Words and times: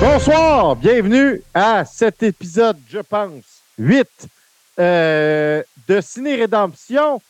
Bonsoir, 0.00 0.76
bienvenue 0.76 1.42
à 1.52 1.84
cet 1.84 2.22
épisode, 2.22 2.78
je 2.88 3.00
pense, 3.00 3.62
8 3.78 4.06
euh, 4.78 5.62
de 5.88 6.00
Ciné 6.00 6.36
Rédemption. 6.36 7.20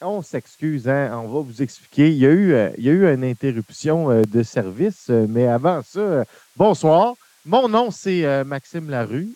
on 0.00 0.22
s'excuse, 0.22 0.88
hein, 0.88 1.10
on 1.12 1.28
va 1.28 1.40
vous 1.40 1.60
expliquer. 1.60 2.10
Il 2.10 2.18
y 2.18 2.26
a 2.26 2.30
eu, 2.30 2.52
euh, 2.54 3.14
une 3.14 3.24
interruption 3.24 4.10
euh, 4.10 4.22
de 4.22 4.44
service, 4.44 5.08
mais 5.08 5.48
avant 5.48 5.82
ça, 5.82 6.24
bonsoir. 6.56 7.14
Mon 7.44 7.68
nom, 7.68 7.90
c'est 7.90 8.44
Maxime 8.44 8.90
Larue. 8.90 9.34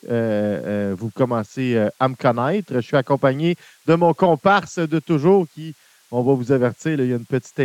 vous 0.97 1.11
commencez 1.11 1.77
à 1.99 2.09
me 2.09 2.15
connaître. 2.15 2.75
Je 2.75 2.81
suis 2.81 2.97
accompagné 2.97 3.57
de 3.87 3.95
mon 3.95 4.13
comparse 4.15 4.79
de 4.79 4.99
toujours 4.99 5.47
qui, 5.53 5.75
on 6.13 6.23
va 6.23 6.35
vous 6.35 6.53
avertir, 6.53 7.01
il 7.01 7.09
y 7.09 7.13
a 7.13 7.17
une 7.17 7.25
petite 7.25 7.59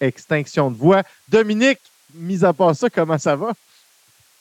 extinction 0.00 0.70
de 0.70 0.76
voix. 0.76 1.02
Dominique, 1.28 1.80
mis 2.14 2.44
à 2.44 2.52
part 2.52 2.76
ça, 2.76 2.90
comment 2.90 3.18
ça 3.18 3.34
va? 3.34 3.52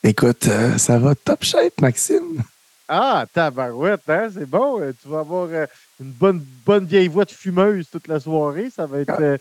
Écoute, 0.04 0.48
euh, 0.48 0.78
ça 0.78 1.00
va 1.00 1.16
top 1.16 1.46
shape, 1.46 1.80
Maxime. 1.80 2.44
Ah, 2.90 3.26
tabarouette, 3.34 4.08
hein? 4.10 4.28
C'est 4.34 4.46
bon. 4.46 4.82
Euh, 4.82 4.92
tu 5.02 5.08
vas 5.08 5.20
avoir 5.20 5.48
euh, 5.50 5.66
une 6.02 6.12
bonne, 6.12 6.46
bonne 6.66 6.86
vieille 6.86 7.08
voix 7.08 7.24
de 7.24 7.32
fumeuse 7.32 7.88
toute 7.90 8.10
la 8.10 8.20
soirée. 8.20 8.70
Ça 8.70 8.86
va 8.86 9.00
être. 9.00 9.14
Ah. 9.18 9.38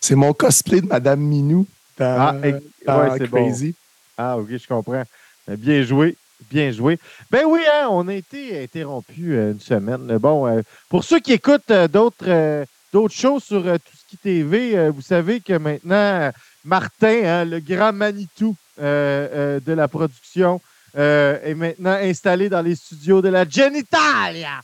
C'est 0.00 0.16
mon 0.16 0.32
cosplay 0.32 0.80
de 0.80 0.86
Madame 0.86 1.20
Minou 1.20 1.66
ah, 2.00 2.34
c'est 2.42 3.28
Crazy. 3.28 3.74
Ah, 4.16 4.36
OK, 4.36 4.48
je 4.50 4.66
comprends. 4.66 5.02
Bien 5.48 5.82
joué. 5.82 6.16
Bien 6.50 6.70
joué. 6.70 6.98
Ben 7.30 7.44
oui, 7.46 7.60
hein, 7.72 7.88
on 7.90 8.06
a 8.06 8.14
été 8.14 8.62
interrompu 8.62 9.36
une 9.36 9.58
semaine. 9.58 10.18
Bon, 10.18 10.62
pour 10.88 11.02
ceux 11.02 11.18
qui 11.18 11.32
écoutent 11.32 11.72
d'autres 11.90 12.66
d'autres 12.92 13.14
choses 13.14 13.44
sur 13.44 13.62
Tout 13.62 13.96
ce 13.96 14.06
qui 14.08 14.16
TV, 14.16 14.90
vous 14.90 15.02
savez 15.02 15.40
que 15.40 15.58
maintenant, 15.58 16.30
Martin, 16.64 17.24
hein, 17.24 17.44
le 17.44 17.60
grand 17.60 17.92
Manitou, 17.92 18.56
euh, 18.80 19.28
euh, 19.32 19.60
de 19.60 19.72
la 19.72 19.88
production 19.88 20.60
euh, 20.96 21.40
est 21.42 21.54
maintenant 21.54 21.94
installé 22.00 22.48
dans 22.48 22.62
les 22.62 22.76
studios 22.76 23.20
de 23.20 23.28
la 23.28 23.44
Genitalia. 23.48 24.60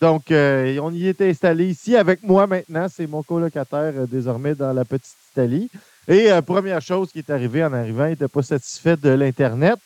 Donc, 0.00 0.24
on 0.30 0.92
y 0.92 1.06
est 1.06 1.20
installé 1.20 1.68
ici 1.68 1.96
avec 1.96 2.24
moi 2.24 2.48
maintenant. 2.48 2.88
C'est 2.92 3.06
mon 3.06 3.22
colocataire 3.22 4.08
désormais 4.08 4.56
dans 4.56 4.72
la 4.72 4.84
petite 4.84 5.16
Italie. 5.30 5.70
Et 6.08 6.28
première 6.44 6.82
chose 6.82 7.12
qui 7.12 7.20
est 7.20 7.30
arrivée 7.30 7.64
en 7.64 7.72
arrivant, 7.72 8.06
il 8.06 8.10
n'était 8.10 8.26
pas 8.26 8.42
satisfait 8.42 8.96
de 8.96 9.10
l'Internet. 9.10 9.78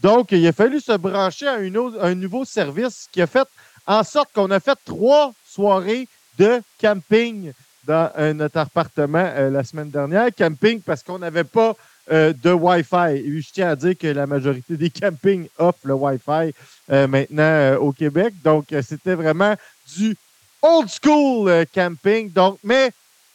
Donc, 0.00 0.30
il 0.30 0.46
a 0.46 0.52
fallu 0.52 0.80
se 0.80 0.96
brancher 0.96 1.48
à, 1.48 1.56
un 1.56 2.14
nouveau 2.14 2.44
service 2.44 3.08
qui 3.10 3.20
a 3.20 3.26
fait 3.26 3.48
en 3.84 4.04
sorte 4.04 4.32
qu'on 4.32 4.52
a 4.52 4.60
fait 4.60 4.78
trois 4.84 5.32
soirées 5.44 6.06
de 6.38 6.62
camping 6.80 7.52
dans 7.84 8.10
notre 8.34 8.58
appartement 8.58 9.32
la 9.50 9.64
semaine 9.64 9.90
dernière. 9.90 10.28
Camping 10.36 10.80
parce 10.80 11.02
qu'on 11.02 11.18
n'avait 11.18 11.44
pas 11.44 11.74
euh, 12.10 12.32
de 12.42 12.50
Wi-Fi. 12.50 13.22
je 13.40 13.52
tiens 13.52 13.68
à 13.68 13.76
dire 13.76 13.96
que 13.98 14.06
la 14.06 14.26
majorité 14.26 14.78
des 14.78 14.88
campings 14.88 15.46
offrent 15.58 15.86
le 15.86 15.92
Wi-Fi 15.92 16.54
euh, 16.90 17.06
maintenant 17.06 17.42
euh, 17.42 17.76
au 17.76 17.92
Québec. 17.92 18.32
Donc, 18.42 18.74
c'était 18.82 19.14
vraiment 19.14 19.54
du 19.94 20.16
old 20.62 20.88
school 20.88 21.66
camping. 21.74 22.32
Donc, 22.32 22.58
mais 22.64 22.92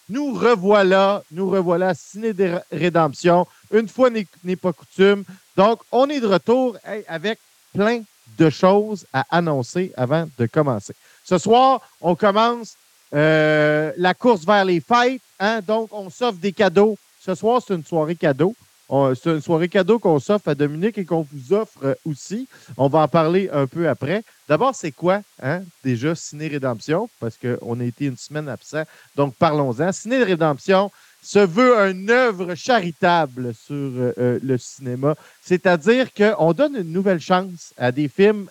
nous 0.09 0.33
revoilà, 0.33 1.21
nous 1.31 1.51
revoilà 1.51 1.93
Ciné 1.93 2.33
des 2.33 2.57
Rédemption. 2.71 3.45
Une 3.71 3.87
fois 3.87 4.09
n'est 4.09 4.55
pas 4.55 4.73
coutume. 4.73 5.23
Donc, 5.55 5.81
on 5.91 6.09
est 6.09 6.19
de 6.19 6.27
retour 6.27 6.75
avec 7.07 7.37
plein 7.75 8.01
de 8.39 8.49
choses 8.49 9.05
à 9.13 9.23
annoncer 9.29 9.91
avant 9.95 10.27
de 10.39 10.47
commencer. 10.47 10.95
Ce 11.23 11.37
soir, 11.37 11.79
on 12.01 12.15
commence 12.15 12.75
la 13.13 14.13
course 14.13 14.45
vers 14.45 14.65
les 14.65 14.79
fêtes. 14.79 15.21
Hein? 15.39 15.61
Donc, 15.65 15.89
on 15.91 16.09
s'offre 16.09 16.39
des 16.39 16.51
cadeaux 16.51 16.97
ce 17.23 17.35
soir, 17.35 17.61
c'est 17.65 17.73
une 17.73 17.85
soirée 17.85 18.15
cadeau. 18.15 18.53
C'est 19.15 19.31
une 19.31 19.41
soirée 19.41 19.69
cadeau 19.69 19.97
qu'on 19.97 20.19
s'offre 20.19 20.49
à 20.49 20.55
Dominique 20.55 20.97
et 20.97 21.05
qu'on 21.05 21.25
vous 21.31 21.53
offre 21.53 21.79
euh, 21.83 21.95
aussi. 22.05 22.49
On 22.75 22.89
va 22.89 22.99
en 22.99 23.07
parler 23.07 23.49
un 23.51 23.65
peu 23.65 23.87
après. 23.87 24.23
D'abord, 24.47 24.75
c'est 24.75 24.91
quoi, 24.91 25.21
hein, 25.41 25.61
déjà, 25.83 26.13
Ciné 26.15 26.47
Rédemption? 26.47 27.09
Parce 27.21 27.37
qu'on 27.37 27.79
a 27.79 27.83
été 27.85 28.05
une 28.05 28.17
semaine 28.17 28.49
absent. 28.49 28.83
Donc, 29.15 29.35
parlons-en. 29.35 29.91
Ciné 29.93 30.21
Rédemption 30.21 30.91
se 31.23 31.39
veut 31.39 31.75
une 31.89 32.09
œuvre 32.11 32.55
charitable 32.55 33.53
sur 33.55 33.73
euh, 33.73 34.13
euh, 34.17 34.39
le 34.43 34.57
cinéma. 34.57 35.15
C'est-à-dire 35.41 36.13
qu'on 36.13 36.51
donne 36.51 36.75
une 36.75 36.91
nouvelle 36.91 37.21
chance 37.21 37.73
à 37.77 37.91
des 37.93 38.09
films 38.09 38.47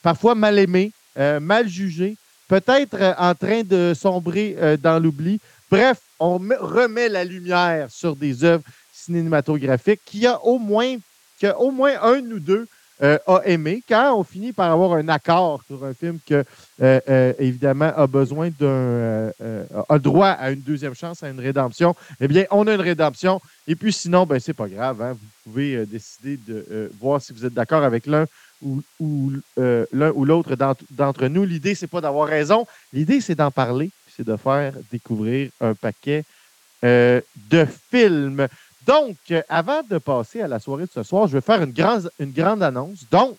parfois 0.00 0.36
mal 0.36 0.58
aimés, 0.60 0.92
mal 1.16 1.68
jugés, 1.68 2.16
peut-être 2.52 3.14
en 3.18 3.34
train 3.34 3.62
de 3.62 3.94
sombrer 3.94 4.76
dans 4.82 5.02
l'oubli. 5.02 5.40
Bref, 5.70 5.98
on 6.20 6.36
remet 6.36 7.08
la 7.08 7.24
lumière 7.24 7.90
sur 7.90 8.14
des 8.14 8.44
œuvres 8.44 8.64
cinématographiques 8.92 10.02
qui 10.04 10.26
a 10.26 10.38
au 10.44 10.58
moins, 10.58 10.96
que 11.40 11.54
au 11.56 11.70
moins 11.70 11.94
un 12.02 12.20
ou 12.20 12.38
deux 12.38 12.66
euh, 13.02 13.18
a 13.26 13.40
aimé. 13.46 13.82
Quand 13.88 14.14
on 14.16 14.22
finit 14.22 14.52
par 14.52 14.70
avoir 14.70 14.92
un 14.92 15.08
accord 15.08 15.62
sur 15.66 15.82
un 15.84 15.92
film 15.92 16.18
que, 16.24 16.44
euh, 16.82 17.00
euh, 17.08 17.32
évidemment, 17.38 17.90
a 17.96 18.06
besoin 18.06 18.50
d'un. 18.50 19.32
a 19.88 19.98
droit 19.98 20.28
à 20.28 20.52
une 20.52 20.60
deuxième 20.60 20.94
chance, 20.94 21.22
à 21.22 21.30
une 21.30 21.40
rédemption, 21.40 21.96
eh 22.20 22.28
bien, 22.28 22.44
on 22.50 22.66
a 22.68 22.74
une 22.74 22.80
rédemption. 22.80 23.40
Et 23.66 23.74
puis, 23.74 23.92
sinon, 23.92 24.24
ben, 24.24 24.38
c'est 24.38 24.52
pas 24.52 24.68
grave. 24.68 25.02
Hein. 25.02 25.12
vous 25.14 25.50
pouvez 25.50 25.84
décider 25.86 26.36
de 26.36 26.92
voir 27.00 27.20
si 27.20 27.32
vous 27.32 27.44
êtes 27.44 27.54
d'accord 27.54 27.82
avec 27.82 28.06
l'un 28.06 28.26
ou, 28.62 28.82
ou 29.00 29.32
l'un 29.56 30.10
ou 30.12 30.24
l'autre 30.24 30.56
d'entre 30.90 31.26
nous. 31.26 31.44
L'idée, 31.44 31.74
c'est 31.74 31.86
pas 31.86 32.00
d'avoir 32.00 32.28
raison. 32.28 32.66
L'idée, 32.92 33.20
c'est 33.20 33.34
d'en 33.34 33.50
parler 33.50 33.90
c'est 34.16 34.26
de 34.26 34.36
faire 34.36 34.74
découvrir 34.90 35.50
un 35.60 35.74
paquet 35.74 36.24
euh, 36.84 37.20
de 37.50 37.66
films. 37.90 38.46
Donc, 38.86 39.16
avant 39.48 39.82
de 39.82 39.98
passer 39.98 40.42
à 40.42 40.48
la 40.48 40.58
soirée 40.58 40.84
de 40.84 40.90
ce 40.92 41.02
soir, 41.02 41.28
je 41.28 41.34
vais 41.34 41.40
faire 41.40 41.62
une, 41.62 41.72
grande, 41.72 42.10
une 42.18 42.32
grande 42.32 42.62
annonce. 42.62 43.04
Donc, 43.10 43.36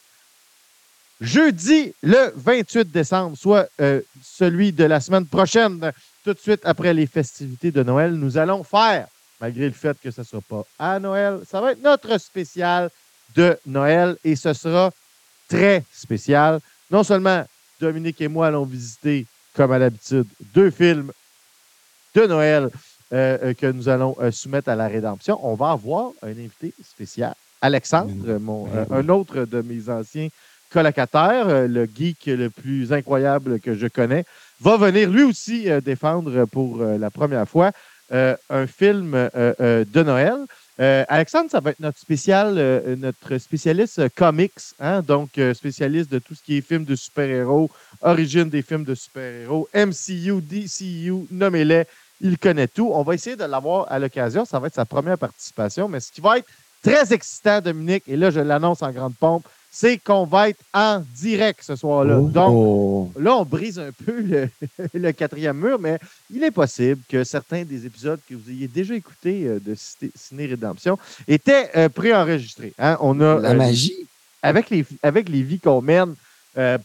jeudi 1.19 1.93
le 2.01 2.31
28 2.35 2.91
décembre, 2.91 3.37
soit 3.37 3.67
euh, 3.81 4.01
celui 4.23 4.71
de 4.71 4.85
la 4.85 4.99
semaine 4.99 5.25
prochaine, 5.25 5.91
tout 6.23 6.33
de 6.33 6.39
suite 6.39 6.61
après 6.63 6.93
les 6.93 7.07
festivités 7.07 7.71
de 7.71 7.83
Noël, 7.83 8.13
nous 8.13 8.37
allons 8.37 8.63
faire, 8.63 9.07
malgré 9.41 9.65
le 9.65 9.73
fait 9.73 9.97
que 10.01 10.11
ce 10.11 10.21
ne 10.21 10.25
sera 10.25 10.41
pas 10.41 10.63
à 10.79 10.99
Noël, 10.99 11.41
ça 11.47 11.59
va 11.59 11.73
être 11.73 11.81
notre 11.81 12.17
spécial 12.17 12.89
de 13.35 13.57
Noël 13.65 14.15
et 14.23 14.35
ce 14.35 14.53
sera 14.53 14.91
très 15.47 15.83
spécial. 15.93 16.59
Non 16.91 17.03
seulement 17.03 17.45
Dominique 17.79 18.21
et 18.21 18.27
moi 18.27 18.47
allons 18.47 18.65
visiter 18.65 19.25
comme 19.55 19.71
à 19.71 19.79
l'habitude, 19.79 20.25
deux 20.53 20.71
films 20.71 21.11
de 22.15 22.25
Noël 22.25 22.69
euh, 23.13 23.37
euh, 23.43 23.53
que 23.53 23.67
nous 23.67 23.89
allons 23.89 24.15
euh, 24.19 24.31
soumettre 24.31 24.69
à 24.69 24.75
la 24.75 24.87
rédemption. 24.87 25.39
On 25.43 25.55
va 25.55 25.71
avoir 25.71 26.11
un 26.21 26.29
invité 26.29 26.73
spécial, 26.83 27.35
Alexandre, 27.61 28.39
mon, 28.39 28.67
un 28.89 29.09
autre 29.09 29.45
de 29.45 29.61
mes 29.61 29.89
anciens 29.89 30.29
colocataires, 30.71 31.67
le 31.67 31.85
geek 31.85 32.25
le 32.25 32.49
plus 32.49 32.91
incroyable 32.91 33.59
que 33.59 33.75
je 33.75 33.87
connais, 33.87 34.25
va 34.59 34.77
venir 34.77 35.09
lui 35.09 35.23
aussi 35.23 35.67
défendre 35.83 36.45
pour 36.45 36.83
la 36.83 37.11
première 37.11 37.47
fois 37.47 37.71
un 38.09 38.65
film 38.65 39.11
de 39.31 40.03
Noël. 40.03 40.37
Euh, 40.79 41.05
Alexandre, 41.07 41.51
ça 41.51 41.59
va 41.59 41.69
être 41.69 41.79
notre 41.79 41.99
spécial, 41.99 42.55
euh, 42.57 42.95
notre 42.95 43.37
spécialiste 43.37 43.99
euh, 43.99 44.09
comics, 44.15 44.53
hein, 44.79 45.01
donc 45.01 45.39
spécialiste 45.53 46.11
de 46.11 46.19
tout 46.19 46.33
ce 46.33 46.41
qui 46.41 46.57
est 46.57 46.61
films 46.61 46.85
de 46.85 46.95
super-héros, 46.95 47.69
origine 48.01 48.49
des 48.49 48.63
films 48.63 48.83
de 48.83 48.95
super-héros, 48.95 49.69
MCU, 49.73 50.41
DCU, 50.41 51.27
nommez-les, 51.29 51.83
il 52.21 52.39
connaît 52.39 52.67
tout. 52.67 52.89
On 52.91 53.03
va 53.03 53.13
essayer 53.13 53.35
de 53.35 53.43
l'avoir 53.43 53.91
à 53.91 53.99
l'occasion. 53.99 54.45
Ça 54.45 54.59
va 54.59 54.67
être 54.67 54.75
sa 54.75 54.85
première 54.85 55.17
participation, 55.17 55.87
mais 55.87 55.99
ce 55.99 56.11
qui 56.11 56.21
va 56.21 56.39
être 56.39 56.47
très 56.81 57.13
excitant, 57.13 57.61
Dominique, 57.61 58.03
et 58.07 58.15
là, 58.15 58.31
je 58.31 58.39
l'annonce 58.39 58.81
en 58.81 58.91
grande 58.91 59.15
pompe, 59.15 59.45
c'est 59.75 59.97
qu'on 59.97 60.25
va 60.25 60.49
être 60.49 60.63
en 60.71 61.03
direct 61.15 61.63
ce 61.63 61.75
soir-là. 61.75 62.19
Oh. 62.19 62.27
Donc, 62.27 63.11
là, 63.19 63.35
on 63.37 63.43
brise 63.43 63.79
un 63.79 63.89
peu 63.91 64.47
le, 64.93 65.11
quatrième 65.11 65.57
mur, 65.57 65.79
mais 65.79 65.97
il 66.29 66.43
est 66.43 66.51
possible 66.51 67.01
que 67.09 67.23
certains 67.23 67.63
des 67.63 67.87
épisodes 67.87 68.19
que 68.29 68.35
vous 68.35 68.51
ayez 68.51 68.67
déjà 68.67 68.93
écoutés 68.93 69.47
euh, 69.47 69.59
de 69.59 69.75
Ciné 70.15 70.45
Rédemption 70.45 70.99
étaient 71.27 71.71
euh, 71.75 71.89
préenregistrés. 71.89 72.75
Hein. 72.77 72.97
On 73.01 73.19
a, 73.19 73.39
La 73.39 73.49
euh, 73.49 73.55
magie. 73.55 74.07
Avec 74.43 74.69
les, 74.69 74.85
avec 75.01 75.27
les 75.27 75.41
vies 75.41 75.59
qu'on 75.59 75.81
mène, 75.81 76.13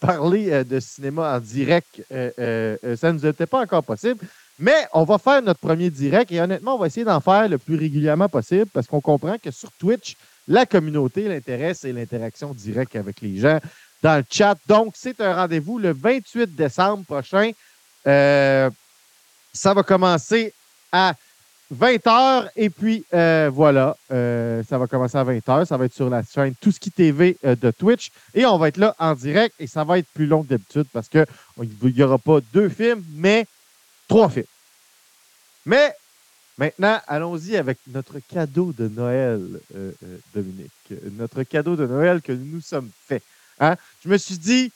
parler 0.01 0.65
de 0.65 0.81
cinéma 0.81 1.37
en 1.37 1.41
direct, 1.41 2.03
ça 2.09 2.15
ne 2.15 3.13
nous 3.13 3.27
était 3.27 3.47
pas 3.47 3.61
encore 3.61 3.83
possible. 3.83 4.25
Mais 4.59 4.87
on 4.95 5.03
va 5.03 5.19
faire 5.19 5.43
notre 5.43 5.59
premier 5.59 5.91
direct 5.91 6.31
et 6.31 6.41
honnêtement, 6.41 6.77
on 6.77 6.79
va 6.79 6.87
essayer 6.87 7.05
d'en 7.05 7.21
faire 7.21 7.49
le 7.49 7.59
plus 7.59 7.75
régulièrement 7.75 8.29
possible 8.29 8.67
parce 8.73 8.87
qu'on 8.87 9.01
comprend 9.01 9.37
que 9.43 9.51
sur 9.51 9.73
Twitch, 9.73 10.17
la 10.49 10.67
communauté. 10.67 11.29
L'intérêt, 11.29 11.75
c'est 11.75 11.93
l'interaction 11.93 12.53
directe 12.53 12.97
avec 12.97 13.21
les 13.21 13.39
gens 13.39 13.61
dans 14.03 14.17
le 14.17 14.25
chat. 14.29 14.57
Donc, 14.67 14.95
c'est 14.97 15.21
un 15.21 15.35
rendez-vous 15.35 15.79
le 15.79 15.93
28 15.93 16.55
décembre 16.55 17.05
prochain. 17.05 17.53
Euh, 18.07 18.71
ça 19.53 19.75
va 19.75 19.83
commencer 19.83 20.53
à 20.91 21.15
20h 21.75 22.49
et 22.57 22.71
puis 22.71 23.05
euh, 23.13 23.51
voilà, 23.53 23.95
euh, 24.11 24.63
ça 24.67 24.79
va 24.79 24.87
commencer 24.87 25.19
à 25.19 25.25
20h. 25.25 25.67
Ça 25.67 25.77
va 25.77 25.85
être 25.85 25.95
sur 25.95 26.09
la 26.09 26.23
chaîne 26.23 26.55
Tout 26.61 26.73
qui 26.73 26.91
TV 26.91 27.37
de 27.43 27.71
Twitch 27.71 28.11
et 28.35 28.47
on 28.47 28.57
va 28.57 28.69
être 28.69 28.79
là 28.79 28.95
en 28.99 29.15
direct 29.15 29.55
et 29.59 29.67
ça 29.67 29.85
va 29.85 29.99
être 29.99 30.09
plus 30.15 30.27
long 30.27 30.43
que 30.43 30.49
d'habitude 30.49 30.87
parce 30.93 31.09
qu'il 31.09 31.27
n'y 31.83 32.03
aura 32.03 32.19
pas 32.19 32.39
deux 32.53 32.71
films, 32.71 33.05
mais 33.15 33.47
trois 34.07 34.31
films. 34.31 34.47
Mais 35.67 35.93
Maintenant, 36.59 36.99
allons-y 37.07 37.57
avec 37.57 37.79
notre 37.87 38.19
cadeau 38.19 38.73
de 38.77 38.89
Noël, 38.89 39.41
euh, 39.77 39.93
euh, 40.05 40.17
Dominique. 40.35 40.73
Notre 41.17 41.45
cadeau 41.45 41.77
de 41.77 41.87
Noël 41.87 42.21
que 42.21 42.33
nous 42.33 42.57
nous 42.57 42.61
sommes 42.61 42.91
fait. 43.07 43.23
Hein? 43.61 43.77
Je 44.05 44.09
me 44.09 44.19
suis 44.19 44.39
dit, 44.39 44.73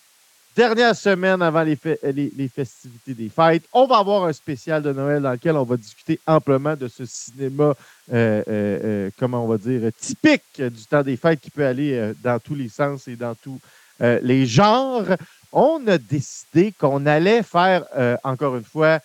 dernière 0.55 0.95
semaine 0.95 1.43
avant 1.43 1.65
les, 1.65 1.77
les, 2.13 2.49
festivités 2.49 3.15
des 3.15 3.29
fêtes, 3.29 3.65
on 3.73 3.89
va 3.89 3.99
avoir 3.99 4.27
un 4.27 4.33
spécial 4.33 4.81
de 4.81 4.93
Noël 4.93 5.23
dans 5.23 5.33
lequel 5.33 5.57
on 5.57 5.65
va 5.65 5.77
discuter 5.77 6.21
amplement 6.25 6.77
de 6.77 6.87
ce 6.87 7.05
cinéma, 7.05 7.75
euh, 8.13 9.11
comment 9.19 9.45
on 9.45 9.49
va 9.49 9.59
dire, 9.59 9.91
typique 9.99 10.63
du 10.63 10.85
temps 10.87 11.03
des 11.03 11.17
fêtes 11.17 11.41
qui 11.41 11.51
peut 11.51 11.67
aller 11.67 12.13
dans 12.23 12.39
tous 12.39 12.55
les 12.55 12.69
sens 12.69 13.09
et 13.09 13.17
dans 13.17 13.35
tous 13.35 13.59
les 14.01 14.47
genres. 14.47 15.07
On 15.51 15.85
a 15.89 15.99
décidé 15.99 16.73
qu'on 16.79 17.07
allait 17.07 17.43
faire, 17.43 17.85
encore 18.23 18.57
une 18.57 18.65
fois, 18.65 19.01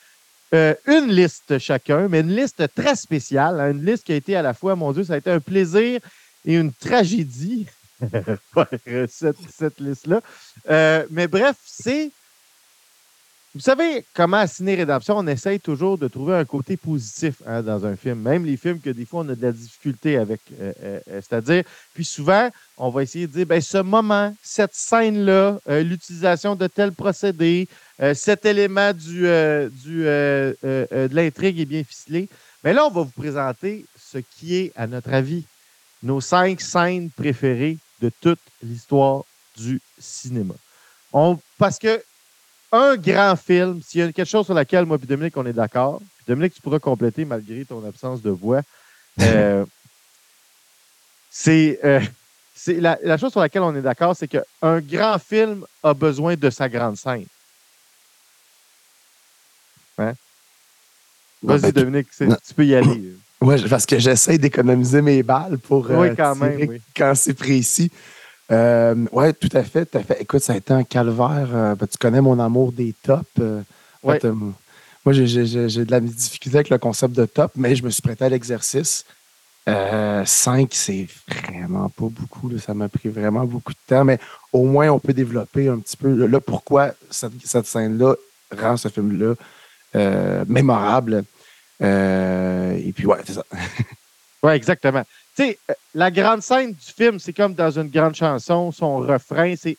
euh, 0.54 0.74
une 0.86 1.08
liste 1.08 1.60
chacun, 1.60 2.08
mais 2.08 2.22
une 2.22 2.36
liste 2.36 2.64
très 2.74 2.96
spéciale, 2.96 3.60
hein, 3.60 3.72
une 3.72 3.86
liste 3.86 4.06
qui 4.06 4.14
a 4.14 4.16
été 4.16 4.36
à 4.36 4.42
la 4.42 4.54
fois, 4.54 4.76
mon 4.76 4.92
Dieu, 4.94 5.04
ça 5.04 5.14
a 5.14 5.18
été 5.18 5.30
un 5.30 5.40
plaisir 5.40 6.00
et 6.46 6.54
une 6.54 6.72
tragédie, 6.72 7.68
cette, 9.10 9.38
cette 9.54 9.80
liste-là. 9.80 10.22
Euh, 10.70 11.06
mais 11.10 11.28
bref, 11.28 11.56
c'est 11.66 12.12
vous 13.57 13.63
savez 13.63 14.06
comment 14.13 14.38
à 14.38 14.45
Ciné 14.45 14.75
Rédemption, 14.75 15.18
on 15.18 15.25
essaye 15.25 15.59
toujours 15.59 15.98
de 15.98 16.07
trouver 16.07 16.36
un 16.36 16.45
côté 16.45 16.77
positif 16.77 17.42
hein, 17.44 17.63
dans 17.63 17.88
un 17.88 17.95
film, 17.95 18.19
même 18.19 18.45
les 18.45 18.56
films 18.56 18.80
que 18.80 18.92
des 18.92 19.04
fois 19.04 19.21
on 19.21 19.30
a 19.30 19.36
de 19.36 19.42
la 19.42 19.51
difficulté 19.51 20.15
avec. 20.15 20.42
Euh, 20.62 20.71
euh, 20.83 21.00
euh, 21.09 21.21
c'est-à-dire, 21.27 21.63
puis 21.95 22.06
souvent, 22.06 22.51
on 22.77 22.92
va 22.92 23.01
essayer 23.01 23.25
de 23.25 23.31
dire, 23.31 23.48
ben, 23.48 23.59
ce 23.59 23.80
moment, 23.80 24.36
cette 24.44 24.75
scène-là, 24.75 25.57
l'utilisation 25.81 26.56
de 26.56 26.68
tel 26.68 26.92
procédé, 26.92 27.68
cet 28.13 28.45
élément 28.45 28.94
du, 28.94 29.21
du 29.21 30.03
de 30.03 31.15
l'intrigue 31.15 31.60
est 31.60 31.65
bien 31.65 31.83
ficelé. 31.83 32.30
Mais 32.63 32.74
là, 32.74 32.86
on 32.86 32.92
va 32.92 33.01
vous 33.01 33.10
présenter 33.10 33.86
ce 33.98 34.19
qui 34.19 34.56
est, 34.56 34.71
à 34.75 34.86
notre 34.86 35.12
avis, 35.12 35.45
nos 36.03 36.21
cinq 36.21 36.62
scènes 36.62 37.10
préférées 37.10 37.80
de 38.01 38.12
toute 38.21 38.39
l'histoire 38.62 39.24
du 39.57 39.81
cinéma. 39.98 40.53
On, 41.12 41.39
parce 41.57 41.80
que 41.80 42.00
un 42.72 42.98
grand 42.98 43.36
film, 43.36 43.81
s'il 43.81 44.02
y 44.02 44.04
a 44.04 44.12
quelque 44.12 44.28
chose 44.28 44.46
sur 44.46 44.54
laquelle 44.54 44.86
moi 44.86 44.98
et 45.02 45.06
Dominique, 45.06 45.38
on 45.38 45.46
est 45.46 45.54
d'accord, 45.54 46.02
Dominique, 46.28 46.56
tu 46.56 46.62
pourras 46.62 46.80
compléter 46.80 47.25
malgré 47.25 47.64
ton 47.66 47.86
absence 47.86 48.22
de 48.22 48.30
voix. 48.30 48.62
Euh, 49.19 49.66
c'est 51.31 51.80
euh, 51.84 52.00
la, 52.68 53.18
chose 53.18 53.31
sur 53.31 53.40
laquelle 53.40 53.64
on 53.64 53.75
est 53.75 53.81
d'accord, 53.81 54.16
c'est 54.16 54.28
qu'un 54.28 54.80
grand 54.80 55.18
film 55.18 55.66
a 55.81 55.96
besoin 55.96 56.36
de 56.36 56.50
sa 56.52 56.69
grande 56.69 56.98
scène. 56.98 57.25
Hein? 59.98 60.13
Vas-y, 61.42 61.62
ben, 61.62 61.72
Dominique, 61.72 62.10
tu 62.16 62.54
peux 62.56 62.66
y 62.66 62.75
aller. 62.75 63.13
Oui, 63.40 63.63
parce 63.70 63.86
que 63.86 64.00
j'essaie 64.00 64.40
d'économiser 64.40 65.00
mes 65.04 65.22
balles 65.22 65.60
pour 65.60 65.88
oui, 65.92 66.08
quand, 66.16 66.36
même, 66.36 66.80
quand 66.96 67.13
c'est 67.13 67.36
précis. 67.36 67.92
Euh, 68.52 68.96
oui, 69.12 69.34
tout 69.34 69.50
à 69.54 69.64
fait, 69.64 69.86
tout 69.86 69.98
à 69.98 70.04
fait. 70.04 70.22
Écoute, 70.22 70.42
ça 70.42 70.54
a 70.54 70.58
été 70.58 70.74
un 70.74 70.84
calvaire. 70.84 71.50
Euh, 71.54 71.76
ben, 71.76 71.88
tu 71.88 71.98
connais 71.98 72.22
mon 72.22 72.40
amour 72.40 72.72
des 72.72 72.94
tops. 73.04 73.24
Euh, 73.40 73.62
moi, 74.04 75.14
j'ai 75.14 75.26
de 75.26 75.92
la 75.92 76.00
difficulté 76.00 76.58
avec 76.58 76.70
le 76.70 76.78
concept 76.78 77.16
de 77.16 77.26
top, 77.26 77.52
mais 77.56 77.76
je 77.76 77.84
me 77.84 77.90
suis 77.90 78.02
prêté 78.02 78.26
à 78.26 78.30
l'exercice. 78.30 79.06
cinq, 80.26 80.70
c'est 80.72 81.08
vraiment 81.28 81.90
pas 81.90 82.08
beaucoup. 82.10 82.58
Ça 82.58 82.74
m'a 82.74 82.88
pris 82.90 83.10
vraiment 83.10 83.46
beaucoup 83.46 83.74
de 83.74 83.80
temps, 83.88 84.06
mais 84.06 84.20
au 84.54 84.64
moins, 84.64 84.90
on 84.90 85.00
peut 85.00 85.14
développer 85.14 85.68
un 85.68 85.80
petit 85.80 85.98
peu 85.98 86.28
là, 86.28 86.40
pourquoi 86.40 86.92
cette, 87.10 87.34
cette 87.44 87.68
scène-là 87.68 88.16
rend 88.58 88.78
ce 88.78 88.88
film-là 88.88 89.36
mémorable? 90.48 91.24
et 91.82 92.94
puis, 92.96 93.06
ouais, 93.06 93.20
c'est 93.26 93.34
ça. 93.34 93.44
oui, 94.44 94.54
exactement 94.54 95.04
sais, 95.38 95.60
euh, 95.69 95.74
la 95.94 96.12
grande 96.12 96.42
scène 96.42 96.72
du 96.72 96.94
film, 96.95 97.19
c'est 97.19 97.34
comme 97.34 97.54
dans 97.54 97.72
une 97.72 97.89
grande 97.89 98.16
chanson, 98.16 98.72
son 98.72 98.98
refrain, 98.98 99.54
c'est, 99.56 99.78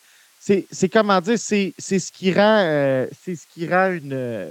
c'est, 0.70 0.88
comment 0.88 1.20
dire, 1.20 1.38
c'est, 1.38 1.75
ce 1.78 2.12
qui 2.12 2.32
rend, 2.32 2.62
euh, 2.64 3.06
c'est 3.22 3.34
ce 3.34 3.46
qui 3.52 3.69
rend 3.69 3.90
une. 3.93 4.12
Euh, 4.12 4.50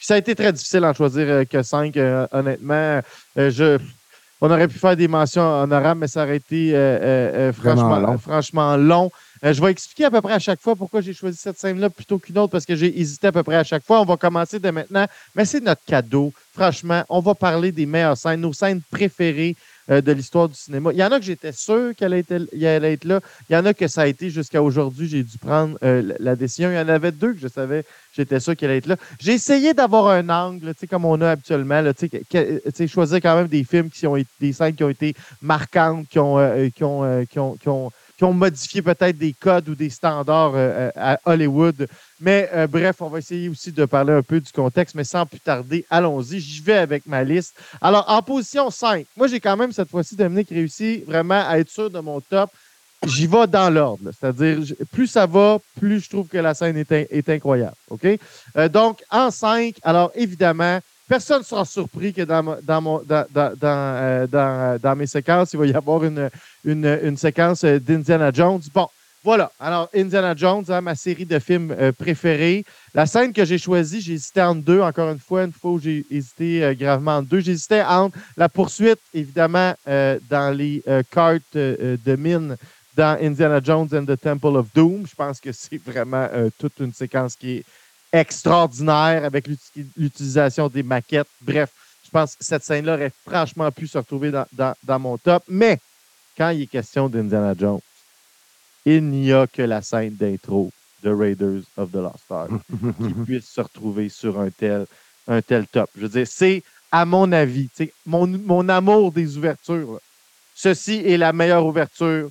ça 0.00 0.14
a 0.14 0.18
été 0.18 0.34
très 0.34 0.52
difficile 0.52 0.80
d'en 0.80 0.92
choisir 0.92 1.48
que 1.48 1.62
cinq, 1.62 1.96
honnêtement. 2.30 3.00
je, 3.36 3.78
on 4.42 4.50
aurait 4.50 4.68
pu 4.68 4.78
faire 4.78 4.96
des 4.96 5.08
mentions 5.08 5.62
honorables, 5.62 6.00
mais 6.00 6.08
ça 6.08 6.24
aurait 6.24 6.36
été 6.36 6.72
franchement, 7.56 7.98
long. 7.98 8.18
franchement 8.18 8.76
long. 8.76 9.10
je 9.42 9.58
vais 9.62 9.70
expliquer 9.70 10.04
à 10.04 10.10
peu 10.10 10.20
près 10.20 10.34
à 10.34 10.38
chaque 10.38 10.60
fois 10.60 10.76
pourquoi 10.76 11.00
j'ai 11.00 11.14
choisi 11.14 11.38
cette 11.38 11.58
scène-là 11.58 11.88
plutôt 11.88 12.18
qu'une 12.18 12.36
autre, 12.36 12.50
parce 12.50 12.66
que 12.66 12.76
j'ai 12.76 13.00
hésité 13.00 13.28
à 13.28 13.32
peu 13.32 13.42
près 13.42 13.56
à 13.56 13.64
chaque 13.64 13.82
fois. 13.82 14.02
On 14.02 14.04
va 14.04 14.18
commencer 14.18 14.58
dès 14.58 14.72
maintenant, 14.72 15.06
mais 15.34 15.46
c'est 15.46 15.62
notre 15.62 15.84
cadeau. 15.86 16.34
Franchement, 16.52 17.02
on 17.08 17.20
va 17.20 17.34
parler 17.34 17.72
des 17.72 17.86
meilleures 17.86 18.18
scènes, 18.18 18.42
nos 18.42 18.52
scènes 18.52 18.82
préférées. 18.90 19.56
Euh, 19.90 20.00
de 20.00 20.12
l'histoire 20.12 20.48
du 20.48 20.54
cinéma. 20.54 20.92
Il 20.94 20.98
y 20.98 21.04
en 21.04 21.12
a 21.12 21.18
que 21.18 21.26
j'étais 21.26 21.52
sûr 21.52 21.94
qu'elle 21.94 22.14
allait, 22.14 22.92
être 22.92 23.04
là. 23.04 23.20
Il 23.50 23.52
y 23.52 23.56
en 23.56 23.66
a 23.66 23.74
que 23.74 23.86
ça 23.86 24.02
a 24.02 24.06
été 24.06 24.30
jusqu'à 24.30 24.62
aujourd'hui, 24.62 25.06
j'ai 25.08 25.22
dû 25.22 25.36
prendre 25.36 25.76
euh, 25.84 26.14
la 26.20 26.36
décision. 26.36 26.70
Il 26.70 26.74
y 26.74 26.78
en 26.78 26.88
avait 26.88 27.12
deux 27.12 27.34
que 27.34 27.38
je 27.38 27.48
savais, 27.48 27.84
j'étais 28.16 28.40
sûr 28.40 28.56
qu'elle 28.56 28.70
allait 28.70 28.78
être 28.78 28.86
là. 28.86 28.96
J'ai 29.20 29.32
essayé 29.32 29.74
d'avoir 29.74 30.08
un 30.08 30.30
angle, 30.30 30.72
comme 30.88 31.04
on 31.04 31.20
a 31.20 31.32
habituellement, 31.32 31.82
là, 31.82 31.92
choisir 32.86 33.20
quand 33.20 33.36
même 33.36 33.48
des 33.48 33.62
films 33.62 33.90
qui 33.90 34.06
ont 34.06 34.16
été, 34.16 34.30
des 34.40 34.54
scènes 34.54 34.74
qui 34.74 34.84
ont 34.84 34.88
été 34.88 35.14
marquantes, 35.42 36.08
qui 36.08 36.18
ont, 36.18 36.38
euh, 36.38 36.70
qui 36.70 36.82
ont, 36.82 37.26
qui 37.56 37.68
ont 37.68 37.90
qui 38.24 38.30
ont 38.30 38.32
modifié 38.32 38.80
peut-être 38.80 39.18
des 39.18 39.34
codes 39.34 39.68
ou 39.68 39.74
des 39.74 39.90
standards 39.90 40.54
euh, 40.54 40.88
euh, 40.88 40.90
à 40.96 41.20
Hollywood. 41.26 41.86
Mais 42.20 42.48
euh, 42.54 42.66
bref, 42.66 42.96
on 43.00 43.10
va 43.10 43.18
essayer 43.18 43.50
aussi 43.50 43.70
de 43.70 43.84
parler 43.84 44.14
un 44.14 44.22
peu 44.22 44.40
du 44.40 44.50
contexte, 44.50 44.94
mais 44.94 45.04
sans 45.04 45.26
plus 45.26 45.40
tarder, 45.40 45.84
allons-y. 45.90 46.40
J'y 46.40 46.62
vais 46.62 46.78
avec 46.78 47.06
ma 47.06 47.22
liste. 47.22 47.54
Alors, 47.82 48.04
en 48.08 48.22
position 48.22 48.70
5, 48.70 49.04
moi, 49.14 49.26
j'ai 49.26 49.40
quand 49.40 49.58
même 49.58 49.72
cette 49.72 49.90
fois-ci, 49.90 50.16
Dominique, 50.16 50.48
réussi 50.48 51.04
vraiment 51.06 51.46
à 51.46 51.58
être 51.58 51.68
sûr 51.68 51.90
de 51.90 52.00
mon 52.00 52.18
top. 52.22 52.50
J'y 53.06 53.26
vais 53.26 53.46
dans 53.46 53.68
l'ordre. 53.68 54.10
C'est-à-dire, 54.18 54.58
plus 54.90 55.06
ça 55.06 55.26
va, 55.26 55.58
plus 55.78 56.00
je 56.00 56.08
trouve 56.08 56.26
que 56.26 56.38
la 56.38 56.54
scène 56.54 56.78
est, 56.78 57.28
incroyable. 57.28 57.76
OK? 57.90 58.06
donc, 58.70 59.02
en 59.10 59.30
5, 59.30 59.74
alors 59.82 60.10
évidemment, 60.14 60.80
Personne 61.06 61.40
ne 61.40 61.44
sera 61.44 61.64
surpris 61.66 62.14
que 62.14 62.22
dans, 62.22 62.58
euh, 63.10 64.26
euh, 64.34 64.94
mes 64.94 65.06
séquences, 65.06 65.52
il 65.52 65.58
va 65.58 65.66
y 65.66 65.74
avoir 65.74 66.02
une, 66.02 66.30
une, 66.64 67.16
séquence 67.18 67.64
euh, 67.64 67.78
d'Indiana 67.78 68.30
Jones. 68.32 68.62
Bon, 68.72 68.88
voilà. 69.22 69.52
Alors, 69.60 69.90
Indiana 69.94 70.34
Jones, 70.34 70.64
hein, 70.68 70.80
ma 70.80 70.94
série 70.94 71.26
de 71.26 71.38
films 71.38 71.74
préférés. 71.98 72.64
La 72.94 73.04
scène 73.04 73.34
que 73.34 73.44
j'ai 73.44 73.58
choisie, 73.58 74.00
j'ai 74.00 74.14
hésité 74.14 74.40
entre 74.40 74.62
deux. 74.62 74.80
Encore 74.80 75.10
une 75.10 75.18
fois, 75.18 75.44
une 75.44 75.52
fois 75.52 75.72
où 75.72 75.80
j'ai 75.80 76.06
hésité 76.10 76.74
gravement 76.78 77.18
entre 77.18 77.28
deux. 77.28 77.40
J'hésitais 77.40 77.82
entre 77.82 78.16
la 78.36 78.48
poursuite, 78.48 79.00
évidemment, 79.12 79.74
dans 79.86 80.54
les 80.54 80.82
cartes 81.10 81.56
de 81.56 82.16
mine 82.16 82.56
dans 82.94 83.18
Indiana 83.20 83.60
Jones 83.62 83.88
and 83.92 84.04
the 84.04 84.20
Temple 84.20 84.56
of 84.56 84.66
Doom. 84.74 85.06
Je 85.06 85.14
pense 85.14 85.40
que 85.40 85.52
c'est 85.52 85.82
vraiment 85.82 86.28
toute 86.58 86.78
une 86.80 86.92
séquence 86.92 87.34
qui 87.34 87.56
est 87.58 87.64
extraordinaire 88.14 89.24
avec 89.24 89.48
l'utilisation 89.96 90.68
des 90.68 90.84
maquettes. 90.84 91.26
Bref, 91.40 91.70
je 92.04 92.10
pense 92.10 92.36
que 92.36 92.44
cette 92.44 92.62
scène-là 92.62 92.94
aurait 92.94 93.12
franchement 93.26 93.70
pu 93.72 93.88
se 93.88 93.98
retrouver 93.98 94.30
dans, 94.30 95.00
mon 95.00 95.18
top. 95.18 95.42
Mais 95.48 95.80
quand 96.36 96.50
il 96.50 96.62
est 96.62 96.66
question 96.66 97.08
d'Indiana 97.08 97.54
Jones, 97.58 97.80
il 98.86 99.02
n'y 99.02 99.32
a 99.32 99.48
que 99.48 99.62
la 99.62 99.82
scène 99.82 100.14
d'intro 100.14 100.70
de 101.02 101.10
Raiders 101.10 101.62
of 101.76 101.90
the 101.90 101.96
Lost 101.96 102.30
Ark 102.30 102.50
qui 102.98 103.14
puisse 103.24 103.48
se 103.48 103.60
retrouver 103.60 104.08
sur 104.08 104.38
un 104.38 104.50
tel, 104.50 104.86
un 105.26 105.42
tel 105.42 105.66
top. 105.66 105.90
Je 105.96 106.02
veux 106.02 106.08
dire, 106.08 106.26
c'est, 106.28 106.62
à 106.92 107.04
mon 107.04 107.32
avis, 107.32 107.68
mon, 108.06 108.28
mon 108.28 108.68
amour 108.68 109.10
des 109.10 109.36
ouvertures. 109.36 109.98
Ceci 110.54 111.02
est 111.04 111.16
la 111.16 111.32
meilleure 111.32 111.66
ouverture 111.66 112.30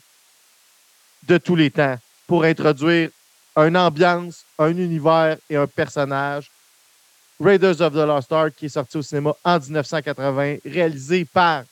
de 1.28 1.38
tous 1.38 1.58
les 1.58 1.72
temps 1.72 1.98
pour 2.26 2.46
introduire 2.46 3.10
une 3.56 3.78
ambiance, 3.78 4.46
un 4.58 4.76
univers 4.76 5.38
et 5.50 5.56
un 5.56 5.68
personnage. 5.68 6.50
Raiders 7.40 7.82
of 7.82 7.94
the 7.94 8.06
Lost 8.06 8.32
Ark, 8.32 8.54
qui 8.56 8.68
est 8.68 8.70
sorti 8.70 8.98
au 8.98 9.02
cinéma 9.02 9.36
en 9.44 9.60
1980, 9.60 10.58
réalisé 10.66 11.26
par 11.26 11.64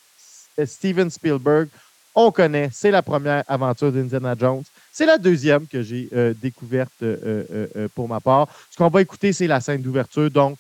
Steven 0.66 1.10
Spielberg. 1.10 1.70
On 2.14 2.32
connaît, 2.32 2.70
c'est 2.74 2.92
la 2.92 3.02
première 3.02 3.44
aventure 3.48 3.92
d'Indiana 3.92 4.36
Jones. 4.38 4.64
C'est 4.92 5.06
la 5.06 5.18
deuxième 5.18 5.66
que 5.66 5.82
j'ai 5.82 6.10
euh, 6.14 6.34
découverte 6.34 6.92
euh, 7.02 7.46
euh, 7.76 7.88
pour 7.96 8.10
ma 8.10 8.20
part. 8.20 8.48
Ce 8.70 8.78
qu'on 8.78 8.90
va 8.90 9.02
écouter, 9.02 9.32
c'est 9.32 9.48
la 9.48 9.62
scène 9.62 9.82
d'ouverture, 9.82 10.30
donc 10.30 10.60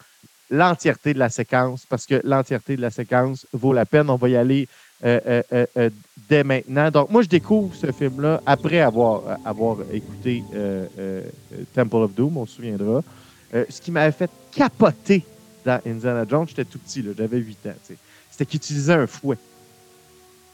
l'entièreté 0.50 1.13
de 1.13 1.20
la 1.20 1.30
séquence, 1.30 1.86
parce 1.86 2.06
que 2.06 2.22
l'entièreté 2.24 2.78
de 2.78 2.82
la 2.82 2.92
séquence 2.92 3.46
vaut 3.51 3.74
la 3.74 3.86
peine. 3.86 4.10
On 4.10 4.16
va 4.16 4.30
y 4.30 4.38
aller 4.38 4.68
euh, 5.03 5.41
euh, 5.51 5.65
euh, 5.77 5.89
dès 6.29 6.43
maintenant. 6.43 6.91
Donc, 6.91 7.10
moi, 7.10 7.24
je 7.24 7.27
découvre 7.27 7.74
ce 7.75 7.91
film-là 7.91 8.41
après 8.46 8.81
avoir, 8.81 9.38
avoir 9.43 9.77
écouté 9.91 10.43
Temple 11.74 11.96
of 11.96 12.13
Doom, 12.13 12.38
on 12.38 12.46
se 12.46 12.55
souviendra. 12.55 13.01
ce 13.51 13.81
qui 13.81 13.91
m'avait 13.91 14.12
fait 14.12 14.29
capoter 14.51 15.24
dans 15.65 15.79
Indiana 15.86 16.25
Jones, 16.29 16.48
j'étais 16.48 16.65
tout 16.65 16.79
petit, 16.79 17.03
j'avais 17.17 17.38
8 17.38 17.67
ans. 17.67 17.74
C'était 18.29 18.46
qu'il 18.46 18.58
utilisait 18.58 18.93
un 18.93 19.08
fouet. 19.08 19.38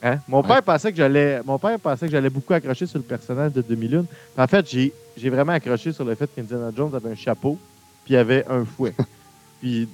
Hein? 0.02 0.20
Mon, 0.28 0.44
père 0.44 0.62
pensait 0.62 0.92
que 0.92 0.98
j'allais, 0.98 1.42
mon 1.44 1.58
père 1.58 1.80
pensait 1.80 2.06
que 2.06 2.12
j'allais 2.12 2.30
beaucoup 2.30 2.54
accrocher 2.54 2.86
sur 2.86 3.00
le 3.00 3.04
personnage 3.04 3.52
de 3.54 3.62
2001. 3.62 4.06
En 4.38 4.48
fait, 4.48 4.70
j'ai, 4.70 4.94
j'ai 5.16 5.30
vraiment 5.30 5.54
accroché 5.54 5.92
sur 5.92 6.06
le 6.06 6.16
fait 6.16 6.30
qu'Indiana 6.34 6.72
Jones 6.76 6.94
avait 6.94 7.12
un 7.12 7.16
chapeau 7.16 7.58
puis 8.06 8.16
avait 8.16 8.46
un 8.48 8.64
fouet. 8.64 8.94
puis 9.60 9.88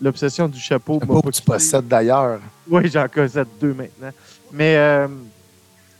l'obsession 0.00 0.48
du 0.48 0.58
chapeau. 0.58 0.98
Chapeau 1.00 1.22
que 1.22 1.30
tu 1.30 1.42
possèdes 1.42 1.88
d'ailleurs. 1.88 2.40
Oui, 2.68 2.88
j'en 2.88 3.08
possède 3.08 3.48
deux 3.60 3.74
maintenant. 3.74 4.10
Mais, 4.50 4.76
euh, 4.76 5.08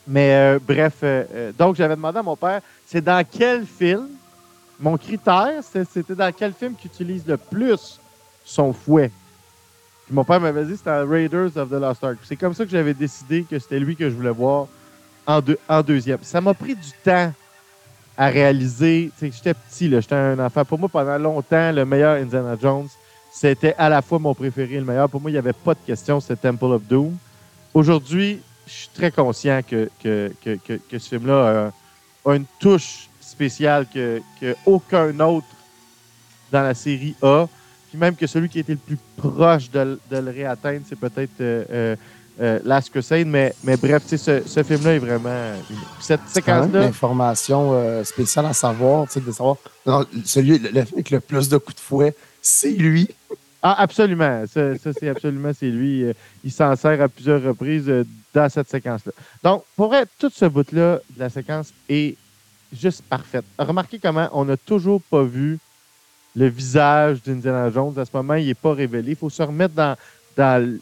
mais 0.06 0.34
euh, 0.34 0.58
bref, 0.66 0.94
euh, 1.02 1.52
donc 1.58 1.76
j'avais 1.76 1.96
demandé 1.96 2.18
à 2.18 2.22
mon 2.22 2.36
père, 2.36 2.60
c'est 2.86 3.02
dans 3.02 3.24
quel 3.28 3.66
film, 3.66 4.08
mon 4.80 4.96
critère, 4.96 5.62
c'était 5.62 6.14
dans 6.14 6.32
quel 6.32 6.52
film 6.52 6.74
qu'il 6.74 6.90
utilise 6.90 7.26
le 7.26 7.36
plus 7.36 8.00
son 8.44 8.72
fouet? 8.72 9.10
Puis 10.06 10.14
mon 10.14 10.24
père 10.24 10.40
m'avait 10.40 10.64
dit 10.64 10.76
c'était 10.76 11.02
Raiders 11.02 11.56
of 11.56 11.68
the 11.68 11.80
Lost 11.80 12.02
Ark. 12.04 12.18
C'est 12.24 12.36
comme 12.36 12.54
ça 12.54 12.64
que 12.64 12.70
j'avais 12.70 12.94
décidé 12.94 13.44
que 13.48 13.58
c'était 13.58 13.78
lui 13.78 13.96
que 13.96 14.08
je 14.10 14.14
voulais 14.14 14.30
voir 14.30 14.66
en, 15.26 15.40
en 15.68 15.82
deuxième. 15.82 16.18
Ça 16.22 16.40
m'a 16.40 16.54
pris 16.54 16.74
du 16.74 16.90
temps 17.04 17.32
à 18.22 18.28
réaliser. 18.28 19.10
J'étais 19.20 19.52
petit, 19.52 19.90
j'étais 19.90 20.14
un 20.14 20.38
enfant. 20.38 20.64
Pour 20.64 20.78
moi, 20.78 20.88
pendant 20.88 21.18
longtemps, 21.18 21.72
le 21.72 21.84
meilleur 21.84 22.22
Indiana 22.22 22.56
Jones, 22.60 22.86
c'était 23.32 23.74
à 23.76 23.88
la 23.88 24.00
fois 24.00 24.20
mon 24.20 24.32
préféré 24.32 24.74
et 24.74 24.78
le 24.78 24.84
meilleur. 24.84 25.10
Pour 25.10 25.20
moi, 25.20 25.28
il 25.28 25.34
n'y 25.34 25.40
avait 25.40 25.52
pas 25.52 25.74
de 25.74 25.80
question, 25.84 26.20
c'était 26.20 26.48
Temple 26.48 26.66
of 26.66 26.82
Doom. 26.84 27.16
Aujourd'hui, 27.74 28.40
je 28.64 28.72
suis 28.72 28.90
très 28.94 29.10
conscient 29.10 29.60
que, 29.68 29.90
que, 30.00 30.30
que, 30.44 30.98
ce 30.98 31.08
film-là 31.08 31.72
a, 32.24 32.34
une 32.36 32.44
touche 32.60 33.08
spéciale 33.20 33.86
que, 33.92 34.22
aucun 34.66 35.18
autre 35.18 35.46
dans 36.52 36.62
la 36.62 36.74
série 36.74 37.16
a. 37.22 37.46
Puis 37.88 37.98
même 37.98 38.14
que 38.14 38.28
celui 38.28 38.48
qui 38.48 38.60
était 38.60 38.74
le 38.74 38.78
plus 38.78 38.98
proche 39.16 39.68
de, 39.68 39.98
le 40.12 40.30
réatteindre, 40.30 40.84
c'est 40.88 40.98
peut-être 40.98 41.40
euh, 41.40 41.64
euh, 41.70 41.96
euh, 42.40 42.58
Last 42.64 42.90
Crusade, 42.90 43.26
mais, 43.26 43.54
mais 43.62 43.76
bref, 43.76 44.02
ce, 44.06 44.42
ce 44.44 44.62
film-là 44.62 44.94
est 44.94 44.98
vraiment. 44.98 45.52
Cette 46.00 46.26
séquence-là. 46.28 46.82
Une 46.82 46.88
information 46.88 47.72
euh, 47.72 48.04
spéciale 48.04 48.46
à 48.46 48.52
savoir, 48.52 49.06
de 49.14 49.32
savoir. 49.32 49.56
Non, 49.86 50.06
celui 50.24 50.58
le, 50.58 50.80
avec 50.80 51.10
le 51.10 51.20
plus 51.20 51.48
de 51.48 51.58
coups 51.58 51.76
de 51.76 51.80
fouet, 51.80 52.14
c'est 52.40 52.70
lui. 52.70 53.08
Ah, 53.62 53.80
absolument. 53.80 54.44
Ça, 54.52 54.74
c'est 54.98 55.08
absolument, 55.08 55.52
c'est 55.56 55.70
lui. 55.70 56.04
Euh, 56.04 56.12
il 56.42 56.50
s'en 56.50 56.74
sert 56.74 57.00
à 57.00 57.08
plusieurs 57.08 57.42
reprises 57.42 57.90
dans 58.34 58.48
cette 58.48 58.68
séquence-là. 58.68 59.12
Donc, 59.42 59.64
pour 59.76 59.94
être 59.94 60.10
tout 60.18 60.32
ce 60.34 60.46
bout-là 60.46 61.00
de 61.14 61.20
la 61.20 61.28
séquence 61.30 61.72
est 61.88 62.16
juste 62.72 63.02
parfaite. 63.02 63.44
Remarquez 63.58 63.98
comment 63.98 64.28
on 64.32 64.46
n'a 64.46 64.56
toujours 64.56 65.02
pas 65.02 65.22
vu 65.22 65.58
le 66.34 66.46
visage 66.46 67.22
d'Indiana 67.22 67.70
Jones. 67.70 67.92
À 67.98 68.04
ce 68.06 68.10
moment, 68.14 68.34
il 68.34 68.46
n'est 68.46 68.54
pas 68.54 68.72
révélé. 68.72 69.10
Il 69.10 69.16
faut 69.16 69.28
se 69.28 69.42
remettre 69.42 69.74
dans, 69.74 69.94
dans 70.36 70.78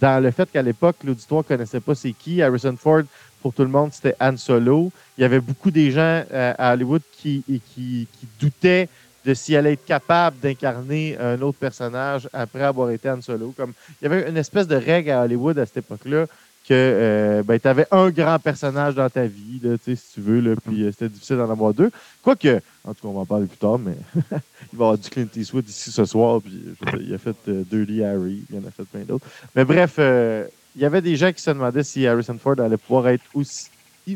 dans 0.00 0.22
le 0.22 0.30
fait 0.30 0.50
qu'à 0.50 0.62
l'époque, 0.62 0.96
l'auditoire 1.04 1.42
ne 1.42 1.48
connaissait 1.48 1.80
pas 1.80 1.94
c'est 1.94 2.12
qui. 2.12 2.42
Harrison 2.42 2.76
Ford, 2.76 3.02
pour 3.42 3.54
tout 3.54 3.62
le 3.62 3.68
monde, 3.68 3.92
c'était 3.92 4.16
Han 4.20 4.36
Solo. 4.36 4.92
Il 5.16 5.22
y 5.22 5.24
avait 5.24 5.40
beaucoup 5.40 5.70
des 5.70 5.90
gens 5.90 6.24
euh, 6.32 6.54
à 6.58 6.72
Hollywood 6.72 7.02
qui, 7.12 7.42
qui, 7.74 8.08
doutaient 8.40 8.88
de 9.24 9.34
s'il 9.34 9.56
allait 9.56 9.72
être 9.72 9.84
capable 9.84 10.38
d'incarner 10.38 11.16
un 11.18 11.40
autre 11.42 11.58
personnage 11.58 12.28
après 12.32 12.62
avoir 12.62 12.90
été 12.90 13.08
Han 13.10 13.22
Solo. 13.22 13.54
Comme, 13.56 13.72
il 14.00 14.04
y 14.04 14.06
avait 14.06 14.28
une 14.28 14.36
espèce 14.36 14.68
de 14.68 14.76
règle 14.76 15.10
à 15.10 15.22
Hollywood 15.22 15.58
à 15.58 15.66
cette 15.66 15.78
époque-là 15.78 16.26
que 16.66 16.74
euh, 16.74 17.42
ben, 17.44 17.60
tu 17.60 17.68
avais 17.68 17.86
un 17.92 18.10
grand 18.10 18.40
personnage 18.40 18.96
dans 18.96 19.08
ta 19.08 19.24
vie, 19.26 19.60
là, 19.62 19.76
si 19.82 19.96
tu 20.14 20.20
veux, 20.20 20.56
puis 20.56 20.82
euh, 20.82 20.90
c'était 20.90 21.08
difficile 21.08 21.36
d'en 21.36 21.50
avoir 21.50 21.72
deux. 21.72 21.92
Quoique, 22.22 22.60
en 22.84 22.92
tout 22.92 23.02
cas, 23.02 23.08
on 23.08 23.12
va 23.12 23.20
en 23.20 23.26
parler 23.26 23.46
plus 23.46 23.56
tard, 23.56 23.78
mais 23.78 23.94
il 24.16 24.18
va 24.30 24.38
y 24.72 24.74
avoir 24.74 24.98
du 24.98 25.08
Clint 25.08 25.28
Eastwood 25.36 25.68
ici 25.68 25.92
ce 25.92 26.04
soir, 26.04 26.40
puis 26.42 26.60
il 27.00 27.14
a 27.14 27.18
fait 27.18 27.36
euh, 27.48 27.62
Dirty 27.70 28.02
Harry, 28.02 28.42
il 28.50 28.58
en 28.58 28.66
a 28.66 28.72
fait 28.72 28.82
plein 28.82 29.02
d'autres. 29.02 29.26
Mais 29.54 29.64
bref, 29.64 29.98
il 29.98 30.82
y 30.82 30.84
avait 30.84 31.00
des 31.00 31.14
gens 31.14 31.32
qui 31.32 31.40
se 31.40 31.50
demandaient 31.50 31.84
si 31.84 32.04
Harrison 32.04 32.36
Ford 32.36 32.58
allait 32.58 32.76
pouvoir 32.76 33.08
être 33.08 33.24
aussi, 33.34 33.68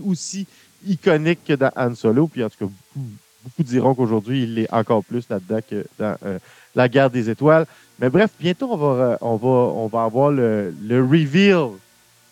aussi 0.04 0.47
iconique 0.85 1.45
que 1.47 1.52
dans 1.52 1.71
Han 1.76 1.95
Solo, 1.95 2.26
puis 2.26 2.42
en 2.42 2.50
tout 2.50 2.66
cas, 2.66 2.73
beaucoup, 3.45 3.62
diront 3.62 3.95
qu'aujourd'hui, 3.95 4.42
il 4.42 4.59
est 4.59 4.73
encore 4.73 5.04
plus 5.04 5.28
là-dedans 5.30 5.61
que 5.69 5.87
dans 6.00 6.16
La 6.75 6.88
guerre 6.88 7.11
des 7.11 7.30
étoiles. 7.30 7.66
Mais 8.00 8.11
bref, 8.11 8.30
bientôt, 8.40 8.73
on 8.73 8.76
va, 8.76 9.19
on 9.21 9.37
va, 9.37 9.49
on 9.49 9.87
va 9.87 10.02
avoir 10.02 10.33
le, 10.33 10.75
le 10.83 11.00
reveal 11.00 11.71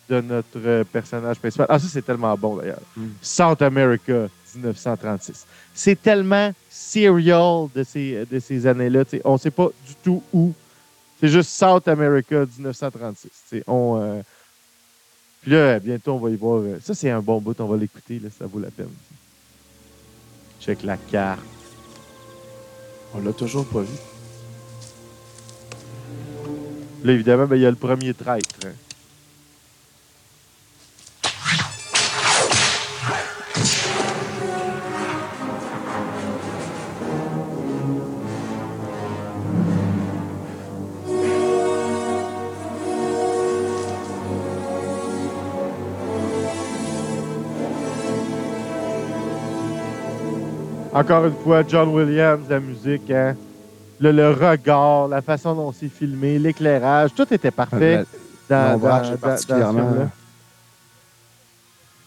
de 0.09 0.21
notre 0.21 0.83
personnage 0.83 1.37
principal. 1.37 1.67
Ah, 1.69 1.79
ça, 1.79 1.87
c'est 1.87 2.01
tellement 2.01 2.35
bon, 2.35 2.57
d'ailleurs. 2.57 2.81
Mm. 2.97 3.07
South 3.21 3.61
America, 3.61 4.27
1936. 4.55 5.45
C'est 5.73 6.01
tellement 6.01 6.51
serial 6.69 7.67
de 7.73 7.83
ces, 7.83 8.25
de 8.29 8.39
ces 8.39 8.65
années-là. 8.65 9.03
On 9.23 9.33
ne 9.33 9.37
sait 9.37 9.51
pas 9.51 9.69
du 9.87 9.95
tout 10.03 10.23
où. 10.33 10.53
C'est 11.19 11.27
juste 11.27 11.51
South 11.51 11.87
America, 11.87 12.45
1936. 12.57 13.63
On, 13.67 13.99
euh, 14.01 14.21
Puis 15.41 15.51
là, 15.51 15.79
bientôt, 15.79 16.13
on 16.13 16.19
va 16.19 16.29
y 16.29 16.35
voir. 16.35 16.61
Euh, 16.61 16.79
ça, 16.81 16.95
c'est 16.95 17.09
un 17.09 17.21
bon 17.21 17.39
bout. 17.39 17.59
On 17.59 17.67
va 17.67 17.77
l'écouter. 17.77 18.21
Ça 18.37 18.45
vaut 18.47 18.59
la 18.59 18.71
peine. 18.71 18.89
Check 20.61 20.83
la 20.83 20.97
carte. 20.97 21.41
On 23.13 23.21
l'a 23.21 23.33
toujours 23.33 23.65
pas 23.65 23.81
vu. 23.81 23.97
Là, 27.03 27.13
évidemment, 27.13 27.45
ben, 27.45 27.55
il 27.55 27.61
y 27.61 27.65
a 27.65 27.69
le 27.69 27.75
premier 27.75 28.13
traître. 28.13 28.55
Hein. 28.65 28.71
Encore 50.91 51.25
une 51.25 51.35
fois, 51.35 51.63
John 51.67 51.89
Williams, 51.89 52.45
la 52.49 52.59
musique, 52.59 53.11
hein? 53.11 53.35
le, 53.99 54.31
regard, 54.31 55.07
la 55.07 55.21
façon 55.21 55.53
dont 55.53 55.71
c'est 55.71 55.89
filmé, 55.89 56.39
l'éclairage, 56.39 57.11
tout 57.15 57.31
était 57.33 57.51
parfait 57.51 58.05
dans, 58.49 58.79
dans, 58.79 59.17
particulièrement. 59.17 60.09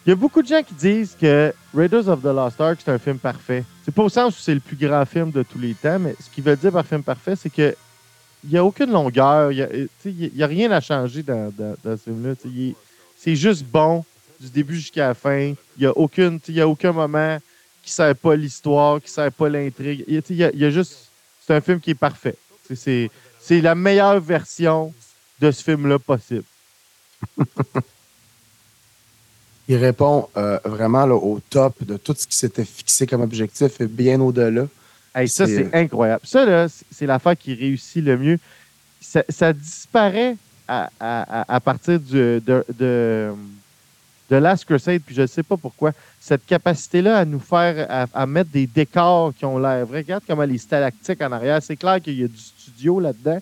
Il 0.05 0.09
y 0.09 0.13
a 0.13 0.17
beaucoup 0.17 0.43
de 0.43 0.49
gens 0.49 0.63
qui 0.63 0.75
disent 0.75 1.17
que 1.21 1.55
Raiders 1.73 2.09
of 2.09 2.23
the 2.23 2.27
Lost 2.27 2.61
Ark, 2.61 2.81
c'est 2.85 2.91
un 2.91 2.99
film 2.99 3.19
parfait. 3.19 3.63
C'est 3.85 3.95
pas 3.95 4.03
au 4.03 4.09
sens 4.09 4.37
où 4.37 4.41
c'est 4.41 4.55
le 4.55 4.61
plus 4.61 4.75
grand 4.75 5.05
film 5.05 5.31
de 5.31 5.45
tous 5.45 5.61
les 5.61 5.75
temps, 5.75 6.01
mais 6.01 6.17
ce 6.19 6.29
qu'ils 6.29 6.43
veulent 6.43 6.57
dire 6.57 6.73
par 6.73 6.85
film 6.85 7.05
parfait, 7.05 7.37
c'est 7.37 7.51
que 7.51 7.77
il 8.45 8.51
n'y 8.51 8.59
a 8.59 8.65
aucune 8.65 8.91
longueur, 8.91 9.53
il 9.53 9.89
n'y 10.05 10.43
a, 10.43 10.47
rien 10.49 10.73
à 10.73 10.81
changer 10.81 11.23
dans, 11.23 11.53
ce 11.85 11.97
film-là. 11.97 12.35
C'est 13.17 13.37
juste 13.37 13.65
bon 13.65 14.05
du 14.41 14.51
début 14.51 14.75
jusqu'à 14.75 15.09
la 15.09 15.15
fin. 15.15 15.53
Il 15.77 15.81
n'y 15.81 15.87
a, 15.87 15.97
aucune, 15.97 16.41
a 16.59 16.67
aucun 16.67 16.91
moment 16.91 17.39
qui 17.83 17.91
ne 17.91 17.95
sert 17.95 18.17
pas 18.17 18.37
l'histoire, 18.37 19.01
qui 19.01 19.07
ne 19.07 19.11
sert 19.11 19.33
pas 19.33 19.49
l'intrigue. 19.49 20.05
Il, 20.07 20.23
y 20.37 20.65
a, 20.65 20.71
juste. 20.71 21.11
C'est 21.45 21.55
un 21.55 21.61
film 21.61 21.81
qui 21.81 21.91
est 21.91 21.95
parfait. 21.95 22.37
C'est 22.73 23.11
la 23.51 23.75
meilleure 23.75 24.21
version 24.21 24.95
de 25.41 25.51
ce 25.51 25.63
film-là 25.63 25.99
possible. 25.99 26.45
Il 29.69 29.77
répond 29.77 30.29
euh, 30.37 30.59
vraiment 30.65 31.05
au 31.05 31.41
top 31.49 31.85
de 31.85 31.97
tout 31.97 32.15
ce 32.17 32.27
qui 32.27 32.37
s'était 32.37 32.65
fixé 32.65 33.07
comme 33.07 33.23
objectif 33.23 33.81
et 33.81 33.87
bien 33.87 34.21
au-delà. 34.21 34.67
ça, 35.27 35.47
c'est 35.47 35.73
incroyable. 35.75 36.23
Ça, 36.25 36.67
c'est 36.91 37.07
l'affaire 37.07 37.37
qui 37.37 37.55
réussit 37.55 38.05
le 38.05 38.19
mieux. 38.19 38.39
Ça, 39.01 39.53
disparaît 39.53 40.37
à, 40.69 41.61
partir 41.65 42.01
de, 42.01 42.43
de 42.47 43.33
de 44.33 44.39
Last 44.39 44.65
Crusade, 44.65 45.03
puis 45.05 45.15
je 45.15 45.23
ne 45.23 45.27
sais 45.27 45.43
pas 45.43 45.59
pourquoi, 45.59 45.93
cette 46.19 46.47
capacité-là 46.47 47.19
à 47.19 47.25
nous 47.27 47.39
faire, 47.39 48.07
à, 48.15 48.27
mettre 48.27 48.51
des 48.51 48.67
décors 48.67 49.35
qui 49.35 49.45
ont 49.45 49.59
l'air. 49.59 49.87
Regarde 49.87 50.23
comment 50.27 50.45
les 50.45 50.57
stalactiques 50.57 51.21
en 51.21 51.33
arrière. 51.33 51.63
C'est 51.63 51.77
clair 51.77 52.01
qu'il 52.01 52.19
y 52.19 52.25
a 52.25 52.29
du 52.29 52.39
studio 52.39 52.99
là-dedans. 52.99 53.41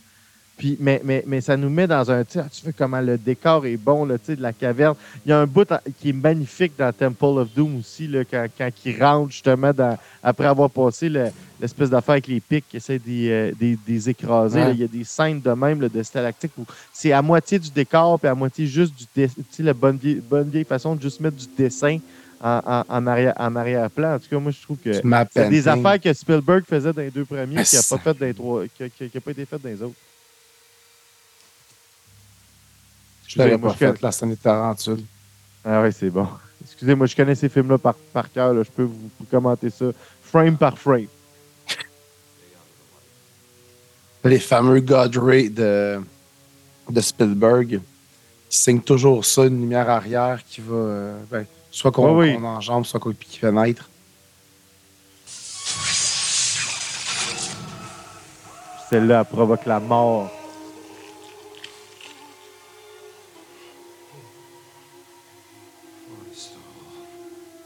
Puis, 0.60 0.76
mais, 0.78 1.00
mais, 1.02 1.24
mais 1.26 1.40
ça 1.40 1.56
nous 1.56 1.70
met 1.70 1.86
dans 1.86 2.10
un. 2.10 2.22
Tu 2.22 2.38
vois 2.38 2.72
comment 2.76 3.00
le 3.00 3.16
décor 3.16 3.64
est 3.64 3.78
bon 3.78 4.04
là, 4.04 4.16
de 4.18 4.42
la 4.42 4.52
caverne. 4.52 4.94
Il 5.24 5.30
y 5.30 5.32
a 5.32 5.38
un 5.38 5.46
bout 5.46 5.66
qui 5.98 6.10
est 6.10 6.12
magnifique 6.12 6.74
dans 6.76 6.92
Temple 6.92 7.38
of 7.38 7.48
Doom 7.54 7.78
aussi, 7.78 8.06
là, 8.06 8.26
quand, 8.30 8.46
quand 8.58 8.68
il 8.84 9.02
rentre 9.02 9.32
justement 9.32 9.72
dans, 9.72 9.96
après 10.22 10.44
avoir 10.44 10.68
passé 10.68 11.08
l'espèce 11.08 11.88
d'affaire 11.88 12.12
avec 12.12 12.26
les 12.26 12.40
pics 12.40 12.66
qui 12.68 12.76
essaie 12.76 12.98
des, 12.98 13.30
euh, 13.30 13.74
des, 13.86 14.10
écraser. 14.10 14.60
il 14.72 14.80
y 14.80 14.84
a 14.84 14.86
des 14.86 15.04
scènes 15.04 15.40
de 15.40 15.50
même 15.52 15.78
de 15.78 16.02
stalactiques 16.02 16.52
où 16.58 16.66
c'est 16.92 17.12
à 17.12 17.22
moitié 17.22 17.58
du 17.58 17.70
décor 17.70 18.20
puis 18.20 18.28
à 18.28 18.34
moitié 18.34 18.66
juste 18.66 18.94
du 18.94 19.06
dessin. 19.16 19.42
La 19.60 19.72
bonne 19.72 19.96
vieille, 19.96 20.20
bonne 20.28 20.50
vieille 20.50 20.64
façon 20.64 20.94
de 20.94 21.00
juste 21.00 21.20
mettre 21.20 21.36
du 21.38 21.46
dessin 21.56 21.96
en, 22.42 22.84
en, 22.86 23.06
arrière, 23.06 23.32
en 23.38 23.56
arrière-plan. 23.56 24.16
En 24.16 24.18
tout 24.18 24.28
cas, 24.28 24.38
moi, 24.38 24.52
je 24.52 24.60
trouve 24.60 24.76
que 24.76 24.92
c'est 24.92 25.48
des 25.48 25.66
affaires 25.66 25.98
que 25.98 26.12
Spielberg 26.12 26.64
faisait 26.68 26.92
dans 26.92 27.00
les 27.00 27.10
deux 27.10 27.24
premiers 27.24 27.64
qui 27.64 27.76
n'a 27.76 27.82
pas, 27.88 27.98
fait 27.98 28.18
dans 28.18 28.34
trois, 28.34 28.64
qui, 28.66 29.08
qui, 29.08 29.20
pas 29.20 29.30
été 29.30 29.46
faites 29.46 29.62
dans 29.62 29.68
les 29.70 29.82
autres. 29.82 29.96
Je 33.30 33.38
l'avais 33.38 33.58
pas 33.58 33.72
fait, 33.74 34.02
la 34.02 34.10
scène 34.10 34.30
de 34.30 34.34
Tarantule. 34.34 35.04
Ah 35.64 35.82
oui, 35.82 35.90
c'est 35.92 36.10
bon. 36.10 36.26
Excusez-moi, 36.62 37.06
je 37.06 37.14
connais 37.14 37.36
ces 37.36 37.48
films-là 37.48 37.78
par, 37.78 37.94
par 37.94 38.30
cœur. 38.32 38.52
Je 38.64 38.70
peux 38.70 38.82
vous, 38.82 39.10
commenter 39.30 39.70
ça 39.70 39.86
frame 40.20 40.56
par 40.56 40.76
frame. 40.76 41.06
Les 44.24 44.40
fameux 44.40 44.80
God 44.80 45.16
Ray 45.16 45.48
de, 45.48 46.00
de 46.88 47.00
Spielberg, 47.00 47.80
qui 48.48 48.58
signe 48.58 48.80
toujours 48.80 49.24
ça, 49.24 49.44
une 49.44 49.60
lumière 49.60 49.88
arrière 49.88 50.40
qui 50.44 50.60
va. 50.60 50.74
Euh, 50.74 51.18
ben, 51.30 51.46
soit 51.70 51.92
qu'on 51.92 52.18
oui, 52.18 52.34
enjambe, 52.34 52.84
soit 52.84 52.98
qu'on 52.98 53.14
fait 53.14 53.52
naître. 53.52 53.88
celle-là 58.90 59.24
provoque 59.24 59.66
la 59.66 59.78
mort. 59.78 60.39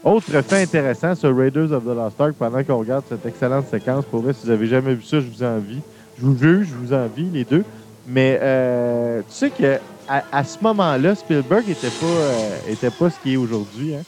Autre 0.05 0.39
fait 0.43 0.61
intéressant 0.61 1.15
sur 1.15 1.35
Raiders 1.35 1.71
of 1.71 1.83
the 1.83 1.87
Lost 1.87 2.21
Ark, 2.21 2.35
pendant 2.37 2.63
qu'on 2.63 2.77
regarde 2.77 3.03
cette 3.09 3.25
excellente 3.25 3.67
séquence, 3.71 4.05
pour 4.05 4.21
vrai, 4.21 4.33
si 4.33 4.45
vous 4.45 4.51
n'avez 4.51 4.67
jamais 4.67 4.93
vu 4.93 5.01
ça, 5.01 5.19
je 5.19 5.25
vous 5.25 5.41
envie. 5.41 5.79
Je 6.19 6.25
vous 6.27 6.37
juge, 6.37 6.67
je 6.67 6.75
vous 6.75 6.93
envie, 6.93 7.27
les 7.33 7.43
deux. 7.43 7.63
Mais 8.07 8.37
euh, 8.39 9.21
tu 9.21 9.33
sais 9.33 9.49
qu'à 9.49 9.79
à 10.07 10.43
ce 10.43 10.59
moment-là, 10.61 11.15
Spielberg 11.15 11.67
n'était 11.67 11.87
pas, 11.87 12.05
euh, 12.05 12.57
était 12.69 12.91
pas 12.91 13.09
ce 13.09 13.19
qu'il 13.19 13.33
est 13.33 13.37
aujourd'hui. 13.37 13.95
Hein? 13.95 14.03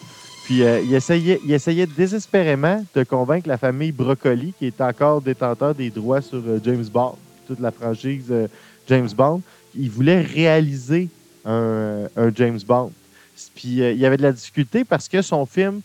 Puis 0.45 0.61
euh, 0.61 0.81
il, 0.81 0.93
essayait, 0.93 1.87
désespérément 1.87 2.85
de 2.93 3.03
convaincre 3.03 3.49
la 3.49 3.57
famille 3.57 3.91
Broccoli, 3.91 4.53
qui 4.59 4.67
est 4.67 4.79
encore 4.79 5.19
détenteur 5.19 5.73
des 5.73 5.89
droits 5.89 6.21
sur 6.21 6.43
James 6.63 6.85
Bond, 6.93 7.15
toute 7.47 7.59
la 7.59 7.71
franchise 7.71 8.31
James 8.87 9.09
Bond. 9.17 9.41
Il 9.75 9.89
voulait 9.89 10.21
réaliser 10.21 11.09
un 11.43 12.07
James 12.35 12.59
Bond. 12.67 12.91
Puis 13.55 13.67
il 13.67 13.97
y 13.97 14.05
avait 14.05 14.17
de 14.17 14.23
la 14.23 14.31
difficulté 14.31 14.83
parce 14.83 15.07
que 15.07 15.21
son 15.21 15.45
film, 15.45 15.81